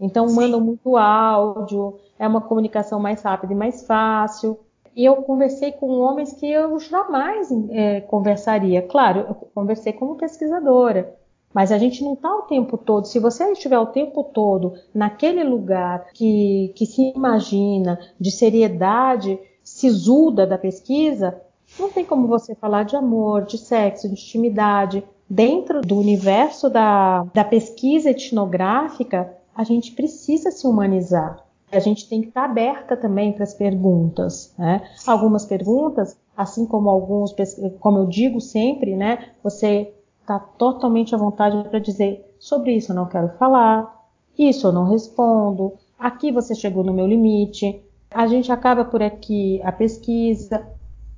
Então 0.00 0.28
Sim. 0.28 0.36
mandam 0.36 0.60
muito 0.60 0.96
áudio, 0.96 1.98
é 2.18 2.26
uma 2.26 2.40
comunicação 2.40 2.98
mais 2.98 3.22
rápida 3.22 3.52
e 3.52 3.56
mais 3.56 3.86
fácil. 3.86 4.58
E 4.94 5.04
eu 5.04 5.16
conversei 5.16 5.72
com 5.72 6.00
homens 6.00 6.32
que 6.32 6.50
eu 6.50 6.78
jamais 6.78 7.48
é, 7.70 8.00
conversaria. 8.02 8.82
Claro, 8.82 9.20
eu 9.20 9.34
conversei 9.54 9.92
como 9.92 10.16
pesquisadora, 10.16 11.16
mas 11.52 11.72
a 11.72 11.78
gente 11.78 12.04
não 12.04 12.14
está 12.14 12.34
o 12.34 12.42
tempo 12.42 12.76
todo. 12.76 13.06
Se 13.06 13.18
você 13.18 13.50
estiver 13.52 13.78
o 13.78 13.86
tempo 13.86 14.24
todo 14.24 14.74
naquele 14.94 15.42
lugar 15.44 16.08
que, 16.12 16.72
que 16.76 16.86
se 16.86 17.12
imagina 17.14 17.98
de 18.20 18.30
seriedade 18.30 19.38
sisuda 19.62 20.46
da 20.46 20.58
pesquisa, 20.58 21.40
não 21.78 21.90
tem 21.90 22.04
como 22.04 22.26
você 22.26 22.54
falar 22.54 22.84
de 22.84 22.96
amor, 22.96 23.44
de 23.44 23.58
sexo, 23.58 24.08
de 24.08 24.14
intimidade. 24.14 25.04
Dentro 25.28 25.80
do 25.80 25.98
universo 25.98 26.68
da, 26.68 27.24
da 27.32 27.44
pesquisa 27.44 28.10
etnográfica, 28.10 29.34
a 29.54 29.64
gente 29.64 29.92
precisa 29.92 30.50
se 30.50 30.66
humanizar. 30.66 31.42
A 31.72 31.80
gente 31.80 32.08
tem 32.08 32.20
que 32.20 32.28
estar 32.28 32.44
aberta 32.44 32.96
também 32.96 33.32
para 33.32 33.44
as 33.44 33.54
perguntas. 33.54 34.54
Né? 34.58 34.82
Algumas 35.06 35.46
perguntas, 35.46 36.18
assim 36.36 36.66
como 36.66 36.90
alguns, 36.90 37.34
como 37.80 37.98
eu 37.98 38.06
digo 38.06 38.40
sempre, 38.40 38.94
né? 38.94 39.30
Você 39.42 39.92
está 40.20 40.38
totalmente 40.38 41.14
à 41.14 41.18
vontade 41.18 41.68
para 41.68 41.78
dizer 41.78 42.24
sobre 42.38 42.74
isso 42.74 42.92
eu 42.92 42.96
não 42.96 43.06
quero 43.06 43.28
falar, 43.38 44.02
isso 44.38 44.66
eu 44.66 44.72
não 44.72 44.84
respondo, 44.84 45.74
aqui 45.98 46.32
você 46.32 46.54
chegou 46.54 46.82
no 46.82 46.92
meu 46.92 47.06
limite. 47.06 47.82
A 48.10 48.26
gente 48.26 48.50
acaba 48.50 48.84
por 48.84 49.02
aqui 49.02 49.60
a 49.62 49.72
pesquisa, 49.72 50.66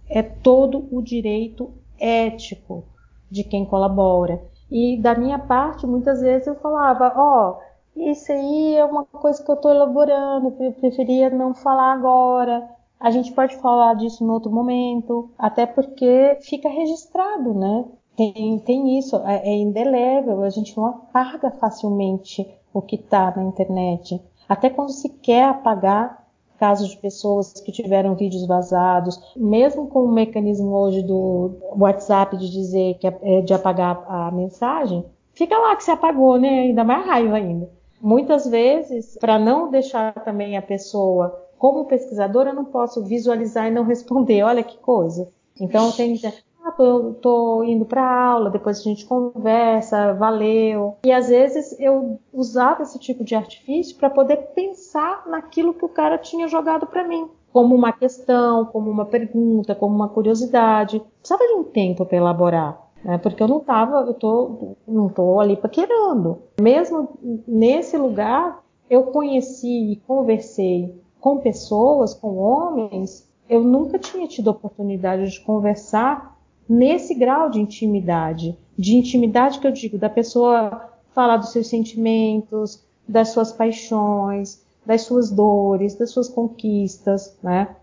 é 0.09 0.22
todo 0.22 0.86
o 0.90 1.02
direito 1.02 1.72
ético 1.98 2.84
de 3.30 3.42
quem 3.42 3.64
colabora. 3.64 4.40
E 4.70 4.96
da 5.00 5.14
minha 5.14 5.38
parte, 5.38 5.86
muitas 5.86 6.20
vezes 6.20 6.46
eu 6.46 6.55
falava, 6.57 7.12
ó, 7.16 7.50
oh, 7.50 7.73
isso 7.97 8.32
aí 8.32 8.74
é 8.74 8.84
uma 8.84 9.05
coisa 9.05 9.42
que 9.42 9.51
eu 9.51 9.55
estou 9.55 9.70
elaborando, 9.70 10.55
eu 10.61 10.72
preferia 10.72 11.30
não 11.30 11.55
falar 11.55 11.92
agora. 11.92 12.68
A 12.99 13.11
gente 13.11 13.32
pode 13.32 13.57
falar 13.57 13.95
disso 13.95 14.24
em 14.24 14.28
outro 14.28 14.51
momento, 14.51 15.30
até 15.38 15.66
porque 15.66 16.38
fica 16.40 16.68
registrado, 16.68 17.55
né? 17.55 17.84
Tem, 18.16 18.59
tem 18.61 18.99
isso, 18.99 19.16
é, 19.24 19.49
é 19.49 19.57
indelével, 19.57 20.42
a 20.42 20.51
gente 20.51 20.76
não 20.76 20.86
apaga 20.86 21.51
facilmente 21.51 22.49
o 22.72 22.80
que 22.80 22.97
está 22.97 23.32
na 23.36 23.42
internet. 23.42 24.20
Até 24.49 24.70
quando 24.70 24.90
se 24.90 25.09
quer 25.09 25.45
apagar 25.45 26.24
casos 26.59 26.90
de 26.90 26.97
pessoas 26.97 27.53
que 27.53 27.72
tiveram 27.72 28.14
vídeos 28.14 28.47
vazados, 28.47 29.20
mesmo 29.36 29.88
com 29.88 30.05
o 30.05 30.12
mecanismo 30.12 30.74
hoje 30.74 31.03
do 31.03 31.51
WhatsApp 31.76 32.36
de 32.36 32.51
dizer 32.51 32.95
que 32.95 33.07
é, 33.07 33.18
é 33.22 33.40
de 33.40 33.53
apagar 33.53 34.05
a 34.09 34.30
mensagem, 34.30 35.05
fica 35.32 35.59
lá 35.59 35.76
que 35.76 35.84
se 35.84 35.90
apagou, 35.90 36.38
né? 36.38 36.61
Ainda 36.61 36.84
mais 36.84 37.05
raiva 37.07 37.36
ainda. 37.36 37.68
Muitas 38.05 38.46
vezes, 38.46 39.16
para 39.18 39.38
não 39.38 39.70
deixar 39.70 40.12
também 40.24 40.59
a 40.59 40.62
pessoa, 40.62 41.42
como 41.57 41.86
pesquisadora, 41.86 42.50
eu 42.50 42.55
não 42.55 42.66
posso 42.66 43.02
visualizar 43.02 43.66
e 43.66 43.70
não 43.70 43.82
responder. 43.82 44.42
Olha 44.42 44.62
que 44.62 44.76
coisa. 44.76 45.26
Então 45.59 45.90
tem 45.90 46.20
ah, 46.62 46.70
tô, 46.72 47.14
tô 47.14 47.64
indo 47.64 47.86
para 47.86 48.05
aula, 48.05 48.50
depois 48.50 48.78
a 48.78 48.82
gente 48.82 49.07
conversa, 49.07 50.12
valeu. 50.12 50.98
E 51.02 51.11
às 51.11 51.28
vezes 51.28 51.80
eu 51.80 52.20
usava 52.30 52.82
esse 52.82 52.98
tipo 52.98 53.24
de 53.24 53.34
artifício 53.34 53.96
para 53.96 54.11
poder 54.11 54.36
pensar 54.55 55.26
naquilo 55.26 55.72
que 55.72 55.86
o 55.86 55.88
cara 55.88 56.18
tinha 56.18 56.46
jogado 56.46 56.86
para 56.86 57.09
mim, 57.09 57.30
como 57.55 57.74
uma 57.74 57.92
questão, 57.92 58.66
como 58.66 58.90
uma 58.90 59.07
pergunta, 59.07 59.74
como 59.74 59.94
uma 59.94 60.11
curiosidade. 60.11 61.02
Precisava 61.20 61.46
de 61.46 61.55
um 61.55 61.64
tempo 61.64 62.05
para 62.05 62.18
elaborar 62.18 62.84
né? 63.05 63.18
porque 63.18 63.42
eu 63.42 63.48
não 63.48 63.59
estava, 63.59 63.98
eu 63.98 64.14
tô, 64.14 64.76
não 64.88 65.09
estou 65.09 65.38
ali 65.40 65.57
paquerando. 65.57 66.42
Mesmo 66.61 67.18
nesse 67.46 67.96
lugar, 67.96 68.64
eu 68.88 69.05
conheci 69.05 69.92
e 69.92 69.96
conversei 70.07 70.98
com 71.20 71.38
pessoas, 71.38 72.14
com 72.14 72.36
homens, 72.36 73.28
eu 73.48 73.62
nunca 73.62 73.98
tinha 73.98 74.26
tido 74.26 74.48
oportunidade 74.48 75.30
de 75.30 75.40
conversar 75.40 76.38
nesse 76.68 77.14
grau 77.14 77.50
de 77.50 77.61
intimidade. 77.61 78.59
De 78.76 78.96
intimidade 78.96 79.59
que 79.59 79.66
eu 79.66 79.70
digo, 79.70 79.98
da 79.98 80.09
pessoa 80.09 80.90
falar 81.12 81.36
dos 81.36 81.52
seus 81.52 81.68
sentimentos, 81.68 82.84
das 83.07 83.28
suas 83.28 83.52
paixões, 83.52 84.64
das 84.84 85.02
suas 85.02 85.30
dores, 85.30 85.94
das 85.94 86.11
suas 86.11 86.28
conquistas, 86.28 87.38
né? 87.42 87.76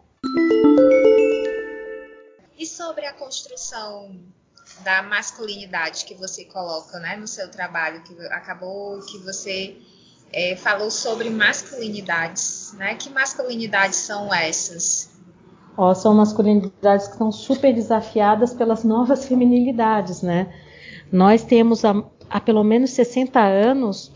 E 2.57 2.65
sobre 2.65 3.05
a 3.05 3.13
construção 3.13 4.11
da 4.83 5.01
masculinidade 5.03 6.05
que 6.05 6.13
você 6.13 6.45
coloca 6.45 6.99
né, 6.99 7.15
no 7.15 7.27
seu 7.27 7.49
trabalho, 7.49 8.01
que 8.03 8.13
acabou 8.27 8.99
que 9.01 9.17
você 9.19 9.77
é, 10.33 10.55
falou 10.55 10.89
sobre 10.89 11.29
masculinidades. 11.29 12.73
Né? 12.77 12.95
Que 12.95 13.09
masculinidades 13.09 13.97
são 13.97 14.33
essas? 14.33 15.11
Oh, 15.77 15.93
são 15.95 16.13
masculinidades 16.13 17.07
que 17.07 17.17
são 17.17 17.31
super 17.31 17.73
desafiadas 17.73 18.53
pelas 18.53 18.83
novas 18.83 19.25
feminilidades, 19.27 20.21
né? 20.21 20.53
Nós 21.11 21.43
temos 21.43 21.83
há, 21.83 22.03
há 22.29 22.39
pelo 22.39 22.63
menos 22.63 22.91
60 22.91 23.39
anos 23.39 24.11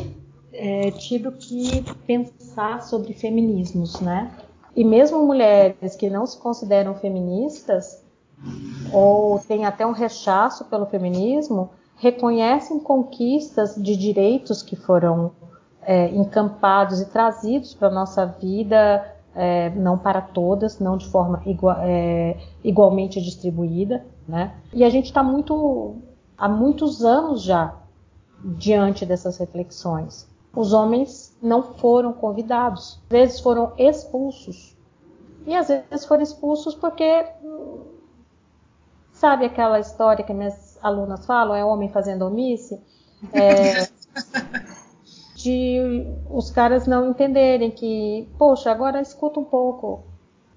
é, 0.53 0.91
tido 0.91 1.31
que 1.31 1.83
pensar 2.05 2.81
sobre 2.83 3.13
feminismos, 3.13 3.99
né? 3.99 4.31
E 4.75 4.83
mesmo 4.83 5.25
mulheres 5.25 5.95
que 5.95 6.09
não 6.09 6.25
se 6.25 6.37
consideram 6.37 6.95
feministas 6.95 8.04
ou 8.91 9.39
tem 9.39 9.65
até 9.65 9.85
um 9.85 9.91
rechaço 9.91 10.65
pelo 10.65 10.85
feminismo, 10.85 11.69
reconhecem 11.97 12.79
conquistas 12.79 13.75
de 13.75 13.95
direitos 13.95 14.61
que 14.61 14.75
foram 14.75 15.31
é, 15.81 16.09
encampados 16.09 16.99
e 16.99 17.05
trazidos 17.05 17.73
para 17.73 17.87
a 17.87 17.91
nossa 17.91 18.25
vida, 18.25 19.05
é, 19.33 19.69
não 19.71 19.97
para 19.97 20.21
todas, 20.21 20.79
não 20.79 20.97
de 20.97 21.07
forma 21.07 21.41
igual, 21.45 21.77
é, 21.81 22.37
igualmente 22.63 23.21
distribuída. 23.21 24.05
Né? 24.27 24.53
E 24.73 24.83
a 24.83 24.89
gente 24.89 25.05
está 25.05 25.21
muito, 25.21 25.95
há 26.37 26.49
muitos 26.49 27.03
anos 27.03 27.43
já 27.43 27.75
diante 28.43 29.05
dessas 29.05 29.37
reflexões. 29.37 30.27
Os 30.55 30.71
homens 30.71 31.35
não 31.41 31.61
foram 31.61 32.13
convidados, 32.13 32.99
às 33.03 33.09
vezes 33.09 33.39
foram 33.39 33.73
expulsos. 33.77 34.75
E 35.45 35.53
às 35.53 35.67
vezes 35.67 36.05
foram 36.05 36.23
expulsos 36.23 36.73
porque 36.73 37.25
Sabe 39.25 39.43
aquela 39.43 39.79
história 39.79 40.23
que 40.23 40.31
minhas 40.31 40.77
alunas 40.83 41.25
falam, 41.25 41.55
é 41.55 41.65
homem 41.65 41.89
fazendo 41.89 42.27
omisse? 42.27 42.79
É, 43.33 43.87
de 45.35 46.05
os 46.29 46.51
caras 46.51 46.85
não 46.85 47.09
entenderem 47.09 47.71
que, 47.71 48.29
poxa, 48.37 48.69
agora 48.69 49.01
escuta 49.01 49.39
um 49.39 49.43
pouco, 49.43 50.03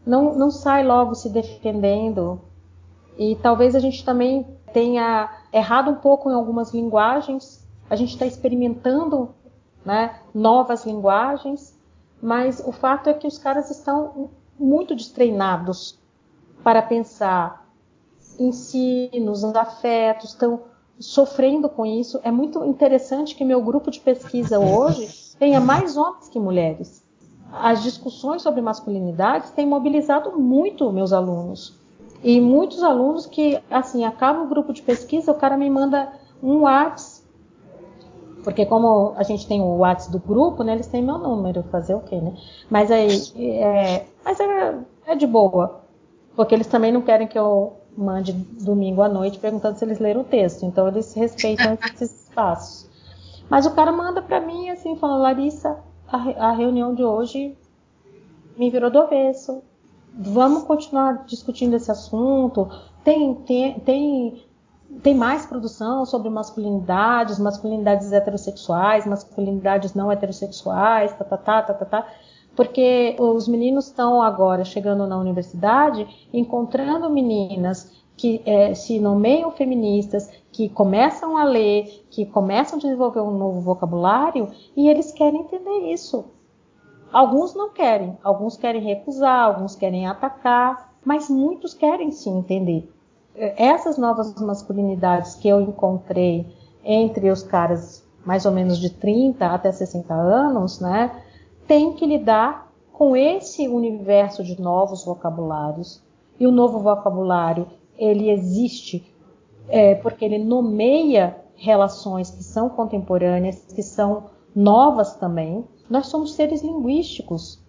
não, 0.05 0.35
não 0.35 0.51
sai 0.51 0.85
logo 0.85 1.15
se 1.15 1.31
defendendo. 1.31 2.43
E 3.17 3.37
talvez 3.37 3.75
a 3.75 3.79
gente 3.79 4.05
também 4.05 4.47
tenha 4.71 5.31
errado 5.51 5.91
um 5.91 5.97
pouco 5.97 6.31
em 6.31 6.35
algumas 6.35 6.75
linguagens. 6.75 7.67
A 7.89 7.97
gente 7.97 8.13
está 8.13 8.27
experimentando 8.27 9.35
né, 9.83 10.21
novas 10.35 10.85
linguagens, 10.85 11.75
mas 12.21 12.63
o 12.67 12.71
fato 12.71 13.09
é 13.09 13.15
que 13.15 13.27
os 13.27 13.39
caras 13.39 13.71
estão 13.71 14.29
muito 14.59 14.95
destreinados 14.95 15.99
para 16.63 16.83
pensar 16.83 17.67
ensinos, 18.39 19.45
afetos, 19.45 20.31
estão 20.31 20.61
sofrendo 20.99 21.69
com 21.69 21.87
isso. 21.87 22.21
É 22.23 22.31
muito 22.31 22.65
interessante 22.65 23.35
que 23.35 23.45
meu 23.45 23.63
grupo 23.63 23.91
de 23.91 24.01
pesquisa 24.01 24.59
hoje 24.59 25.37
tenha 25.39 25.61
mais 25.61 25.97
homens 25.97 26.29
que 26.29 26.39
mulheres. 26.39 27.05
As 27.53 27.83
discussões 27.83 28.43
sobre 28.43 28.61
masculinidades 28.61 29.51
têm 29.51 29.67
mobilizado 29.67 30.39
muito 30.39 30.93
meus 30.93 31.13
alunos. 31.13 31.75
E 32.23 32.41
muitos 32.41 32.83
alunos 32.83 33.27
que, 33.27 33.61
assim, 33.71 34.05
acaba 34.05 34.43
o 34.43 34.49
grupo 34.49 34.73
de 34.73 34.83
pesquisa, 34.83 35.31
o 35.31 35.35
cara 35.35 35.57
me 35.57 35.71
manda 35.71 36.13
um 36.43 36.63
WhatsApp, 36.63 37.27
porque 38.43 38.65
como 38.67 39.13
a 39.17 39.23
gente 39.23 39.47
tem 39.47 39.61
o 39.61 39.79
WhatsApp 39.79 40.13
do 40.13 40.19
grupo, 40.19 40.63
né, 40.63 40.73
eles 40.73 40.87
têm 40.87 41.03
meu 41.03 41.19
número, 41.19 41.63
fazer 41.65 41.95
o 41.95 42.01
quê, 42.01 42.21
né? 42.21 42.35
Mas 42.71 42.91
aí, 42.91 43.09
é, 43.37 44.07
mas 44.25 44.41
é, 44.41 44.79
é 45.07 45.15
de 45.15 45.27
boa, 45.27 45.81
porque 46.35 46.55
eles 46.55 46.67
também 46.67 46.91
não 46.93 47.03
querem 47.03 47.27
que 47.27 47.39
eu 47.39 47.78
mande 47.99 48.33
domingo 48.33 49.03
à 49.03 49.09
noite 49.09 49.39
perguntando 49.39 49.79
se 49.79 49.85
eles 49.85 49.99
leram 49.99 50.23
o 50.23 50.25
texto, 50.25 50.65
então 50.65 50.87
eles 50.89 51.13
respeitam 51.15 51.77
esses 51.95 52.29
espaços. 52.29 52.89
Mas 53.51 53.67
o 53.67 53.75
cara 53.75 53.91
manda 53.91 54.23
para 54.23 54.41
mim 54.41 54.71
assim, 54.71 54.97
falando, 54.97 55.23
Larissa, 55.23 55.79
a, 56.07 56.49
a 56.49 56.53
reunião 56.53 56.95
de 56.95 57.03
hoje 57.03 57.57
me 58.57 58.71
virou 58.71 58.91
do 58.91 58.99
avesso 58.99 59.63
vamos 60.19 60.65
continuar 60.65 61.25
discutindo 61.27 61.75
esse 61.75 61.91
assunto. 61.91 62.69
Tem, 63.05 63.35
tem, 63.35 63.79
tem, 63.81 64.45
tem 65.03 65.15
mais 65.15 65.47
produção 65.47 66.05
sobre 66.05 66.29
masculinidades, 66.29 67.39
masculinidades 67.39 68.13
heterossexuais, 68.13 69.07
masculinidades 69.07 69.95
não 69.95 70.11
heterossexuais, 70.11 71.13
tá, 71.13 71.25
tá, 71.25 71.37
tá, 71.37 71.63
tá, 71.63 71.75
tá, 71.75 71.85
tá. 71.85 72.07
Porque 72.59 73.15
os 73.21 73.47
meninos 73.47 73.87
estão 73.87 74.21
agora 74.21 74.65
chegando 74.65 75.07
na 75.07 75.17
universidade, 75.17 76.29
encontrando 76.33 77.09
meninas 77.09 77.93
que 78.17 78.43
é, 78.45 78.75
se 78.75 78.99
nomeiam 78.99 79.53
feministas, 79.53 80.29
que 80.51 80.69
começam 80.69 81.37
a 81.37 81.45
ler, 81.45 82.05
que 82.11 82.27
começam 82.27 82.77
a 82.77 82.83
desenvolver 82.83 83.21
um 83.21 83.31
novo 83.31 83.61
vocabulário, 83.61 84.49
e 84.77 84.89
eles 84.89 85.13
querem 85.13 85.43
entender 85.43 85.93
isso. 85.93 86.25
Alguns 87.13 87.55
não 87.55 87.71
querem, 87.71 88.19
alguns 88.25 88.57
querem 88.57 88.83
recusar, 88.83 89.45
alguns 89.45 89.77
querem 89.77 90.09
atacar, 90.09 90.93
mas 91.05 91.31
muitos 91.31 91.75
querem 91.75 92.11
se 92.11 92.29
entender. 92.29 92.93
Essas 93.37 93.97
novas 93.97 94.35
masculinidades 94.35 95.37
que 95.37 95.49
eu 95.49 95.61
encontrei 95.61 96.45
entre 96.85 97.31
os 97.31 97.45
caras 97.45 98.05
mais 98.27 98.45
ou 98.45 98.51
menos 98.51 98.79
de 98.79 98.91
30 98.91 99.47
até 99.47 99.71
60 99.71 100.13
anos, 100.13 100.81
né, 100.81 101.23
tem 101.69 101.93
que 101.93 102.07
lidar 102.07 102.73
com 102.93 103.15
esse 103.15 103.69
universo 103.69 104.43
de 104.43 104.61
novos 104.61 105.05
vocabulários. 105.05 106.03
E 106.41 106.47
o 106.47 106.51
novo 106.51 106.81
vocabulário, 106.81 107.69
ele 107.97 108.31
existe 108.31 109.15
é, 109.69 109.95
porque 109.97 110.25
ele 110.25 110.39
nomeia 110.39 111.37
relações 111.55 112.31
que 112.31 112.43
são 112.43 112.69
contemporâneas, 112.71 113.67
que 113.73 113.83
são 113.83 114.31
novas 114.55 115.17
também, 115.17 115.65
nós 115.91 116.07
somos 116.07 116.35
seres 116.35 116.63
linguísticos. 116.63 117.63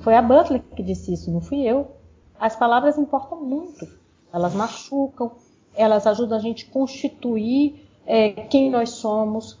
Foi 0.00 0.14
a 0.14 0.22
Butler 0.22 0.62
que 0.74 0.82
disse 0.82 1.12
isso, 1.12 1.30
não 1.30 1.40
fui 1.40 1.62
eu. 1.62 1.88
As 2.38 2.56
palavras 2.56 2.98
importam 2.98 3.42
muito. 3.42 3.86
Elas 4.32 4.54
machucam, 4.54 5.32
elas 5.74 6.06
ajudam 6.06 6.38
a 6.38 6.40
gente 6.40 6.66
a 6.68 6.72
constituir 6.72 7.86
é, 8.06 8.30
quem 8.30 8.70
nós 8.70 8.90
somos, 8.90 9.58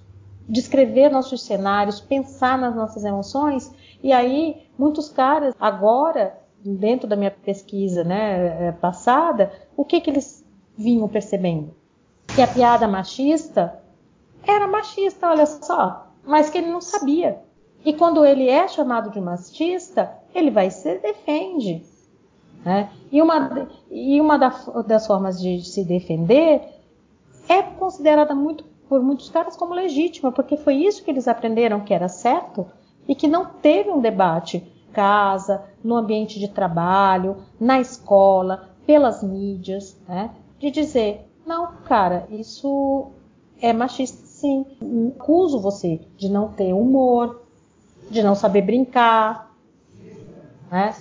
descrever 0.50 1.10
nossos 1.10 1.42
cenários, 1.42 2.00
pensar 2.00 2.58
nas 2.58 2.74
nossas 2.74 3.04
emoções. 3.04 3.72
E 4.02 4.12
aí, 4.12 4.66
muitos 4.76 5.08
caras, 5.08 5.54
agora, 5.60 6.36
dentro 6.62 7.08
da 7.08 7.16
minha 7.16 7.30
pesquisa 7.30 8.02
né, 8.02 8.68
é, 8.68 8.72
passada, 8.72 9.52
o 9.76 9.84
que, 9.84 10.00
que 10.00 10.10
eles 10.10 10.44
vinham 10.76 11.08
percebendo? 11.08 11.74
Que 12.26 12.42
a 12.42 12.46
piada 12.46 12.88
machista 12.88 13.80
era 14.46 14.66
machista, 14.66 15.28
olha 15.28 15.46
só, 15.46 16.08
mas 16.24 16.50
que 16.50 16.58
ele 16.58 16.70
não 16.70 16.80
sabia. 16.80 17.38
E 17.84 17.92
quando 17.92 18.24
ele 18.24 18.48
é 18.48 18.66
chamado 18.68 19.10
de 19.10 19.20
machista, 19.20 20.12
ele 20.34 20.50
vai 20.50 20.70
se 20.70 20.98
defende. 20.98 21.82
Né? 22.64 22.90
E 23.10 23.22
uma, 23.22 23.68
e 23.90 24.20
uma 24.20 24.36
da, 24.36 24.48
das 24.86 25.06
formas 25.06 25.40
de 25.40 25.62
se 25.62 25.84
defender 25.84 26.62
é 27.48 27.62
considerada 27.62 28.34
muito, 28.34 28.64
por 28.90 29.00
muitos 29.00 29.30
caras 29.30 29.56
como 29.56 29.72
legítima, 29.72 30.32
porque 30.32 30.56
foi 30.56 30.74
isso 30.74 31.04
que 31.04 31.12
eles 31.12 31.28
aprenderam 31.28 31.78
que 31.78 31.94
era 31.94 32.08
certo 32.08 32.66
e 33.06 33.14
que 33.14 33.28
não 33.28 33.46
teve 33.46 33.88
um 33.88 34.00
debate 34.00 34.66
casa, 34.92 35.64
no 35.84 35.94
ambiente 35.94 36.40
de 36.40 36.48
trabalho, 36.48 37.36
na 37.60 37.80
escola, 37.80 38.68
pelas 38.84 39.22
mídias, 39.22 39.96
né? 40.08 40.32
de 40.58 40.72
dizer, 40.72 41.24
não, 41.46 41.68
cara, 41.84 42.26
isso 42.30 43.12
é 43.62 43.72
machista 43.72 44.26
sim. 44.26 44.66
Acuso 45.16 45.60
você 45.60 46.00
de 46.16 46.28
não 46.28 46.48
ter 46.48 46.72
humor, 46.72 47.42
de 48.10 48.24
não 48.24 48.34
saber 48.34 48.62
brincar. 48.62 49.54
Né? 50.68 50.96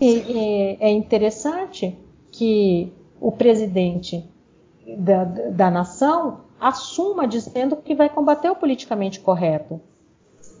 E, 0.00 0.06
e 0.06 0.76
é 0.78 0.90
interessante 0.92 1.98
que 2.30 2.92
o 3.20 3.32
presidente 3.32 4.24
da, 4.96 5.24
da 5.24 5.70
nação 5.72 6.45
assuma 6.60 7.26
dizendo 7.26 7.76
que 7.76 7.94
vai 7.94 8.08
combater 8.08 8.50
o 8.50 8.56
politicamente 8.56 9.20
correto. 9.20 9.80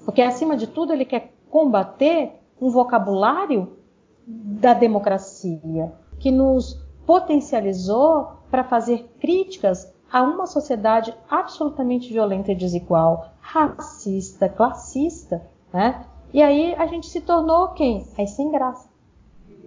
Porque, 0.04 0.22
acima 0.22 0.56
de 0.56 0.66
tudo, 0.66 0.92
ele 0.92 1.04
quer 1.04 1.32
combater 1.50 2.40
um 2.60 2.70
vocabulário 2.70 3.76
da 4.26 4.74
democracia 4.74 5.92
que 6.18 6.30
nos 6.30 6.74
potencializou 7.06 8.28
para 8.50 8.64
fazer 8.64 9.10
críticas 9.20 9.92
a 10.10 10.22
uma 10.22 10.46
sociedade 10.46 11.14
absolutamente 11.28 12.12
violenta 12.12 12.52
e 12.52 12.54
desigual, 12.54 13.32
racista, 13.40 14.48
classista, 14.48 15.42
né? 15.72 16.04
E 16.32 16.42
aí 16.42 16.74
a 16.74 16.86
gente 16.86 17.06
se 17.06 17.20
tornou 17.20 17.68
quem? 17.68 18.06
Aí 18.18 18.26
sem 18.26 18.50
graça. 18.50 18.88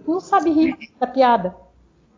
Não 0.06 0.20
sabe 0.20 0.50
rir 0.50 0.76
da 0.98 1.06
piada. 1.06 1.54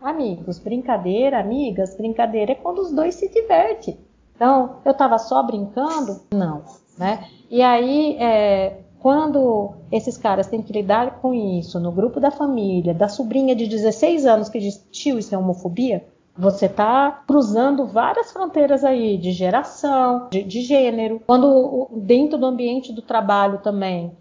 Amigos, 0.03 0.59
brincadeira, 0.59 1.38
amigas, 1.38 1.96
brincadeira 1.96 2.53
é 2.53 2.55
quando 2.57 2.80
os 2.80 2.92
dois 2.92 3.14
se 3.14 3.28
divertem. 3.28 3.98
Então, 4.34 4.76
eu 4.84 4.92
estava 4.92 5.18
só 5.18 5.42
brincando? 5.42 6.20
Não. 6.32 6.62
Né? 6.98 7.28
E 7.48 7.62
aí, 7.62 8.16
é, 8.18 8.80
quando 8.98 9.74
esses 9.90 10.16
caras 10.16 10.48
têm 10.48 10.62
que 10.62 10.72
lidar 10.72 11.20
com 11.20 11.32
isso 11.32 11.78
no 11.78 11.92
grupo 11.92 12.18
da 12.18 12.30
família, 12.30 12.92
da 12.92 13.09
sobrinha 13.09 13.55
de 13.55 13.66
16 13.66 14.26
anos 14.26 14.48
que 14.48 14.59
diz, 14.59 14.84
tio, 14.90 15.18
isso 15.18 15.34
é 15.34 15.38
homofobia, 15.38 16.05
você 16.36 16.66
está 16.66 17.22
cruzando 17.26 17.86
várias 17.86 18.32
fronteiras 18.32 18.84
aí 18.84 19.18
de 19.18 19.32
geração, 19.32 20.28
de, 20.30 20.42
de, 20.42 20.62
gênero. 20.62 21.20
Quando 21.26 21.88
dentro 21.92 22.38
do 22.38 22.46
ambiente 22.46 22.92
do 22.92 23.03
trabalho 23.03 23.59
também, 23.59 24.12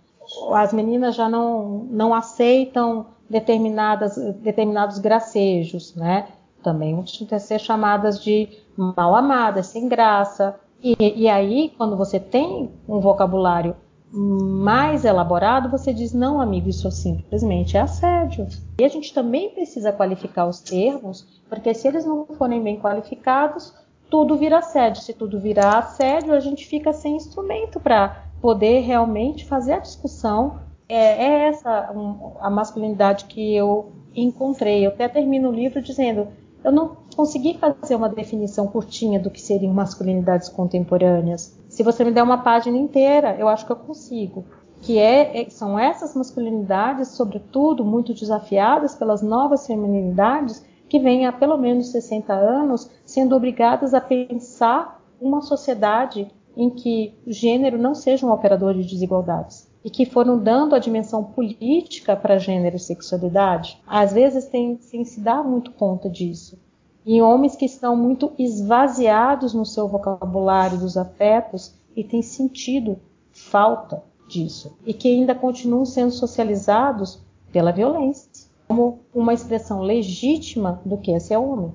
as 0.54 0.74
meninas 0.74 1.16
já 1.16 1.30
não, 1.30 1.88
não 1.90 2.14
aceitam 2.14 3.06
determinadas, 3.32 4.18
determinados 4.36 5.00
gracejos, 5.00 5.96
né? 5.96 6.28
Também 6.62 6.94
vão 6.94 7.06
ser 7.06 7.60
chamadas 7.60 8.24
de 8.24 8.50
mal 8.78 9.16
amadas, 9.16 9.68
sem 9.68 9.88
graça. 9.88 10.60
E, 10.84 10.96
e 11.00 11.28
aí, 11.28 11.74
quando 11.78 11.98
você 11.98 12.20
tem 12.20 12.70
um 12.88 13.00
vocabulário 13.00 13.76
mais 14.12 15.06
elaborado, 15.06 15.70
você 15.70 15.94
diz: 15.94 16.14
não, 16.14 16.42
amigo, 16.42 16.70
isso 16.70 16.92
simplesmente 16.92 17.78
é 17.78 17.82
assédio. 17.82 18.48
E 18.80 18.84
a 18.84 18.90
gente 18.90 19.14
também 19.14 19.50
precisa 19.50 19.92
qualificar 19.92 20.46
os 20.46 20.60
termos, 20.60 21.26
porque 21.50 21.74
se 21.74 21.88
eles 21.88 22.06
não 22.06 22.26
forem 22.26 22.62
bem 22.62 22.80
qualificados, 22.80 23.74
tudo 24.10 24.36
vira 24.36 24.60
assédio. 24.60 25.02
Se 25.02 25.14
tudo 25.14 25.40
virar 25.40 25.80
assédio, 25.80 26.34
a 26.34 26.40
gente 26.40 26.68
fica 26.68 26.92
sem 26.92 27.16
instrumento 27.16 27.80
para 27.80 28.26
poder 28.42 28.82
realmente 28.82 29.46
fazer 29.46 29.74
a 29.74 29.80
discussão. 29.80 30.60
É, 30.92 31.24
é 31.24 31.48
essa 31.48 31.94
a 32.40 32.50
masculinidade 32.50 33.26
que 33.26 33.56
eu 33.56 33.92
encontrei. 34.16 34.86
Eu 34.86 34.92
até 34.92 35.08
termino 35.08 35.50
o 35.50 35.54
livro 35.54 35.82
dizendo: 35.82 36.28
eu 36.64 36.72
não 36.72 36.98
consegui 37.16 37.58
fazer 37.58 37.96
uma 37.96 38.10
definição 38.10 38.68
curtinha 38.68 39.20
do 39.20 39.32
que 39.32 39.42
seriam 39.42 39.74
masculinidades 39.74 40.50
contemporâneas 40.50 41.60
se 41.72 41.84
você 41.84 42.04
me 42.04 42.12
der 42.12 42.22
uma 42.22 42.40
página 42.40 42.78
inteira, 42.78 43.34
eu 43.40 43.48
acho 43.48 43.66
que 43.66 43.72
eu 43.72 43.78
consigo. 43.78 44.44
Que 44.82 45.00
é, 45.00 45.42
é, 45.42 45.50
são 45.50 45.80
essas 45.80 46.14
masculinidades, 46.14 47.08
sobretudo, 47.08 47.86
muito 47.86 48.14
desafiadas 48.14 48.94
pelas 48.94 49.22
novas 49.22 49.66
feminilidades, 49.66 50.66
que 50.90 51.00
vêm 51.00 51.26
há 51.26 51.32
pelo 51.32 51.58
menos 51.58 51.88
60 51.88 52.34
anos 52.34 52.92
sendo 53.06 53.38
obrigadas 53.38 53.94
a 53.94 54.02
pensar 54.02 55.02
uma 55.22 55.42
sociedade 55.42 56.30
em 56.58 56.70
que 56.70 57.18
o 57.26 57.32
gênero 57.32 57.78
não 57.78 57.96
seja 57.96 58.28
um 58.28 58.32
operador 58.34 58.74
de 58.74 58.84
desigualdades 58.84 59.71
e 59.84 59.90
que 59.90 60.06
foram 60.06 60.38
dando 60.38 60.76
a 60.76 60.80
dimensão 60.80 61.24
política 61.24 62.16
para 62.16 62.38
gênero 62.38 62.76
e 62.76 62.80
sexualidade, 62.80 63.82
às 63.86 64.14
vezes 64.14 64.46
tem, 64.46 64.78
sem 64.80 65.04
se 65.04 65.20
dar 65.20 65.44
muito 65.44 65.72
conta 65.72 66.10
disso. 66.10 66.58
em 67.04 67.20
homens 67.20 67.56
que 67.56 67.66
estão 67.66 67.96
muito 67.96 68.32
esvaziados 68.38 69.56
no 69.56 69.66
seu 69.66 69.88
vocabulário 69.88 70.78
dos 70.78 70.96
afetos 70.96 71.74
e 71.96 72.04
têm 72.04 72.22
sentido 72.22 73.00
falta 73.32 74.04
disso 74.28 74.78
e 74.86 74.94
que 74.94 75.08
ainda 75.08 75.34
continuam 75.34 75.84
sendo 75.84 76.12
socializados 76.12 77.20
pela 77.52 77.72
violência 77.72 78.30
como 78.68 79.00
uma 79.14 79.34
expressão 79.34 79.82
legítima 79.82 80.80
do 80.86 80.98
que 80.98 81.12
é 81.12 81.20
ser 81.20 81.38
homem. 81.38 81.74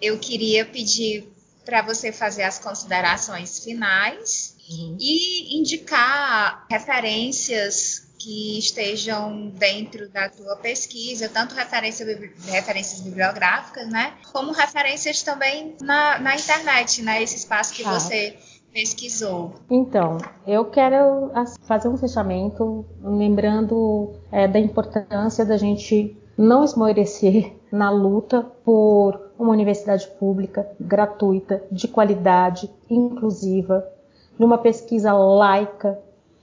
Eu 0.00 0.18
queria 0.18 0.64
pedir 0.64 1.30
para 1.64 1.82
você 1.82 2.10
fazer 2.10 2.44
as 2.44 2.58
considerações 2.58 3.62
finais 3.62 4.57
uhum. 4.70 4.96
e 4.98 5.58
indicar 5.58 6.66
referências 6.70 8.08
que 8.18 8.58
estejam 8.58 9.50
dentro 9.50 10.08
da 10.08 10.28
tua 10.28 10.56
pesquisa, 10.56 11.28
tanto 11.28 11.54
referência, 11.54 12.04
referências 12.46 13.00
bibliográficas, 13.00 13.88
né, 13.88 14.14
como 14.32 14.52
referências 14.52 15.22
também 15.22 15.76
na, 15.80 16.18
na 16.18 16.34
internet, 16.34 17.00
né, 17.02 17.22
esse 17.22 17.36
espaço 17.36 17.72
que 17.72 17.84
ah. 17.84 17.92
você 17.98 18.36
pesquisou. 18.72 19.54
Então, 19.70 20.18
eu 20.46 20.64
quero 20.64 21.30
fazer 21.62 21.88
um 21.88 21.96
fechamento 21.96 22.84
lembrando 23.02 24.12
é, 24.30 24.46
da 24.46 24.58
importância 24.58 25.44
da 25.44 25.56
gente 25.56 26.16
não 26.36 26.64
esmorecer 26.64 27.56
na 27.72 27.90
luta 27.90 28.42
por 28.64 29.32
uma 29.38 29.50
universidade 29.50 30.06
pública, 30.18 30.68
gratuita, 30.80 31.62
de 31.70 31.88
qualidade, 31.88 32.70
inclusiva, 32.90 33.84
numa 34.38 34.58
pesquisa 34.58 35.12
laica 35.12 35.98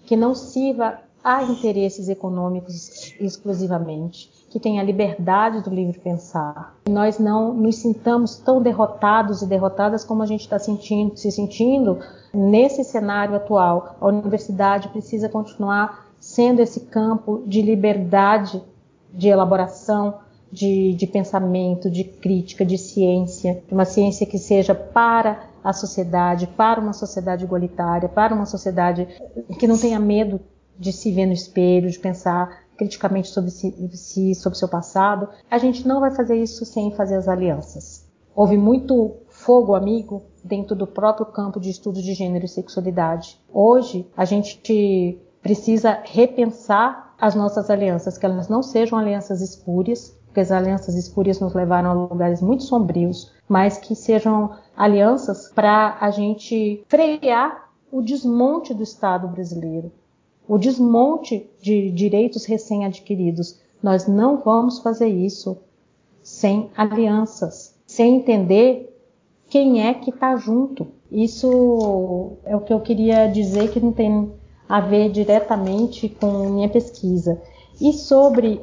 que 0.06 0.16
não 0.16 0.36
sirva 0.36 1.00
a 1.24 1.42
interesses 1.44 2.08
econômicos 2.08 3.16
exclusivamente, 3.20 4.30
que 4.52 4.60
tenha 4.60 4.80
a 4.80 4.86
liberdade 4.86 5.64
do 5.64 5.72
livre 5.72 6.00
pensar. 6.00 6.76
Que 6.86 6.92
nós 6.92 7.18
não 7.18 7.52
nos 7.52 7.78
sintamos 7.78 8.38
tão 8.38 8.62
derrotados 8.62 9.42
e 9.42 9.48
derrotadas 9.48 10.06
como 10.06 10.22
a 10.22 10.28
gente 10.28 10.42
está 10.42 10.60
sentindo, 10.60 11.18
se 11.18 11.32
sentindo 11.32 11.98
nesse 12.32 12.84
cenário 12.84 13.36
atual. 13.36 13.96
A 14.00 14.06
universidade 14.06 14.90
precisa 14.90 15.28
continuar 15.28 16.06
sendo 16.20 16.62
esse 16.62 16.82
campo 16.82 17.42
de 17.48 17.62
liberdade 17.62 18.62
de 19.12 19.28
elaboração, 19.28 20.20
de, 20.52 20.94
de, 20.94 21.08
pensamento, 21.08 21.90
de 21.90 22.04
crítica, 22.04 22.66
de 22.66 22.78
ciência, 22.78 23.64
uma 23.72 23.86
ciência 23.86 24.26
que 24.26 24.38
seja 24.38 24.74
para 24.74 25.50
a 25.64 25.74
sociedade, 25.74 26.48
para 26.48 26.80
uma 26.80 26.94
sociedade 26.94 27.44
igualitária, 27.44 28.08
para 28.08 28.34
uma 28.34 28.46
sociedade 28.46 29.08
que 29.60 29.68
não 29.68 29.78
tenha 29.78 30.00
medo 30.00 30.40
de 30.78 30.92
se 30.92 31.12
ver 31.12 31.26
no 31.26 31.34
espelho, 31.34 31.90
de 31.90 32.00
pensar 32.00 32.66
criticamente 32.78 33.30
sobre 33.30 33.50
si, 33.52 34.36
sobre 34.36 34.58
seu 34.58 34.68
passado, 34.68 35.30
a 35.50 35.58
gente 35.58 35.88
não 35.88 36.00
vai 36.00 36.12
fazer 36.12 36.36
isso 36.36 36.66
sem 36.66 36.92
fazer 36.92 37.16
as 37.16 37.28
alianças. 37.28 38.06
Houve 38.36 38.58
muito 38.58 39.16
fogo 39.30 39.76
amigo 39.76 40.24
dentro 40.44 40.76
do 40.76 40.86
próprio 40.86 41.26
campo 41.26 41.60
de 41.60 41.70
estudo 41.70 42.02
de 42.02 42.14
gênero 42.14 42.46
e 42.46 42.50
sexualidade. 42.50 43.40
Hoje, 43.52 44.06
a 44.16 44.26
gente 44.26 45.22
precisa 45.42 46.02
repensar 46.04 47.16
as 47.20 47.34
nossas 47.34 47.70
alianças, 47.70 48.18
que 48.18 48.26
elas 48.26 48.50
não 48.50 48.62
sejam 48.62 49.00
alianças 49.00 49.42
espúrias, 49.42 50.14
porque 50.36 50.42
as 50.42 50.52
alianças 50.52 50.96
espúrias 50.96 51.40
nos 51.40 51.54
levaram 51.54 51.92
a 51.92 51.94
lugares 51.94 52.42
muito 52.42 52.64
sombrios, 52.64 53.32
mas 53.48 53.78
que 53.78 53.96
sejam 53.96 54.52
alianças 54.76 55.50
para 55.56 55.98
a 56.02 56.12
gente 56.12 56.84
frear 56.90 57.70
o 57.90 58.02
desmonte 58.02 58.74
do 58.74 58.84
Estado 58.84 59.30
brasileiro, 59.30 59.94
o 60.46 60.58
desmonte 60.58 61.50
de 61.62 61.90
direitos 61.90 62.44
recém-adquiridos. 62.44 63.62
Nós 63.82 64.08
não 64.08 64.42
vamos 64.42 64.80
fazer 64.80 65.08
isso 65.08 65.58
sem 66.22 66.70
alianças, 66.76 67.74
sem 67.88 68.18
entender 68.18 68.94
quem 69.48 69.88
é 69.88 69.94
que 69.94 70.10
está 70.10 70.36
junto. 70.36 70.86
Isso 71.10 72.34
é 72.44 72.54
o 72.54 72.60
que 72.60 72.74
eu 72.74 72.82
queria 72.82 73.28
dizer 73.28 73.72
que 73.72 73.80
não 73.80 73.94
tem 73.94 74.34
a 74.68 74.82
ver 74.82 75.10
diretamente 75.12 76.10
com 76.10 76.50
minha 76.50 76.68
pesquisa. 76.68 77.42
E 77.80 77.94
sobre 77.94 78.60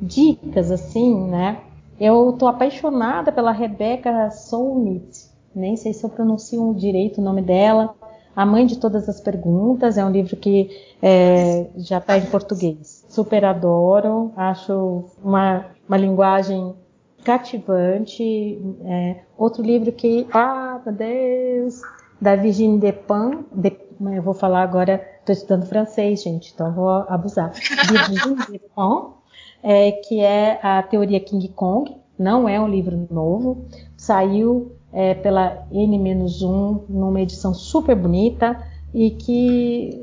dicas, 0.00 0.70
assim, 0.70 1.28
né? 1.28 1.60
Eu 1.98 2.34
tô 2.38 2.46
apaixonada 2.46 3.30
pela 3.30 3.52
Rebecca 3.52 4.30
Solnit, 4.30 5.26
nem 5.54 5.76
sei 5.76 5.92
se 5.92 6.04
eu 6.04 6.10
pronuncio 6.10 6.74
direito 6.74 7.20
o 7.20 7.24
nome 7.24 7.40
dela, 7.40 7.94
a 8.34 8.44
Mãe 8.44 8.66
de 8.66 8.78
Todas 8.78 9.08
as 9.08 9.20
Perguntas 9.20 9.96
é 9.96 10.04
um 10.04 10.10
livro 10.10 10.36
que 10.36 10.68
é, 11.00 11.68
já 11.76 11.98
está 11.98 12.18
em 12.18 12.26
português. 12.26 13.04
Super 13.08 13.44
adoro, 13.44 14.32
acho 14.36 15.04
uma, 15.22 15.66
uma 15.88 15.96
linguagem 15.96 16.74
cativante. 17.22 18.60
É, 18.84 19.20
outro 19.38 19.62
livro 19.62 19.92
que, 19.92 20.26
ah, 20.32 20.80
meu 20.84 20.94
Deus, 20.94 21.80
da 22.20 22.34
Virginie 22.34 22.80
Despentes, 22.80 23.44
de, 23.52 23.76
eu 24.16 24.22
vou 24.22 24.34
falar 24.34 24.62
agora, 24.62 25.00
estou 25.20 25.32
estudando 25.32 25.66
francês, 25.66 26.22
gente, 26.22 26.52
então 26.52 26.72
vou 26.72 26.88
abusar. 26.88 27.52
Virginie 27.88 28.36
Despentes, 28.50 29.14
é, 29.64 29.92
que 29.92 30.20
é 30.20 30.60
a 30.62 30.82
teoria 30.82 31.18
King 31.18 31.48
Kong, 31.48 31.96
não 32.18 32.46
é 32.46 32.60
um 32.60 32.68
livro 32.68 33.08
novo, 33.10 33.64
saiu 33.96 34.72
é, 34.92 35.14
pela 35.14 35.66
N-1 35.72 36.82
numa 36.86 37.20
edição 37.22 37.54
super 37.54 37.96
bonita 37.96 38.62
e 38.92 39.10
que 39.10 39.98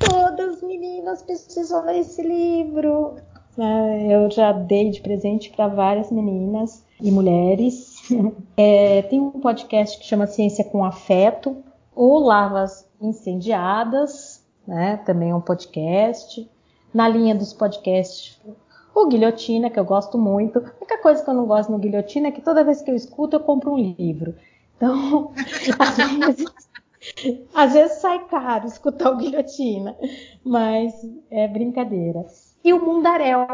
todas 0.00 0.56
as 0.56 0.62
meninas 0.62 1.22
precisam 1.22 1.86
ler 1.86 2.00
esse 2.00 2.20
livro. 2.20 3.14
É, 3.56 4.14
eu 4.14 4.28
já 4.28 4.50
dei 4.50 4.90
de 4.90 5.00
presente 5.00 5.50
para 5.50 5.68
várias 5.68 6.10
meninas 6.10 6.84
e 7.00 7.10
mulheres. 7.10 7.96
É, 8.60 9.02
tem 9.02 9.20
um 9.20 9.30
podcast 9.30 9.96
que 10.00 10.04
chama 10.04 10.26
Ciência 10.26 10.64
com 10.64 10.84
Afeto, 10.84 11.58
ou 11.94 12.18
Lavas 12.18 12.84
Incendiadas, 13.00 14.44
né? 14.66 14.96
também 15.06 15.30
é 15.30 15.34
um 15.34 15.40
podcast. 15.40 16.50
Na 16.92 17.08
linha 17.08 17.34
dos 17.34 17.52
podcasts 17.52 18.40
o 19.02 19.06
Guilhotina, 19.06 19.70
que 19.70 19.78
eu 19.78 19.84
gosto 19.84 20.18
muito. 20.18 20.58
A 20.58 20.62
única 20.62 20.98
coisa 20.98 21.22
que 21.22 21.30
eu 21.30 21.34
não 21.34 21.46
gosto 21.46 21.70
no 21.70 21.78
Guilhotina 21.78 22.28
é 22.28 22.32
que 22.32 22.40
toda 22.40 22.64
vez 22.64 22.82
que 22.82 22.90
eu 22.90 22.96
escuto, 22.96 23.36
eu 23.36 23.40
compro 23.40 23.72
um 23.72 23.78
livro. 23.78 24.34
Então, 24.76 25.32
às 25.78 25.96
vezes, 25.96 26.44
às 27.54 27.72
vezes 27.72 27.98
sai 27.98 28.26
caro 28.26 28.66
escutar 28.66 29.12
o 29.12 29.16
Guilhotina, 29.16 29.96
mas 30.44 30.94
é 31.30 31.46
brincadeira. 31.46 32.24
E 32.64 32.72
o 32.72 32.84
Mundaréu, 32.84 33.46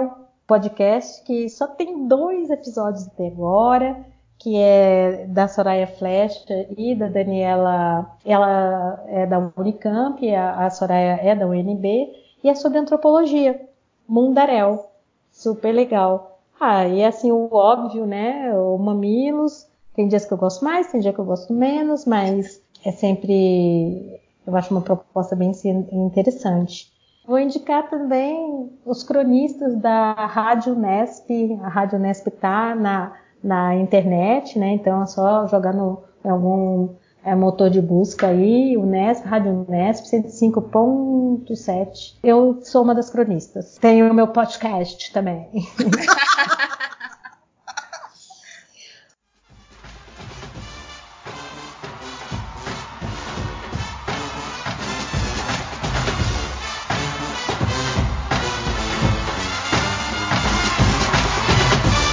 podcast 0.46 1.22
que 1.24 1.48
só 1.48 1.66
tem 1.66 2.06
dois 2.06 2.50
episódios 2.50 3.06
até 3.06 3.26
agora, 3.26 4.04
que 4.38 4.56
é 4.56 5.26
da 5.28 5.48
Soraya 5.48 5.86
Flecha 5.86 6.66
e 6.76 6.94
da 6.94 7.08
Daniela. 7.08 8.16
Ela 8.24 9.04
é 9.08 9.26
da 9.26 9.52
Unicamp, 9.56 10.34
a 10.34 10.68
Soraya 10.70 11.18
é 11.22 11.34
da 11.34 11.46
UNB, 11.46 12.23
e 12.44 12.48
é 12.50 12.54
sobre 12.54 12.78
antropologia. 12.78 13.60
Mundaréu 14.06 14.84
super 15.32 15.72
legal. 15.72 16.40
Ah, 16.60 16.86
e 16.86 17.02
assim, 17.02 17.32
o 17.32 17.48
óbvio, 17.52 18.06
né? 18.06 18.56
O 18.56 18.78
Mamilos. 18.78 19.66
Tem 19.94 20.06
dias 20.08 20.24
que 20.24 20.32
eu 20.32 20.38
gosto 20.38 20.64
mais, 20.64 20.88
tem 20.88 21.00
dias 21.00 21.14
que 21.14 21.20
eu 21.20 21.24
gosto 21.24 21.52
menos, 21.52 22.04
mas 22.04 22.60
é 22.84 22.92
sempre. 22.92 24.20
Eu 24.46 24.54
acho 24.56 24.74
uma 24.74 24.82
proposta 24.82 25.34
bem 25.34 25.52
interessante. 25.92 26.92
Vou 27.26 27.38
indicar 27.38 27.88
também 27.88 28.70
os 28.84 29.02
cronistas 29.02 29.74
da 29.76 30.12
Rádio 30.12 30.74
Nesp. 30.74 31.58
A 31.62 31.68
Rádio 31.68 31.98
Nesp 31.98 32.28
está 32.28 32.74
na, 32.74 33.12
na 33.42 33.74
internet, 33.76 34.58
né? 34.58 34.72
Então 34.72 35.02
é 35.02 35.06
só 35.06 35.46
jogar 35.46 35.72
no 35.72 36.02
em 36.24 36.28
algum 36.28 36.88
é, 37.24 37.34
motor 37.34 37.70
de 37.70 37.80
busca 37.80 38.26
aí, 38.26 38.76
o 38.76 38.84
Nesp, 38.84 39.24
Rádio 39.24 39.64
Nesp 39.68 40.04
105.7. 40.06 42.16
Eu 42.22 42.60
sou 42.62 42.82
uma 42.82 42.94
das 42.94 43.08
cronistas. 43.08 43.78
Tenho 43.80 44.10
o 44.10 44.14
meu 44.14 44.28
podcast 44.28 45.10
também. 45.12 45.48